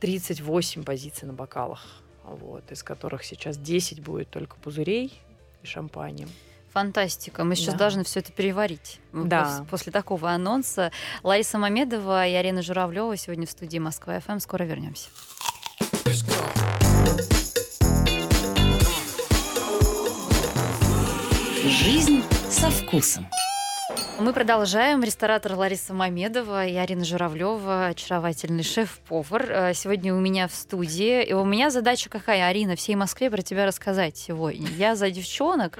38 0.00 0.82
позиций 0.82 1.28
на 1.28 1.34
бокалах 1.34 2.02
вот, 2.36 2.70
из 2.70 2.82
которых 2.82 3.24
сейчас 3.24 3.56
10 3.56 4.02
будет 4.02 4.30
только 4.30 4.56
пузырей 4.56 5.20
и 5.62 5.66
шампанем. 5.66 6.28
Фантастика. 6.72 7.42
Мы 7.42 7.56
сейчас 7.56 7.74
да. 7.74 7.80
должны 7.80 8.04
все 8.04 8.20
это 8.20 8.32
переварить. 8.32 9.00
Да. 9.12 9.44
После, 9.44 9.64
после 9.64 9.92
такого 9.92 10.30
анонса. 10.30 10.92
Лариса 11.24 11.58
Мамедова 11.58 12.26
и 12.26 12.34
Арина 12.34 12.62
Журавлева 12.62 13.16
сегодня 13.16 13.46
в 13.46 13.50
студии 13.50 13.78
Москва 13.78 14.20
ФМ. 14.20 14.38
Скоро 14.38 14.64
вернемся. 14.64 15.08
Жизнь 21.64 22.22
со 22.48 22.70
вкусом. 22.70 23.26
Мы 24.20 24.34
продолжаем. 24.34 25.02
Ресторатор 25.02 25.54
Лариса 25.54 25.94
Мамедова 25.94 26.66
и 26.66 26.74
Арина 26.74 27.06
Журавлева, 27.06 27.86
очаровательный 27.86 28.62
шеф-повар. 28.62 29.46
Э, 29.48 29.74
сегодня 29.74 30.14
у 30.14 30.20
меня 30.20 30.46
в 30.46 30.54
студии. 30.54 31.24
И 31.24 31.32
у 31.32 31.46
меня 31.46 31.70
задача 31.70 32.10
какая, 32.10 32.46
Арина, 32.46 32.76
всей 32.76 32.96
Москве 32.96 33.30
про 33.30 33.40
тебя 33.40 33.64
рассказать 33.64 34.18
сегодня. 34.18 34.68
Я 34.76 34.94
за 34.94 35.10
девчонок, 35.10 35.78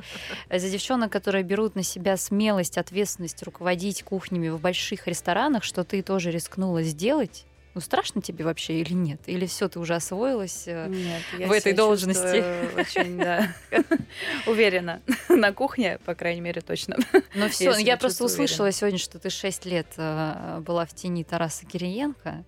за 0.49 0.71
девчонок, 0.71 1.13
которые 1.13 1.45
берут 1.45 1.75
на 1.75 1.83
себя 1.83 2.17
смелость, 2.17 2.79
ответственность 2.79 3.43
руководить 3.43 4.03
кухнями 4.05 4.49
в 4.49 4.59
больших 4.59 5.07
ресторанах, 5.07 5.63
что 5.63 5.85
ты 5.85 6.01
тоже 6.01 6.31
рискнула 6.31 6.83
сделать. 6.83 7.45
Ну, 7.75 7.81
страшно 7.81 8.21
тебе 8.21 8.45
вообще 8.45 8.81
или 8.81 8.93
нет? 8.93 9.21
Или 9.27 9.47
все, 9.47 9.69
ты 9.69 9.79
уже 9.79 9.95
освоилась 9.95 10.65
э, 10.67 10.89
нет, 10.89 11.49
в 11.49 11.53
этой 11.53 11.73
должности? 11.73 12.45
Очень, 12.77 13.17
да, 13.17 13.55
уверена. 14.47 15.03
На 15.29 15.53
кухне, 15.53 15.99
по 16.05 16.17
крайней 16.17 16.41
мере, 16.41 16.63
точно. 16.63 16.97
Ну 17.35 17.49
все, 17.49 17.77
я 17.79 17.97
просто 17.97 18.25
услышала 18.25 18.73
сегодня, 18.73 18.99
что 18.99 19.19
ты 19.19 19.31
6 19.31 19.67
лет 19.67 19.87
э, 19.97 20.61
была 20.67 20.85
в 20.85 20.95
тени 20.95 21.23
Тараса 21.23 21.65
Кириенко. 21.65 22.45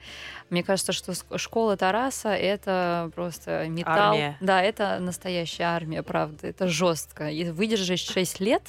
Мне 0.51 0.65
кажется, 0.65 0.93
что 0.93 1.15
школа 1.39 1.77
Тараса— 1.77 2.29
это 2.31 3.11
просто 3.15 3.69
металл. 3.69 4.13
Армия. 4.15 4.37
Да, 4.41 4.61
это 4.61 4.99
настоящая 4.99 5.65
армия, 5.65 6.03
правда. 6.03 6.49
Это 6.49 6.67
жестко. 6.67 7.31
И 7.31 7.45
выдержать 7.51 8.01
6 8.01 8.41
лет 8.41 8.63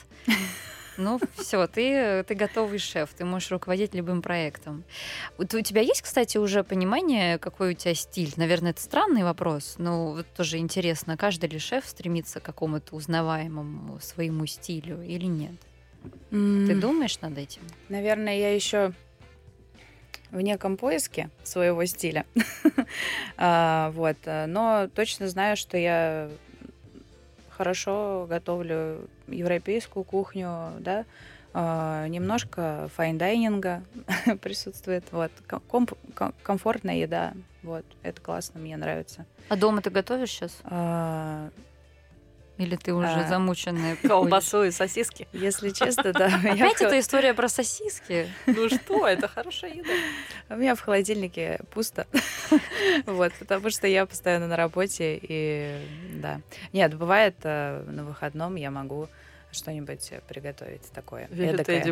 ну, 0.97 1.19
все, 1.37 1.67
ты, 1.67 2.23
ты 2.23 2.35
готовый 2.35 2.79
шеф, 2.79 3.09
ты 3.17 3.25
можешь 3.25 3.51
руководить 3.51 3.93
любым 3.93 4.21
проектом. 4.21 4.83
Вот 5.37 5.53
у 5.53 5.61
тебя 5.61 5.81
есть, 5.81 6.01
кстати, 6.01 6.37
уже 6.37 6.63
понимание, 6.63 7.37
какой 7.37 7.71
у 7.71 7.73
тебя 7.73 7.93
стиль? 7.93 8.33
Наверное, 8.37 8.71
это 8.71 8.81
странный 8.81 9.23
вопрос, 9.23 9.75
но 9.77 10.13
вот 10.13 10.27
тоже 10.35 10.57
интересно, 10.57 11.17
каждый 11.17 11.49
ли 11.49 11.59
шеф 11.59 11.85
стремится 11.85 12.39
к 12.39 12.43
какому-то 12.43 12.95
узнаваемому 12.95 13.99
своему 13.99 14.45
стилю 14.45 15.01
или 15.03 15.25
нет? 15.25 15.55
Mm. 16.31 16.67
Ты 16.67 16.75
думаешь 16.75 17.19
над 17.21 17.37
этим? 17.37 17.61
Наверное, 17.89 18.37
я 18.37 18.53
еще 18.53 18.93
в 20.31 20.41
неком 20.41 20.77
поиске 20.77 21.29
своего 21.43 21.85
стиля. 21.85 22.25
а, 23.37 23.91
вот, 23.91 24.17
но 24.25 24.89
точно 24.93 25.27
знаю, 25.27 25.55
что 25.55 25.77
я 25.77 26.29
хорошо 27.49 28.25
готовлю 28.27 29.07
европейскую 29.27 30.03
кухню, 30.03 30.73
да, 30.79 31.05
Uh, 31.55 32.07
немножко 32.07 32.89
fine 32.95 33.27
dining 33.27 33.75
а 33.75 33.83
присутствует. 34.41 35.03
Вот. 35.11 35.31
Ком- 35.67 35.87
комфортная 36.41 36.95
еда. 36.95 37.33
Вот. 37.61 37.85
Это 38.01 38.19
классно, 38.19 38.59
мне 38.59 38.75
нравится. 38.75 39.27
А 39.49 39.55
дома 39.55 39.83
ты 39.83 39.91
готовишь 39.91 40.31
сейчас? 40.31 40.57
А, 40.63 41.49
Или 42.63 42.77
ты 42.77 42.93
уже 42.93 43.07
а, 43.07 43.27
замученная? 43.27 43.95
Колбасу 44.03 44.63
и 44.63 44.71
сосиски. 44.71 45.27
Если 45.33 45.71
честно, 45.71 46.13
да. 46.13 46.27
Опять 46.51 46.81
эта 46.81 46.97
история 46.99 47.33
про 47.33 47.49
сосиски? 47.49 48.29
Ну 48.45 48.69
что, 48.69 49.05
это 49.05 49.27
хорошая 49.27 49.73
еда. 49.73 49.89
У 50.49 50.55
меня 50.55 50.75
в 50.75 50.79
холодильнике 50.81 51.59
пусто. 51.71 52.07
Вот, 53.05 53.33
потому 53.33 53.69
что 53.69 53.87
я 53.87 54.05
постоянно 54.05 54.47
на 54.47 54.55
работе, 54.55 55.19
и 55.21 55.77
да. 56.15 56.41
Нет, 56.71 56.95
бывает 56.95 57.35
э, 57.43 57.83
на 57.87 58.03
выходном 58.03 58.55
я 58.55 58.71
могу 58.71 59.09
что-нибудь 59.53 60.11
приготовить 60.27 60.91
такое. 60.91 61.27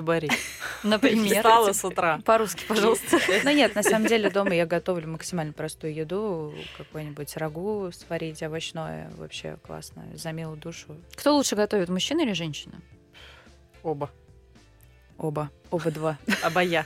Барри. 0.01 0.29
Например. 0.83 1.37
Встала 1.37 1.73
с 1.73 1.83
утра. 1.83 2.19
По-русски, 2.25 2.65
пожалуйста. 2.67 3.19
Ну 3.43 3.51
нет, 3.51 3.75
на 3.75 3.83
самом 3.83 4.07
деле 4.07 4.29
дома 4.29 4.53
я 4.53 4.65
готовлю 4.65 5.07
максимально 5.07 5.53
простую 5.53 5.93
еду, 5.93 6.53
какой-нибудь 6.77 7.35
рагу 7.37 7.91
сварить 7.91 8.43
овощное, 8.43 9.09
вообще 9.17 9.57
классно, 9.65 10.05
за 10.13 10.31
милую 10.31 10.57
душу. 10.57 10.95
Кто 11.15 11.35
лучше 11.35 11.55
готовит, 11.55 11.89
мужчина 11.89 12.21
или 12.21 12.33
женщина? 12.33 12.81
Оба. 13.83 14.09
Оба. 15.17 15.51
Оба 15.69 15.91
два. 15.91 16.17
Обая. 16.43 16.83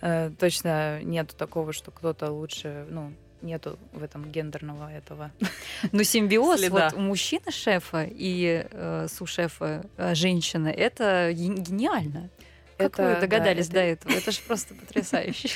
Э, 0.00 0.30
точно 0.38 1.02
нету 1.02 1.34
такого, 1.36 1.72
что 1.72 1.90
кто-то 1.90 2.30
лучше, 2.30 2.86
ну, 2.90 3.12
нету 3.42 3.78
в 3.92 4.02
этом 4.02 4.30
гендерного 4.30 4.90
этого. 4.90 5.30
Но 5.92 6.02
симбиоз 6.02 6.60
Следа. 6.60 6.90
вот 6.90 6.98
у 6.98 7.00
мужчины 7.00 7.50
шефа 7.50 8.06
и 8.08 8.66
э, 8.70 9.06
сушефа 9.08 9.84
э, 9.96 10.14
женщины 10.14 10.68
это 10.68 11.30
гениально. 11.32 12.30
Как 12.76 12.94
это, 12.94 13.14
вы 13.14 13.20
догадались 13.20 13.68
да, 13.68 13.82
это... 13.82 14.06
до 14.06 14.10
этого? 14.10 14.22
Это 14.22 14.32
же 14.32 14.40
просто 14.46 14.74
потрясающе. 14.74 15.50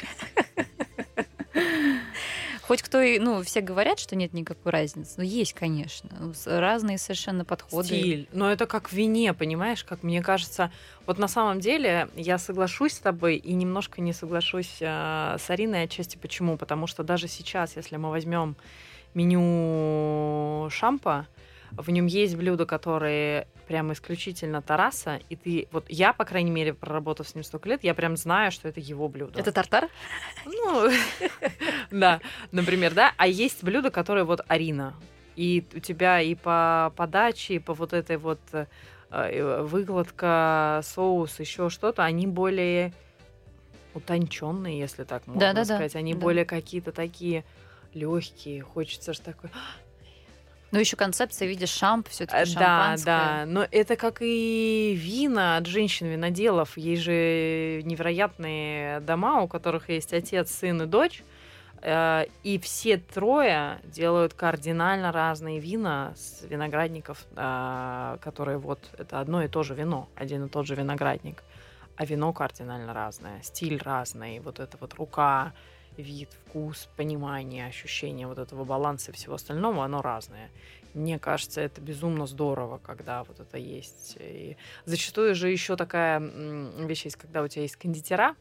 Хоть 2.62 2.80
кто 2.82 3.00
и, 3.00 3.18
ну, 3.18 3.42
все 3.42 3.60
говорят, 3.60 3.98
что 3.98 4.14
нет 4.14 4.32
никакой 4.32 4.70
разницы, 4.70 5.14
но 5.16 5.24
есть, 5.24 5.52
конечно. 5.52 6.32
Разные 6.46 6.96
совершенно 6.96 7.44
подходы. 7.44 7.88
Стиль. 7.88 8.28
Но 8.32 8.50
это 8.50 8.66
как 8.66 8.88
в 8.90 8.92
вине, 8.92 9.34
понимаешь? 9.34 9.82
Как 9.82 10.04
мне 10.04 10.22
кажется, 10.22 10.70
вот 11.06 11.18
на 11.18 11.26
самом 11.26 11.58
деле 11.58 12.08
я 12.14 12.38
соглашусь 12.38 12.92
с 12.92 12.98
тобой 13.00 13.36
и 13.36 13.52
немножко 13.52 14.00
не 14.00 14.12
соглашусь 14.12 14.76
э, 14.80 15.36
с 15.40 15.50
Ариной 15.50 15.84
отчасти. 15.84 16.16
Почему? 16.16 16.56
Потому 16.56 16.86
что 16.86 17.02
даже 17.02 17.26
сейчас, 17.26 17.76
если 17.76 17.96
мы 17.96 18.10
возьмем 18.10 18.54
меню 19.14 20.70
шампа, 20.70 21.26
в 21.76 21.90
нем 21.90 22.06
есть 22.06 22.36
блюда, 22.36 22.66
которые 22.66 23.46
прям 23.66 23.92
исключительно 23.92 24.60
Тараса, 24.60 25.20
и 25.28 25.36
ты, 25.36 25.68
вот 25.72 25.86
я, 25.88 26.12
по 26.12 26.24
крайней 26.24 26.50
мере, 26.50 26.74
проработав 26.74 27.28
с 27.28 27.34
ним 27.34 27.44
столько 27.44 27.68
лет, 27.68 27.84
я 27.84 27.94
прям 27.94 28.16
знаю, 28.16 28.52
что 28.52 28.68
это 28.68 28.80
его 28.80 29.08
блюдо. 29.08 29.38
Это 29.38 29.52
тартар? 29.52 29.88
Ну, 30.44 30.90
да, 31.90 32.20
например, 32.50 32.94
да. 32.94 33.12
А 33.16 33.26
есть 33.26 33.64
блюда, 33.64 33.90
которые 33.90 34.24
вот 34.24 34.42
Арина. 34.48 34.94
И 35.36 35.64
у 35.74 35.78
тебя 35.78 36.20
и 36.20 36.34
по 36.34 36.92
подаче, 36.96 37.54
и 37.54 37.58
по 37.58 37.72
вот 37.72 37.94
этой 37.94 38.18
вот 38.18 38.40
э, 38.52 39.62
выкладка, 39.62 40.80
соус, 40.84 41.40
еще 41.40 41.70
что-то, 41.70 42.04
они 42.04 42.26
более 42.26 42.92
утонченные, 43.94 44.78
если 44.78 45.04
так 45.04 45.26
можно 45.26 45.54
да, 45.54 45.64
сказать. 45.64 45.96
Они 45.96 46.14
да. 46.14 46.20
более 46.20 46.44
какие-то 46.44 46.92
такие 46.92 47.44
легкие. 47.94 48.62
Хочется 48.62 49.12
же 49.12 49.20
такой, 49.20 49.50
ну, 50.72 50.78
еще 50.78 50.96
концепция 50.96 51.46
в 51.46 51.50
виде 51.50 51.66
шамп, 51.66 52.08
все-таки 52.08 52.50
э, 52.50 52.54
Да, 52.54 52.96
да. 53.04 53.44
Но 53.46 53.66
это 53.70 53.94
как 53.96 54.22
и 54.22 54.98
вина 54.98 55.58
от 55.58 55.66
женщин-виноделов. 55.66 56.78
Есть 56.78 57.02
же 57.02 57.82
невероятные 57.84 59.00
дома, 59.00 59.42
у 59.42 59.48
которых 59.48 59.90
есть 59.90 60.14
отец, 60.14 60.50
сын 60.50 60.80
и 60.80 60.86
дочь. 60.86 61.22
Э, 61.82 62.24
и 62.42 62.58
все 62.58 62.96
трое 62.96 63.80
делают 63.84 64.32
кардинально 64.32 65.12
разные 65.12 65.60
вина 65.60 66.14
с 66.16 66.42
виноградников, 66.42 67.26
э, 67.36 68.16
которые 68.22 68.56
вот 68.56 68.80
это 68.96 69.20
одно 69.20 69.42
и 69.42 69.48
то 69.48 69.62
же 69.62 69.74
вино, 69.74 70.08
один 70.16 70.46
и 70.46 70.48
тот 70.48 70.66
же 70.66 70.74
виноградник. 70.74 71.42
А 71.96 72.06
вино 72.06 72.32
кардинально 72.32 72.94
разное, 72.94 73.42
стиль 73.42 73.76
разный, 73.76 74.40
вот 74.40 74.58
эта 74.58 74.78
вот 74.78 74.94
рука, 74.94 75.52
вид, 75.96 76.30
вкус, 76.46 76.88
понимание, 76.96 77.66
ощущение 77.66 78.26
вот 78.26 78.38
этого 78.38 78.64
баланса 78.64 79.10
и 79.10 79.14
всего 79.14 79.34
остального, 79.34 79.84
оно 79.84 80.02
разное. 80.02 80.50
Мне 80.94 81.18
кажется, 81.18 81.60
это 81.60 81.80
безумно 81.80 82.26
здорово, 82.26 82.78
когда 82.78 83.24
вот 83.24 83.40
это 83.40 83.56
есть. 83.56 84.16
И 84.20 84.56
зачастую 84.84 85.34
же 85.34 85.50
еще 85.50 85.76
такая 85.76 86.20
вещь 86.20 87.04
есть, 87.04 87.16
когда 87.16 87.42
у 87.42 87.48
тебя 87.48 87.62
есть 87.62 87.76
кондитера, 87.76 88.36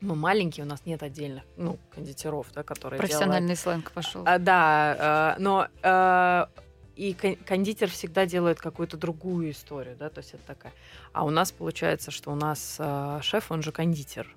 мы 0.00 0.14
маленькие, 0.14 0.64
у 0.64 0.68
нас 0.68 0.84
нет 0.84 1.02
отдельных, 1.02 1.44
ну, 1.56 1.78
кондитеров, 1.94 2.48
да, 2.54 2.62
которые 2.62 2.98
Профессиональный 2.98 3.54
делают... 3.54 3.60
сленг 3.60 3.92
пошел. 3.92 4.22
А, 4.26 4.38
да, 4.38 4.96
а, 4.98 5.36
но 5.38 5.68
а, 5.82 6.50
и 6.96 7.14
кондитер 7.14 7.90
всегда 7.90 8.26
делает 8.26 8.60
какую-то 8.60 8.96
другую 8.96 9.50
историю, 9.50 9.96
да, 9.96 10.08
то 10.08 10.18
есть 10.18 10.34
это 10.34 10.42
такая. 10.46 10.72
А 11.12 11.24
у 11.24 11.30
нас 11.30 11.52
получается, 11.52 12.10
что 12.10 12.30
у 12.30 12.34
нас 12.34 12.76
а, 12.78 13.20
шеф, 13.22 13.50
он 13.50 13.62
же 13.62 13.72
кондитер, 13.72 14.34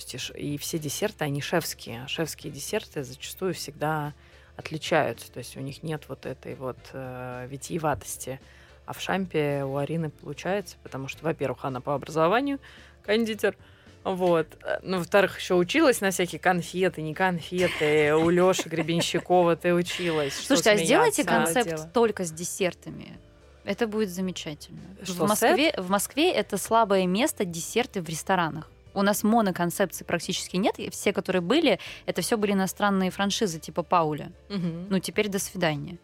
есть 0.00 0.30
и, 0.34 0.58
все 0.58 0.78
десерты, 0.78 1.24
они 1.24 1.40
шефские. 1.40 2.06
Шефские 2.08 2.52
десерты 2.52 3.04
зачастую 3.04 3.54
всегда 3.54 4.14
отличаются. 4.56 5.30
То 5.30 5.38
есть 5.38 5.56
у 5.56 5.60
них 5.60 5.82
нет 5.82 6.04
вот 6.08 6.26
этой 6.26 6.54
вот 6.54 6.78
э, 6.92 7.46
витиеватости. 7.48 8.40
А 8.86 8.92
в 8.92 9.00
шампе 9.00 9.62
у 9.64 9.76
Арины 9.76 10.10
получается, 10.10 10.76
потому 10.82 11.08
что, 11.08 11.24
во-первых, 11.24 11.64
она 11.64 11.80
по 11.80 11.94
образованию 11.94 12.58
кондитер, 13.04 13.56
вот. 14.04 14.46
Ну, 14.82 14.98
во-вторых, 14.98 15.38
еще 15.38 15.54
училась 15.54 16.00
на 16.00 16.10
всякие 16.10 16.40
конфеты, 16.40 17.02
не 17.02 17.14
конфеты. 17.14 18.14
У 18.14 18.30
Лёши 18.30 18.68
Гребенщикова 18.68 19.56
ты 19.56 19.74
училась. 19.74 20.34
Слушайте, 20.34 20.70
а 20.70 20.76
сделайте 20.76 21.24
концепт 21.24 21.92
только 21.92 22.24
с 22.24 22.32
десертами. 22.32 23.18
Это 23.64 23.86
будет 23.86 24.08
замечательно. 24.08 24.80
Что, 25.02 25.26
в, 25.26 25.28
Москве, 25.28 25.74
в 25.76 25.90
Москве 25.90 26.32
это 26.32 26.56
слабое 26.56 27.06
место 27.06 27.44
десерты 27.44 28.00
в 28.00 28.08
ресторанах. 28.08 28.70
У 28.94 29.02
нас 29.02 29.22
моноконцепции 29.22 30.04
практически 30.04 30.56
нет. 30.56 30.78
И 30.78 30.90
все, 30.90 31.12
которые 31.12 31.42
были, 31.42 31.78
это 32.06 32.22
все 32.22 32.36
были 32.36 32.52
иностранные 32.52 33.10
франшизы 33.10 33.58
типа 33.58 33.82
Пауля. 33.82 34.32
Угу. 34.48 34.86
Ну, 34.90 34.98
теперь 34.98 35.28
до 35.28 35.38
свидания. 35.38 35.98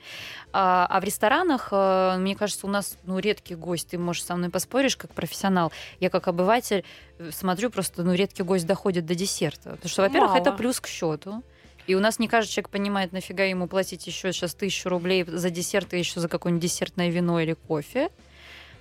А, 0.53 0.87
а 0.89 1.01
в 1.01 1.05
ресторанах, 1.05 1.69
э, 1.73 2.17
мне 2.19 2.37
кажется, 2.37 2.67
у 2.67 2.71
нас 2.71 2.97
ну, 3.05 3.19
редкий 3.19 3.55
гость. 3.55 3.89
Ты, 3.89 3.99
можешь 3.99 4.25
со 4.25 4.37
мной 4.37 4.51
поспоришь, 4.51 4.97
как 4.97 5.13
профессионал. 5.13 5.73
Я 6.01 6.11
как 6.11 6.29
обыватель 6.29 6.85
э, 7.19 7.31
смотрю, 7.33 7.71
просто 7.71 8.03
ну, 8.03 8.15
редкий 8.15 8.43
гость 8.43 8.67
доходит 8.67 9.07
до 9.07 9.15
десерта. 9.15 9.71
Потому 9.71 9.89
что, 9.89 10.03
во-первых, 10.03 10.35
это 10.37 10.53
плюс 10.53 10.81
к 10.81 10.87
счету. 10.87 11.43
И 11.87 11.95
у 11.95 12.01
нас 12.01 12.19
не 12.19 12.29
каждый 12.29 12.51
человек 12.51 12.71
понимает, 12.71 13.13
нафига 13.13 13.45
ему 13.45 13.69
платить 13.69 14.07
еще 14.07 14.33
сейчас 14.33 14.55
тысячу 14.55 14.89
рублей 14.89 15.25
за 15.25 15.51
десерт 15.51 15.95
и 15.95 15.99
еще 15.99 16.21
за 16.21 16.29
какое-нибудь 16.29 16.63
десертное 16.63 17.11
вино 17.11 17.41
или 17.41 17.53
кофе. 17.53 18.11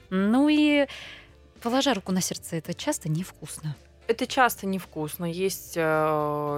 Ну 0.09 0.49
и 0.49 0.87
положа 1.61 1.93
руку 1.93 2.11
на 2.11 2.21
сердце, 2.21 2.57
это 2.57 2.73
часто 2.73 3.09
невкусно. 3.09 3.75
Это 4.07 4.27
часто 4.27 4.67
невкусно. 4.67 5.25
Есть 5.25 5.73
э, 5.75 5.81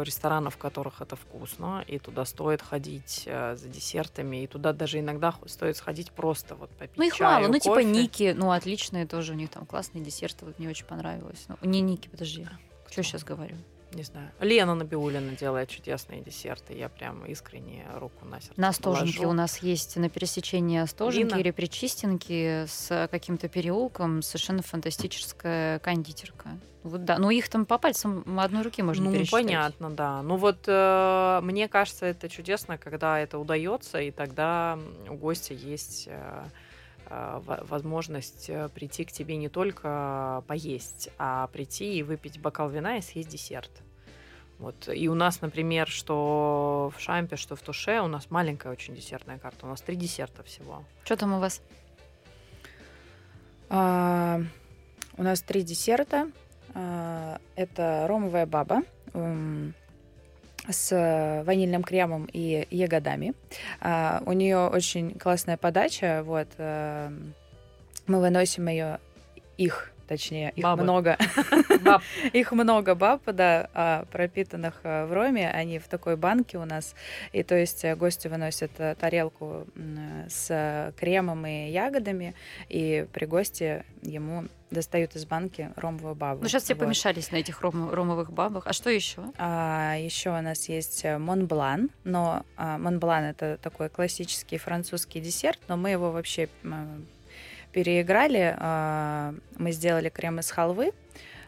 рестораны, 0.03 0.49
в 0.49 0.57
которых 0.57 1.01
это 1.01 1.15
вкусно, 1.15 1.83
и 1.87 1.97
туда 1.97 2.25
стоит 2.25 2.61
ходить 2.61 3.23
э, 3.25 3.55
за 3.55 3.69
десертами, 3.69 4.43
и 4.43 4.47
туда 4.47 4.73
даже 4.73 4.99
иногда 4.99 5.33
стоит 5.45 5.77
сходить 5.77 6.11
просто 6.11 6.55
вот 6.55 6.69
попить 6.71 6.97
Ну 6.97 7.03
их 7.03 7.15
чаю, 7.15 7.41
мало, 7.41 7.51
ну 7.51 7.59
типа 7.59 7.79
Ники, 7.79 8.33
ну 8.37 8.51
отличные 8.51 9.05
тоже, 9.05 9.33
у 9.33 9.35
них 9.35 9.49
там 9.49 9.65
классные 9.65 10.03
десерты, 10.03 10.45
вот 10.45 10.59
мне 10.59 10.69
очень 10.69 10.85
понравилось. 10.85 11.45
Ну, 11.47 11.55
не 11.61 11.79
Ники, 11.79 12.09
подожди, 12.09 12.45
что 12.89 13.03
сейчас 13.03 13.23
говорю? 13.23 13.55
Не 13.93 14.03
знаю. 14.03 14.31
Лена 14.39 14.75
Набиулина 14.75 15.35
делает 15.35 15.69
чудесные 15.69 16.21
десерты. 16.21 16.73
Я 16.73 16.89
прям 16.89 17.25
искренне 17.25 17.85
руку 17.95 18.25
на 18.25 18.39
сердце 18.41 18.59
На 18.59 18.69
Остоженке 18.69 19.25
у 19.25 19.33
нас 19.33 19.59
есть 19.59 19.95
на 19.97 20.09
пересечении 20.09 20.79
Остоженки 20.79 21.29
Лина. 21.29 21.39
или 21.39 21.51
Причистенки 21.51 22.65
с 22.67 23.07
каким-то 23.09 23.47
переулком 23.47 24.21
совершенно 24.21 24.61
фантастическая 24.61 25.79
кондитерка. 25.79 26.57
Вот 26.83 27.03
да, 27.03 27.17
ну 27.17 27.29
их 27.29 27.49
там 27.49 27.65
по 27.65 27.77
пальцам 27.77 28.39
одной 28.39 28.63
руки 28.63 28.81
можно 28.81 29.05
ну, 29.05 29.13
пересчитать. 29.13 29.45
понятно, 29.45 29.89
да. 29.89 30.21
Ну 30.21 30.38
вот 30.38 30.59
э, 30.67 31.39
мне 31.43 31.67
кажется, 31.67 32.05
это 32.05 32.29
чудесно, 32.29 32.77
когда 32.77 33.19
это 33.19 33.39
удается, 33.39 33.99
и 33.99 34.11
тогда 34.11 34.79
у 35.09 35.15
гостя 35.15 35.53
есть 35.53 36.07
э 36.07 36.45
возможность 37.09 38.49
э, 38.49 38.69
прийти 38.69 39.05
к 39.05 39.11
тебе 39.11 39.37
не 39.37 39.49
только 39.49 40.43
поесть, 40.47 41.09
а 41.17 41.47
прийти 41.47 41.97
и 41.97 42.03
выпить 42.03 42.39
бокал 42.39 42.69
вина 42.69 42.97
и 42.97 43.01
съесть 43.01 43.29
десерт. 43.29 43.71
Вот. 44.59 44.89
И 44.93 45.07
у 45.07 45.13
нас, 45.13 45.41
например, 45.41 45.87
что 45.87 46.91
в 46.95 46.99
Шампе, 46.99 47.35
что 47.35 47.55
в 47.55 47.61
Туше, 47.61 48.01
у 48.01 48.07
нас 48.07 48.31
маленькая 48.31 48.71
очень 48.71 48.95
десертная 48.95 49.37
карта. 49.37 49.65
У 49.65 49.69
нас 49.69 49.81
три 49.81 49.95
десерта 49.95 50.43
всего. 50.43 50.83
Что 51.03 51.15
там 51.15 51.33
у 51.33 51.39
вас? 51.39 51.61
А, 53.69 54.41
у 55.15 55.23
нас 55.23 55.41
три 55.41 55.61
десерта. 55.61 56.31
А, 56.73 57.39
это 57.55 58.05
ромовая 58.07 58.45
баба 58.45 58.81
с 60.70 61.43
ванильным 61.45 61.84
кремом 61.84 62.28
и 62.32 62.68
ягодами. 62.70 63.34
А, 63.80 64.22
у 64.26 64.34
нее 64.34 64.68
очень 64.68 65.18
классная 65.18 65.57
подача. 65.57 66.24
Вот. 66.24 66.47
А, 66.57 67.11
мы 68.07 68.20
выносим 68.20 68.68
ее, 68.68 68.99
их 69.57 69.91
точнее, 70.07 70.51
их 70.55 70.63
Бабы. 70.63 70.83
много. 70.83 71.17
Баб. 71.81 72.01
Их 72.33 72.51
много 72.51 72.95
баб, 72.95 73.21
да, 73.25 73.69
а, 73.73 74.05
пропитанных 74.11 74.79
а, 74.83 75.05
в 75.05 75.13
роме. 75.13 75.49
Они 75.49 75.79
в 75.79 75.87
такой 75.87 76.15
банке 76.15 76.57
у 76.57 76.65
нас. 76.65 76.95
И 77.31 77.43
то 77.43 77.55
есть 77.55 77.83
э, 77.85 77.95
гости 77.95 78.27
выносят 78.27 78.71
э, 78.77 78.95
тарелку 78.95 79.67
с 80.29 80.93
кремом 80.97 81.45
и 81.45 81.69
ягодами, 81.69 82.33
и 82.69 83.05
при 83.13 83.25
гости 83.25 83.83
ему 84.01 84.45
достают 84.71 85.15
из 85.15 85.25
банки 85.25 85.71
ромовую 85.75 86.15
бабу. 86.15 86.41
Ну, 86.41 86.49
сейчас 86.49 86.63
все 86.63 86.73
Вот. 86.73 86.81
помешались 86.83 87.31
на 87.31 87.37
этих 87.37 87.61
ром- 87.61 87.89
ромовых 87.91 88.31
бабах. 88.31 88.67
А 88.67 88.73
что 88.73 88.89
еще? 88.89 89.21
А, 89.37 89.95
еще 89.97 90.29
у 90.29 90.41
нас 90.41 90.67
есть 90.69 91.05
э, 91.05 91.17
Монблан, 91.17 91.89
но 92.03 92.43
а, 92.57 92.77
Монблан 92.77 93.23
это 93.23 93.57
такой 93.61 93.89
классический 93.89 94.57
французский 94.57 95.21
десерт, 95.21 95.59
но 95.67 95.77
мы 95.77 95.91
его 95.91 96.11
вообще 96.11 96.49
переиграли. 97.72 98.55
А, 98.57 99.34
мы 99.57 99.72
сделали 99.72 100.09
крем 100.09 100.39
из 100.39 100.49
халвы, 100.51 100.93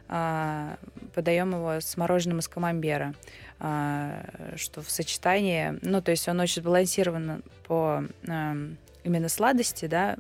а, 0.08 0.78
подаем 1.14 1.52
его 1.54 1.80
с 1.80 1.98
мороженым 1.98 2.40
из 2.40 2.48
камамбера, 2.48 3.14
а, 3.60 4.24
что 4.56 4.82
в 4.82 4.90
сочетании, 4.90 5.78
ну 5.82 6.02
то 6.02 6.12
есть 6.12 6.28
он 6.28 6.40
очень 6.40 6.62
сбалансирован 6.62 7.44
по 7.68 8.04
именно 9.04 9.30
сладости, 9.30 9.86
да, 9.86 10.18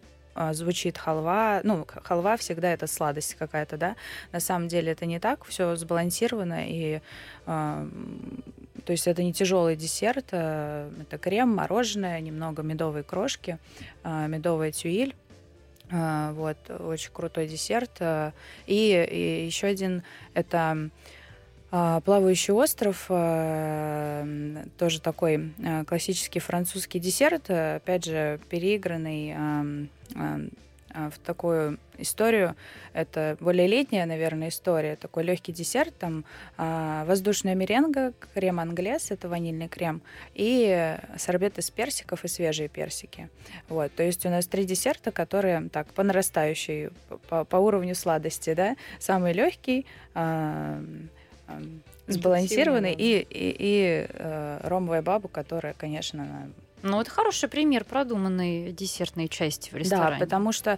звучит 0.51 0.97
халва, 0.97 1.59
ну, 1.63 1.85
халва 2.03 2.37
всегда 2.37 2.71
это 2.71 2.87
сладость 2.87 3.35
какая-то, 3.35 3.77
да, 3.77 3.95
на 4.31 4.39
самом 4.39 4.69
деле 4.69 4.93
это 4.93 5.05
не 5.05 5.19
так, 5.19 5.43
все 5.43 5.75
сбалансировано, 5.75 6.65
и 6.65 7.01
м, 7.45 8.43
то 8.85 8.93
есть 8.93 9.05
это 9.07 9.21
не 9.21 9.33
тяжелый 9.33 9.75
десерт, 9.75 10.27
это 10.27 11.17
крем, 11.19 11.55
мороженое, 11.55 12.21
немного 12.21 12.61
медовой 12.63 13.03
крошки, 13.03 13.57
а, 14.03 14.27
медовая 14.27 14.71
тюиль, 14.71 15.13
вот, 15.91 16.57
очень 16.69 17.11
крутой 17.11 17.47
десерт. 17.47 17.91
а, 17.99 18.33
И, 18.67 19.45
еще 19.47 19.67
один 19.67 20.03
это 20.33 20.89
а, 21.71 22.01
плавающий 22.01 22.53
остров, 22.53 23.05
а, 23.09 24.25
тоже 24.77 25.01
такой 25.01 25.53
а, 25.63 25.83
классический 25.85 26.39
французский 26.39 26.99
десерт, 26.99 27.45
а, 27.49 27.75
опять 27.77 28.05
же, 28.05 28.39
переигранный 28.49 29.33
а, 29.35 30.39
в 30.93 31.19
такую 31.19 31.77
историю. 31.97 32.55
Это 32.93 33.37
более 33.39 33.67
летняя, 33.67 34.05
наверное, 34.05 34.49
история. 34.49 34.95
Такой 34.95 35.23
легкий 35.23 35.51
десерт, 35.51 35.97
там 35.97 36.25
а, 36.57 37.05
воздушная 37.05 37.55
меренга, 37.55 38.13
крем 38.33 38.59
англес, 38.59 39.11
это 39.11 39.29
ванильный 39.29 39.67
крем, 39.67 40.01
и 40.33 40.97
сорбет 41.17 41.57
из 41.57 41.69
персиков 41.69 42.23
и 42.25 42.27
свежие 42.27 42.69
персики. 42.69 43.29
Вот, 43.67 43.93
то 43.93 44.03
есть 44.03 44.25
у 44.25 44.29
нас 44.29 44.47
три 44.47 44.65
десерта, 44.65 45.11
которые 45.11 45.69
так 45.69 45.93
по 45.93 46.03
нарастающей, 46.03 46.89
по, 47.27 47.45
по 47.45 47.57
уровню 47.57 47.95
сладости, 47.95 48.53
да, 48.53 48.75
самый 48.99 49.33
легкий, 49.33 49.85
а, 50.13 50.81
а, 51.47 51.61
сбалансированный 52.07 52.93
и, 52.93 53.19
и, 53.19 53.55
и 53.59 54.07
э, 54.09 54.59
ромовая 54.63 55.03
баба, 55.03 55.27
которая, 55.27 55.73
конечно, 55.73 56.51
Ну, 56.81 57.01
это 57.01 57.09
хороший 57.11 57.49
пример 57.49 57.83
продуманной 57.83 58.71
десертной 58.71 59.27
части 59.27 59.69
в 59.69 59.73
Да, 59.73 59.79
ресторане. 59.79 60.19
потому 60.19 60.51
что, 60.51 60.77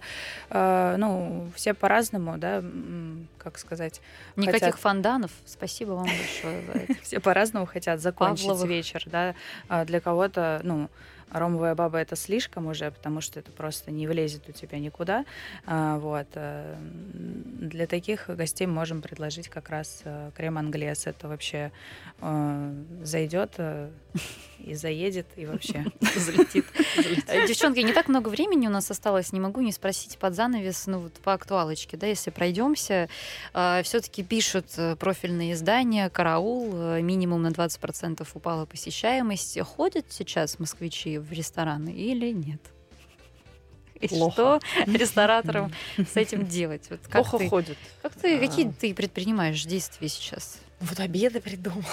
э, 0.50 0.96
ну, 0.98 1.50
все 1.54 1.74
по-разному, 1.74 2.38
да, 2.38 2.62
как 3.38 3.58
сказать, 3.58 4.00
Никаких 4.36 4.60
хотят- 4.62 4.80
фонданов. 4.80 5.30
Спасибо 5.44 5.92
вам 5.92 6.06
большое 6.06 6.62
за 6.66 6.72
это. 6.72 6.94
все 7.02 7.20
по-разному 7.20 7.66
хотят 7.66 8.00
закончить 8.00 8.62
вечер, 8.64 9.04
да. 9.06 9.34
А 9.68 9.84
для 9.84 10.00
кого-то, 10.00 10.60
ну, 10.64 10.88
ромовая 11.32 11.74
баба 11.74 11.98
это 11.98 12.16
слишком 12.16 12.66
уже, 12.66 12.90
потому 12.90 13.20
что 13.20 13.40
это 13.40 13.50
просто 13.50 13.90
не 13.90 14.06
влезет 14.06 14.48
у 14.48 14.52
тебя 14.52 14.78
никуда. 14.78 15.24
А, 15.66 15.98
вот. 15.98 16.28
э, 16.34 16.76
Для 17.60 17.86
таких 17.86 18.28
гостей 18.28 18.66
можем 18.66 19.00
предложить 19.02 19.48
как 19.48 19.70
раз 19.70 20.02
э, 20.04 20.30
крем 20.36 20.58
англес. 20.58 21.06
Это 21.06 21.28
вообще 21.28 21.72
э, 22.20 22.74
зайдет 23.02 23.58
и 24.58 24.74
заедет, 24.74 25.26
и 25.36 25.46
вообще 25.46 25.86
Залетит. 26.00 26.66
Девчонки, 27.48 27.80
не 27.80 27.92
так 27.92 28.08
много 28.08 28.28
времени 28.28 28.66
у 28.66 28.70
нас 28.70 28.90
осталось, 28.90 29.32
не 29.32 29.40
могу 29.40 29.60
не 29.60 29.72
спросить 29.72 30.18
под 30.18 30.34
занавес, 30.34 30.86
ну 30.86 31.00
вот 31.00 31.14
по 31.14 31.32
актуалочке, 31.32 31.96
да, 31.96 32.06
если 32.06 32.30
пройдемся, 32.30 33.08
все-таки 33.52 34.22
пишут 34.22 34.66
профильные 34.98 35.54
издания, 35.54 36.08
караул, 36.10 36.72
минимум 37.00 37.42
на 37.42 37.48
20% 37.48 38.26
упала 38.34 38.66
посещаемость. 38.66 39.58
Ходят 39.60 40.06
сейчас 40.10 40.58
москвичи 40.58 41.18
в 41.22 41.32
рестораны 41.32 41.90
или 41.90 42.30
нет? 42.32 42.60
И 44.00 44.08
Плохо. 44.08 44.32
что 44.32 44.60
рестораторам 44.92 45.72
с 45.96 46.16
этим 46.16 46.46
делать? 46.46 46.88
Вот 46.90 47.00
как 47.08 47.22
Плохо 47.22 47.38
ты, 47.38 47.48
ходит. 47.48 47.78
как 48.02 48.12
ты, 48.14 48.38
какие 48.40 48.68
А. 48.68 48.72
ты 48.72 48.94
предпринимаешь 48.94 49.64
действия 49.64 50.08
сейчас? 50.08 50.58
Вот 50.80 50.98
обеды 50.98 51.40
придумал. 51.40 51.84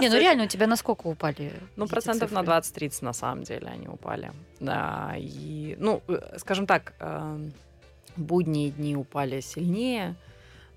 Не, 0.00 0.08
ну 0.08 0.18
реально 0.18 0.44
у 0.44 0.46
тебя 0.46 0.66
насколько 0.66 1.06
упали? 1.06 1.52
Ну, 1.76 1.86
процентов 1.86 2.30
на 2.32 2.40
цифры? 2.40 2.86
20-30 2.86 3.04
на 3.04 3.12
самом 3.12 3.44
деле 3.44 3.66
они 3.66 3.88
упали. 3.88 4.32
Да, 4.58 5.14
и, 5.18 5.76
ну, 5.78 6.02
э, 6.08 6.38
скажем 6.38 6.66
так, 6.66 6.94
эм, 6.98 7.52
будние 8.16 8.70
дни 8.70 8.96
упали 8.96 9.40
сильнее, 9.40 10.16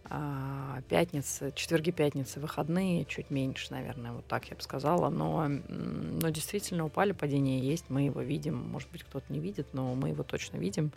а 0.06 0.82
пятницы, 0.90 1.52
четверги, 1.56 1.92
пятницы, 1.92 2.40
выходные 2.40 3.06
чуть 3.06 3.30
меньше, 3.30 3.72
наверное, 3.72 4.12
вот 4.12 4.26
так 4.28 4.46
я 4.50 4.56
бы 4.56 4.62
сказала. 4.62 5.10
Но, 5.10 5.48
но 5.48 6.30
действительно 6.30 6.86
упали, 6.86 7.14
падение 7.14 7.60
есть, 7.60 7.86
мы 7.90 8.04
его 8.04 8.22
видим. 8.22 8.56
Может 8.56 8.92
быть, 8.92 9.04
кто-то 9.04 9.32
не 9.32 9.40
видит, 9.40 9.68
но 9.74 9.96
мы 9.96 10.10
его 10.10 10.24
точно 10.24 10.58
видим. 10.58 10.92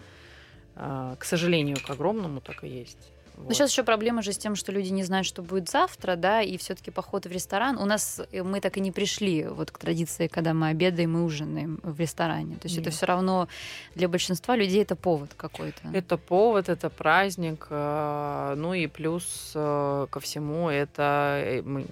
А, 0.75 1.17
К 1.17 1.25
сожалению, 1.25 1.77
к 1.81 1.89
огромному 1.89 2.41
так 2.41 2.65
и 2.65 2.69
есть. 2.69 3.13
Но 3.37 3.45
Вот. 3.45 3.55
сейчас 3.55 3.71
еще 3.71 3.83
проблема 3.83 4.23
же 4.23 4.33
с 4.33 4.39
тем, 4.39 4.57
что 4.57 4.73
люди 4.73 4.91
не 4.91 5.05
знают, 5.05 5.27
что 5.27 5.43
будет 5.43 5.69
завтра, 5.69 6.17
да, 6.17 6.43
и 6.43 6.57
все-таки 6.57 6.91
поход 6.91 7.27
в 7.27 7.31
ресторан. 7.31 7.79
У 7.79 7.85
нас 7.85 8.21
э, 8.33 8.43
мы 8.43 8.61
так 8.61 8.77
и 8.77 8.81
не 8.81 8.93
пришли 8.93 9.45
вот 9.45 9.71
к 9.71 9.79
традиции, 9.79 10.27
когда 10.27 10.55
мы 10.55 10.69
обедаем 10.69 11.17
и 11.17 11.21
ужинаем 11.21 11.79
в 11.83 12.01
ресторане. 12.01 12.57
То 12.57 12.67
есть 12.67 12.77
это 12.79 12.87
Нет. 12.87 12.95
все 12.95 13.07
равно 13.07 13.49
для 13.95 14.09
большинства 14.09 14.57
людей 14.57 14.83
это 14.83 14.97
повод 14.97 15.35
какой-то. 15.37 15.89
Это 15.93 16.17
повод, 16.17 16.69
это 16.69 16.91
праздник, 16.91 17.67
э, 17.71 18.55
ну 18.57 18.75
и 18.75 18.87
плюс 18.87 19.53
э, 19.55 20.07
ко 20.11 20.21
всему 20.21 20.69
это 20.69 21.63
мы 21.65 21.87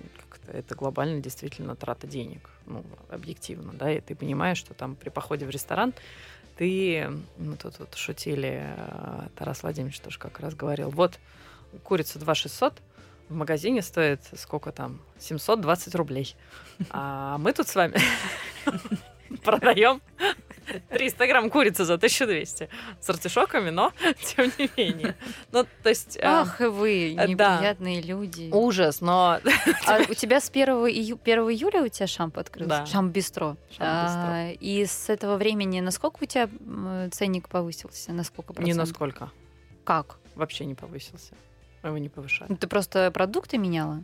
это 0.52 0.74
глобально 0.74 1.20
действительно 1.20 1.74
трата 1.74 2.06
денег, 2.06 2.50
ну 2.66 2.84
объективно, 3.08 3.72
да, 3.72 3.90
и 3.90 4.00
ты 4.00 4.14
понимаешь, 4.14 4.58
что 4.58 4.74
там 4.74 4.94
при 4.94 5.08
походе 5.08 5.46
в 5.46 5.50
ресторан 5.50 5.92
ты, 6.56 7.10
мы 7.38 7.56
тут 7.56 7.78
вот 7.78 7.94
шутили, 7.94 8.62
э, 8.76 9.28
Тарас 9.36 9.62
Владимирович 9.62 10.00
тоже 10.00 10.18
как 10.18 10.40
раз 10.40 10.54
говорил, 10.54 10.90
вот 10.90 11.18
курица 11.82 12.18
2 12.18 12.34
600 12.34 12.74
в 13.28 13.34
магазине 13.34 13.82
стоит 13.82 14.20
сколько 14.36 14.70
там? 14.70 15.00
720 15.18 15.94
рублей. 15.94 16.36
А 16.90 17.38
мы 17.38 17.52
тут 17.52 17.68
с 17.68 17.74
вами 17.74 17.96
продаем 19.44 20.00
300 20.90 21.26
грамм 21.26 21.50
курицы 21.50 21.84
за 21.84 21.94
1200 21.94 22.68
с 23.00 23.10
артишоками, 23.10 23.70
но 23.70 23.92
тем 24.36 24.50
не 24.58 24.70
менее. 24.76 25.16
Ну, 25.52 25.66
то 25.82 25.88
есть... 25.88 26.16
э, 26.16 26.20
Ах, 26.24 26.60
и 26.60 26.66
вы, 26.66 27.14
э, 27.14 27.34
да. 27.34 27.54
неприятные 27.56 28.00
люди. 28.02 28.50
Ужас, 28.52 29.00
но... 29.00 29.40
А 29.86 29.98
у 30.08 30.14
тебя 30.14 30.40
с 30.40 30.50
1, 30.50 30.86
ию... 30.86 31.18
1 31.22 31.38
июля 31.50 31.82
у 31.82 31.88
тебя 31.88 32.06
шамп 32.06 32.38
открылся? 32.38 32.68
Да. 32.68 32.86
Шамп-бистро. 32.86 33.56
Шамп-бистро. 33.70 33.80
А, 33.80 34.50
и 34.58 34.84
с 34.86 35.08
этого 35.08 35.36
времени 35.36 35.80
насколько 35.80 36.22
у 36.22 36.26
тебя 36.26 36.48
ценник 37.10 37.48
повысился? 37.48 38.12
На 38.12 38.24
сколько 38.24 38.52
Не 38.52 38.56
процентов? 38.56 38.88
насколько. 38.88 39.30
Как? 39.84 40.18
Вообще 40.34 40.64
не 40.64 40.74
повысился. 40.74 41.34
Мы 41.82 41.90
его 41.90 41.98
не 41.98 42.08
повышаем. 42.08 42.50
Ну, 42.50 42.56
Ты 42.56 42.66
просто 42.66 43.10
продукты 43.10 43.58
меняла? 43.58 44.02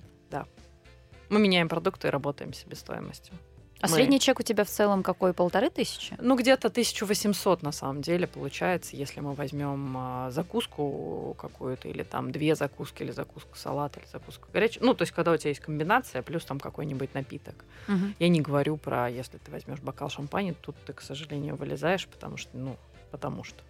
Мы 1.30 1.38
меняем 1.38 1.68
продукты 1.68 2.08
и 2.08 2.11
работаем 2.11 2.52
себестоимостью. 2.52 3.34
А 3.81 3.89
Мы- 3.89 3.95
средний 3.95 4.20
чек 4.20 4.39
у 4.41 4.43
тебя 4.43 4.64
в 4.64 4.68
целом 4.68 5.03
какой? 5.03 5.33
Полторы 5.33 5.70
тысячи? 5.70 6.14
Ну, 6.20 6.37
где-то 6.37 6.68
1800 6.68 7.62
на 7.62 7.72
самом 7.72 8.03
деле 8.03 8.26
получается, 8.26 8.95
если 8.95 9.20
мы 9.20 9.33
возьмем 9.33 9.95
а, 9.97 10.31
закуску 10.31 11.35
какую-то, 11.39 11.89
или 11.89 12.03
там 12.03 12.31
две 12.31 12.55
закуски, 12.55 13.03
или 13.03 13.11
закуску 13.11 13.57
салат, 13.57 13.97
или 13.97 14.05
закуску 14.07 14.49
горячую. 14.53 14.85
Ну, 14.85 14.95
то 14.95 15.03
есть, 15.03 15.12
когда 15.12 15.33
у 15.33 15.37
тебя 15.37 15.49
есть 15.51 15.61
комбинация, 15.61 16.22
плюс 16.22 16.45
там 16.45 16.61
какой-нибудь 16.61 17.14
напиток. 17.14 17.64
Мгм. 17.89 18.14
Я 18.18 18.28
не 18.28 18.41
говорю 18.43 18.76
про, 18.76 19.09
если 19.09 19.39
ты 19.39 19.51
возьмешь 19.51 19.81
бокал 19.81 20.11
шампани, 20.11 20.55
тут 20.61 20.76
ты, 20.85 20.93
к 20.93 21.01
сожалению, 21.01 21.57
вылезаешь, 21.57 22.07
потому 22.07 22.37
что, 22.37 22.51
ну, 22.57 22.76
потому 23.11 23.45
что. 23.45 23.62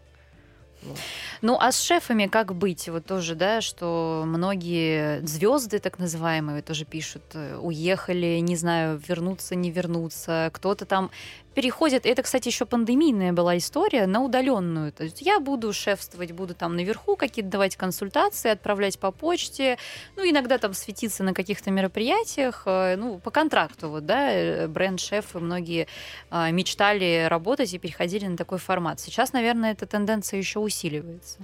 Ну, 1.42 1.56
а 1.58 1.72
с 1.72 1.80
шефами 1.80 2.26
как 2.26 2.54
быть? 2.54 2.88
Вот 2.88 3.06
тоже, 3.06 3.34
да, 3.34 3.60
что 3.60 4.24
многие 4.26 5.24
звезды, 5.26 5.78
так 5.78 5.98
называемые, 5.98 6.62
тоже 6.62 6.84
пишут, 6.84 7.22
э, 7.34 7.56
уехали, 7.56 8.38
не 8.40 8.56
знаю, 8.56 9.00
вернуться, 9.06 9.54
не 9.54 9.70
вернуться. 9.70 10.50
Кто-то 10.52 10.84
там 10.84 11.10
переходит. 11.54 12.06
Это, 12.06 12.22
кстати, 12.22 12.48
еще 12.48 12.66
пандемийная 12.66 13.32
была 13.32 13.56
история 13.56 14.06
на 14.06 14.22
удаленную. 14.22 14.92
То 14.92 15.04
есть 15.04 15.22
я 15.22 15.40
буду 15.40 15.72
шефствовать, 15.72 16.32
буду 16.32 16.54
там 16.54 16.76
наверху 16.76 17.16
какие-то 17.16 17.50
давать 17.50 17.76
консультации, 17.76 18.50
отправлять 18.50 18.98
по 18.98 19.10
почте, 19.10 19.78
ну, 20.16 20.28
иногда 20.28 20.58
там 20.58 20.74
светиться 20.74 21.22
на 21.24 21.34
каких-то 21.34 21.70
мероприятиях, 21.70 22.62
э, 22.66 22.96
ну, 22.96 23.18
по 23.18 23.30
контракту, 23.30 23.88
вот, 23.88 24.06
да, 24.06 24.32
э, 24.32 24.68
бренд-шефы 24.68 25.40
многие 25.40 25.88
а, 26.30 26.50
мечтали 26.50 27.26
работать 27.28 27.72
и 27.74 27.78
переходили 27.78 28.26
на 28.26 28.36
такой 28.36 28.58
формат. 28.58 29.00
Сейчас, 29.00 29.32
наверное, 29.32 29.72
эта 29.72 29.86
тенденция 29.86 30.38
еще 30.38 30.58
усиливается. 30.60 31.38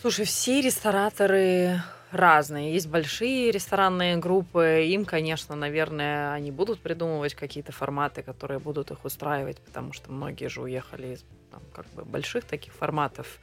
Слушай, 0.00 0.26
все 0.26 0.60
рестораторы 0.60 1.82
разные. 2.10 2.72
Есть 2.72 2.88
большие 2.88 3.50
ресторанные 3.50 4.16
группы. 4.16 4.84
Им, 4.86 5.04
конечно, 5.04 5.56
наверное, 5.56 6.32
они 6.32 6.50
будут 6.50 6.80
придумывать 6.80 7.34
какие-то 7.34 7.72
форматы, 7.72 8.22
которые 8.22 8.58
будут 8.58 8.90
их 8.90 9.04
устраивать, 9.04 9.58
потому 9.60 9.92
что 9.92 10.10
многие 10.10 10.48
же 10.48 10.62
уехали 10.62 11.14
из 11.14 11.24
там, 11.50 11.62
как 11.72 11.86
бы 11.94 12.04
больших 12.04 12.44
таких 12.44 12.72
форматов. 12.72 13.38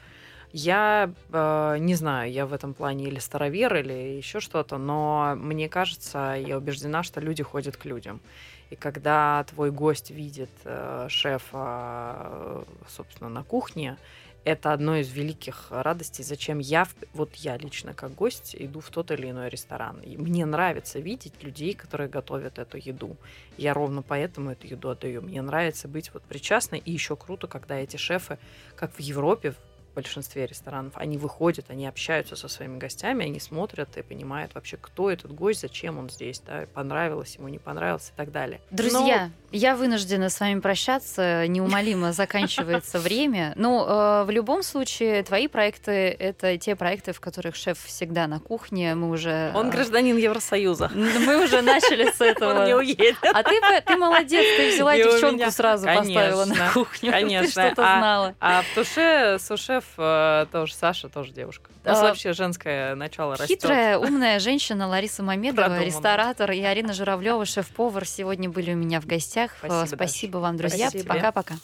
Я 0.52 1.12
э, 1.34 1.78
не 1.80 1.96
знаю, 1.96 2.32
я 2.32 2.46
в 2.46 2.54
этом 2.54 2.74
плане 2.74 3.06
или 3.06 3.20
старовер, 3.20 3.76
или 3.76 4.18
еще 4.18 4.40
что-то, 4.40 4.78
но 4.78 5.36
мне 5.36 5.68
кажется, 5.68 6.36
я 6.40 6.58
убеждена, 6.58 7.04
что 7.04 7.20
люди 7.20 7.44
ходят 7.44 7.76
к 7.76 7.86
людям. 7.86 8.22
И 8.70 8.76
когда 8.76 9.44
твой 9.50 9.72
гость 9.72 10.12
видит 10.12 10.50
э, 10.64 11.08
шефа, 11.10 12.64
собственно, 12.88 13.30
на 13.30 13.44
кухне, 13.44 13.98
это 14.46 14.74
одно 14.74 14.98
из 14.98 15.12
великих 15.12 15.68
радостей, 15.72 16.24
зачем 16.24 16.60
я, 16.60 16.88
вот 17.14 17.34
я 17.36 17.58
лично 17.58 17.94
как 17.94 18.14
гость, 18.14 18.56
иду 18.58 18.80
в 18.80 18.90
тот 18.92 19.10
или 19.10 19.32
иной 19.32 19.50
ресторан. 19.50 20.00
И 20.02 20.18
мне 20.18 20.46
нравится 20.46 21.00
видеть 21.00 21.44
людей, 21.44 21.74
которые 21.74 22.08
готовят 22.08 22.60
эту 22.60 22.78
еду. 22.78 23.18
Я 23.58 23.74
ровно 23.74 24.04
поэтому 24.04 24.52
эту 24.52 24.68
еду 24.68 24.90
отдаю. 24.90 25.24
Мне 25.24 25.42
нравится 25.42 25.88
быть 25.88 26.14
вот 26.14 26.22
причастной. 26.24 26.80
И 26.80 26.92
еще 26.92 27.16
круто, 27.16 27.48
когда 27.48 27.76
эти 27.76 27.98
шефы, 27.98 28.38
как 28.76 28.94
в 28.94 29.00
Европе, 29.00 29.56
большинстве 29.96 30.46
ресторанов, 30.46 30.94
они 30.96 31.18
выходят, 31.18 31.66
они 31.70 31.88
общаются 31.88 32.36
со 32.36 32.48
своими 32.48 32.78
гостями, 32.78 33.26
они 33.26 33.40
смотрят 33.40 33.98
и 33.98 34.02
понимают 34.02 34.54
вообще, 34.54 34.78
кто 34.78 35.10
этот 35.10 35.34
гость, 35.34 35.62
зачем 35.62 35.98
он 35.98 36.10
здесь, 36.10 36.42
да, 36.46 36.66
понравилось 36.74 37.36
ему, 37.38 37.48
не 37.48 37.58
понравилось 37.58 38.12
и 38.14 38.18
так 38.18 38.32
далее. 38.32 38.62
Друзья, 38.70 39.32
Но... 39.52 39.58
я 39.58 39.76
вынуждена 39.76 40.30
с 40.30 40.40
вами 40.40 40.60
прощаться, 40.60 41.48
неумолимо 41.48 42.14
заканчивается 42.14 43.00
время. 43.00 43.54
Но 43.56 44.22
э, 44.22 44.26
в 44.26 44.30
любом 44.30 44.62
случае 44.62 45.24
твои 45.24 45.48
проекты— 45.48 45.92
это 46.20 46.58
те 46.58 46.76
проекты, 46.76 47.14
в 47.14 47.20
которых 47.20 47.56
шеф 47.56 47.84
всегда 47.84 48.28
на 48.28 48.40
кухне, 48.40 48.94
мы 48.96 49.10
уже... 49.10 49.52
Он 49.56 49.70
гражданин 49.70 50.18
Евросоюза. 50.18 50.92
Мы 51.26 51.44
уже 51.44 51.62
начали 51.62 52.12
с 52.12 52.22
этого. 52.22 52.62
Он 52.62 52.66
не 52.66 52.76
уедет. 52.76 53.18
А 53.34 53.42
ты, 53.44 53.60
ты 53.86 53.98
молодец, 53.98 54.46
ты 54.58 54.74
взяла 54.74 54.96
девчонку 54.96 55.50
сразу 55.52 55.88
поставила 55.88 56.46
на 56.46 56.72
кухню. 56.72 57.12
Конечно. 57.12 57.64
Ты 57.64 57.72
что-то 57.72 57.82
знала. 57.82 58.36
А 58.40 58.62
в 58.62 58.76
туше 58.76 59.38
сушеф 59.40 59.85
э, 59.98 60.46
тоже 60.52 60.74
Саша, 60.74 61.10
тоже 61.10 61.32
девушка. 61.32 61.70
У 61.84 61.88
нас 61.88 62.00
а, 62.00 62.04
вообще 62.04 62.34
женское 62.34 62.96
начало 62.96 63.36
растет. 63.36 63.62
Хитрая, 63.62 63.98
умная 63.98 64.40
женщина 64.40 64.88
Лариса 64.88 65.24
Мамедова, 65.24 65.84
ресторатор, 65.84 66.52
и 66.52 66.62
Арина 66.62 66.94
Журавлева, 66.94 67.46
шеф-повар, 67.46 68.06
сегодня 68.06 68.50
были 68.50 68.74
у 68.74 68.78
меня 68.78 69.00
в 69.00 69.06
гостях. 69.06 69.52
Спасибо, 69.60 69.96
Спасибо 69.96 70.38
вам, 70.38 70.58
друзья. 70.58 70.90
Пока-пока. 71.08 71.56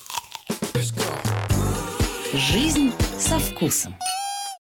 Жизнь 2.34 2.94
со 3.18 3.40
вкусом. 3.40 3.96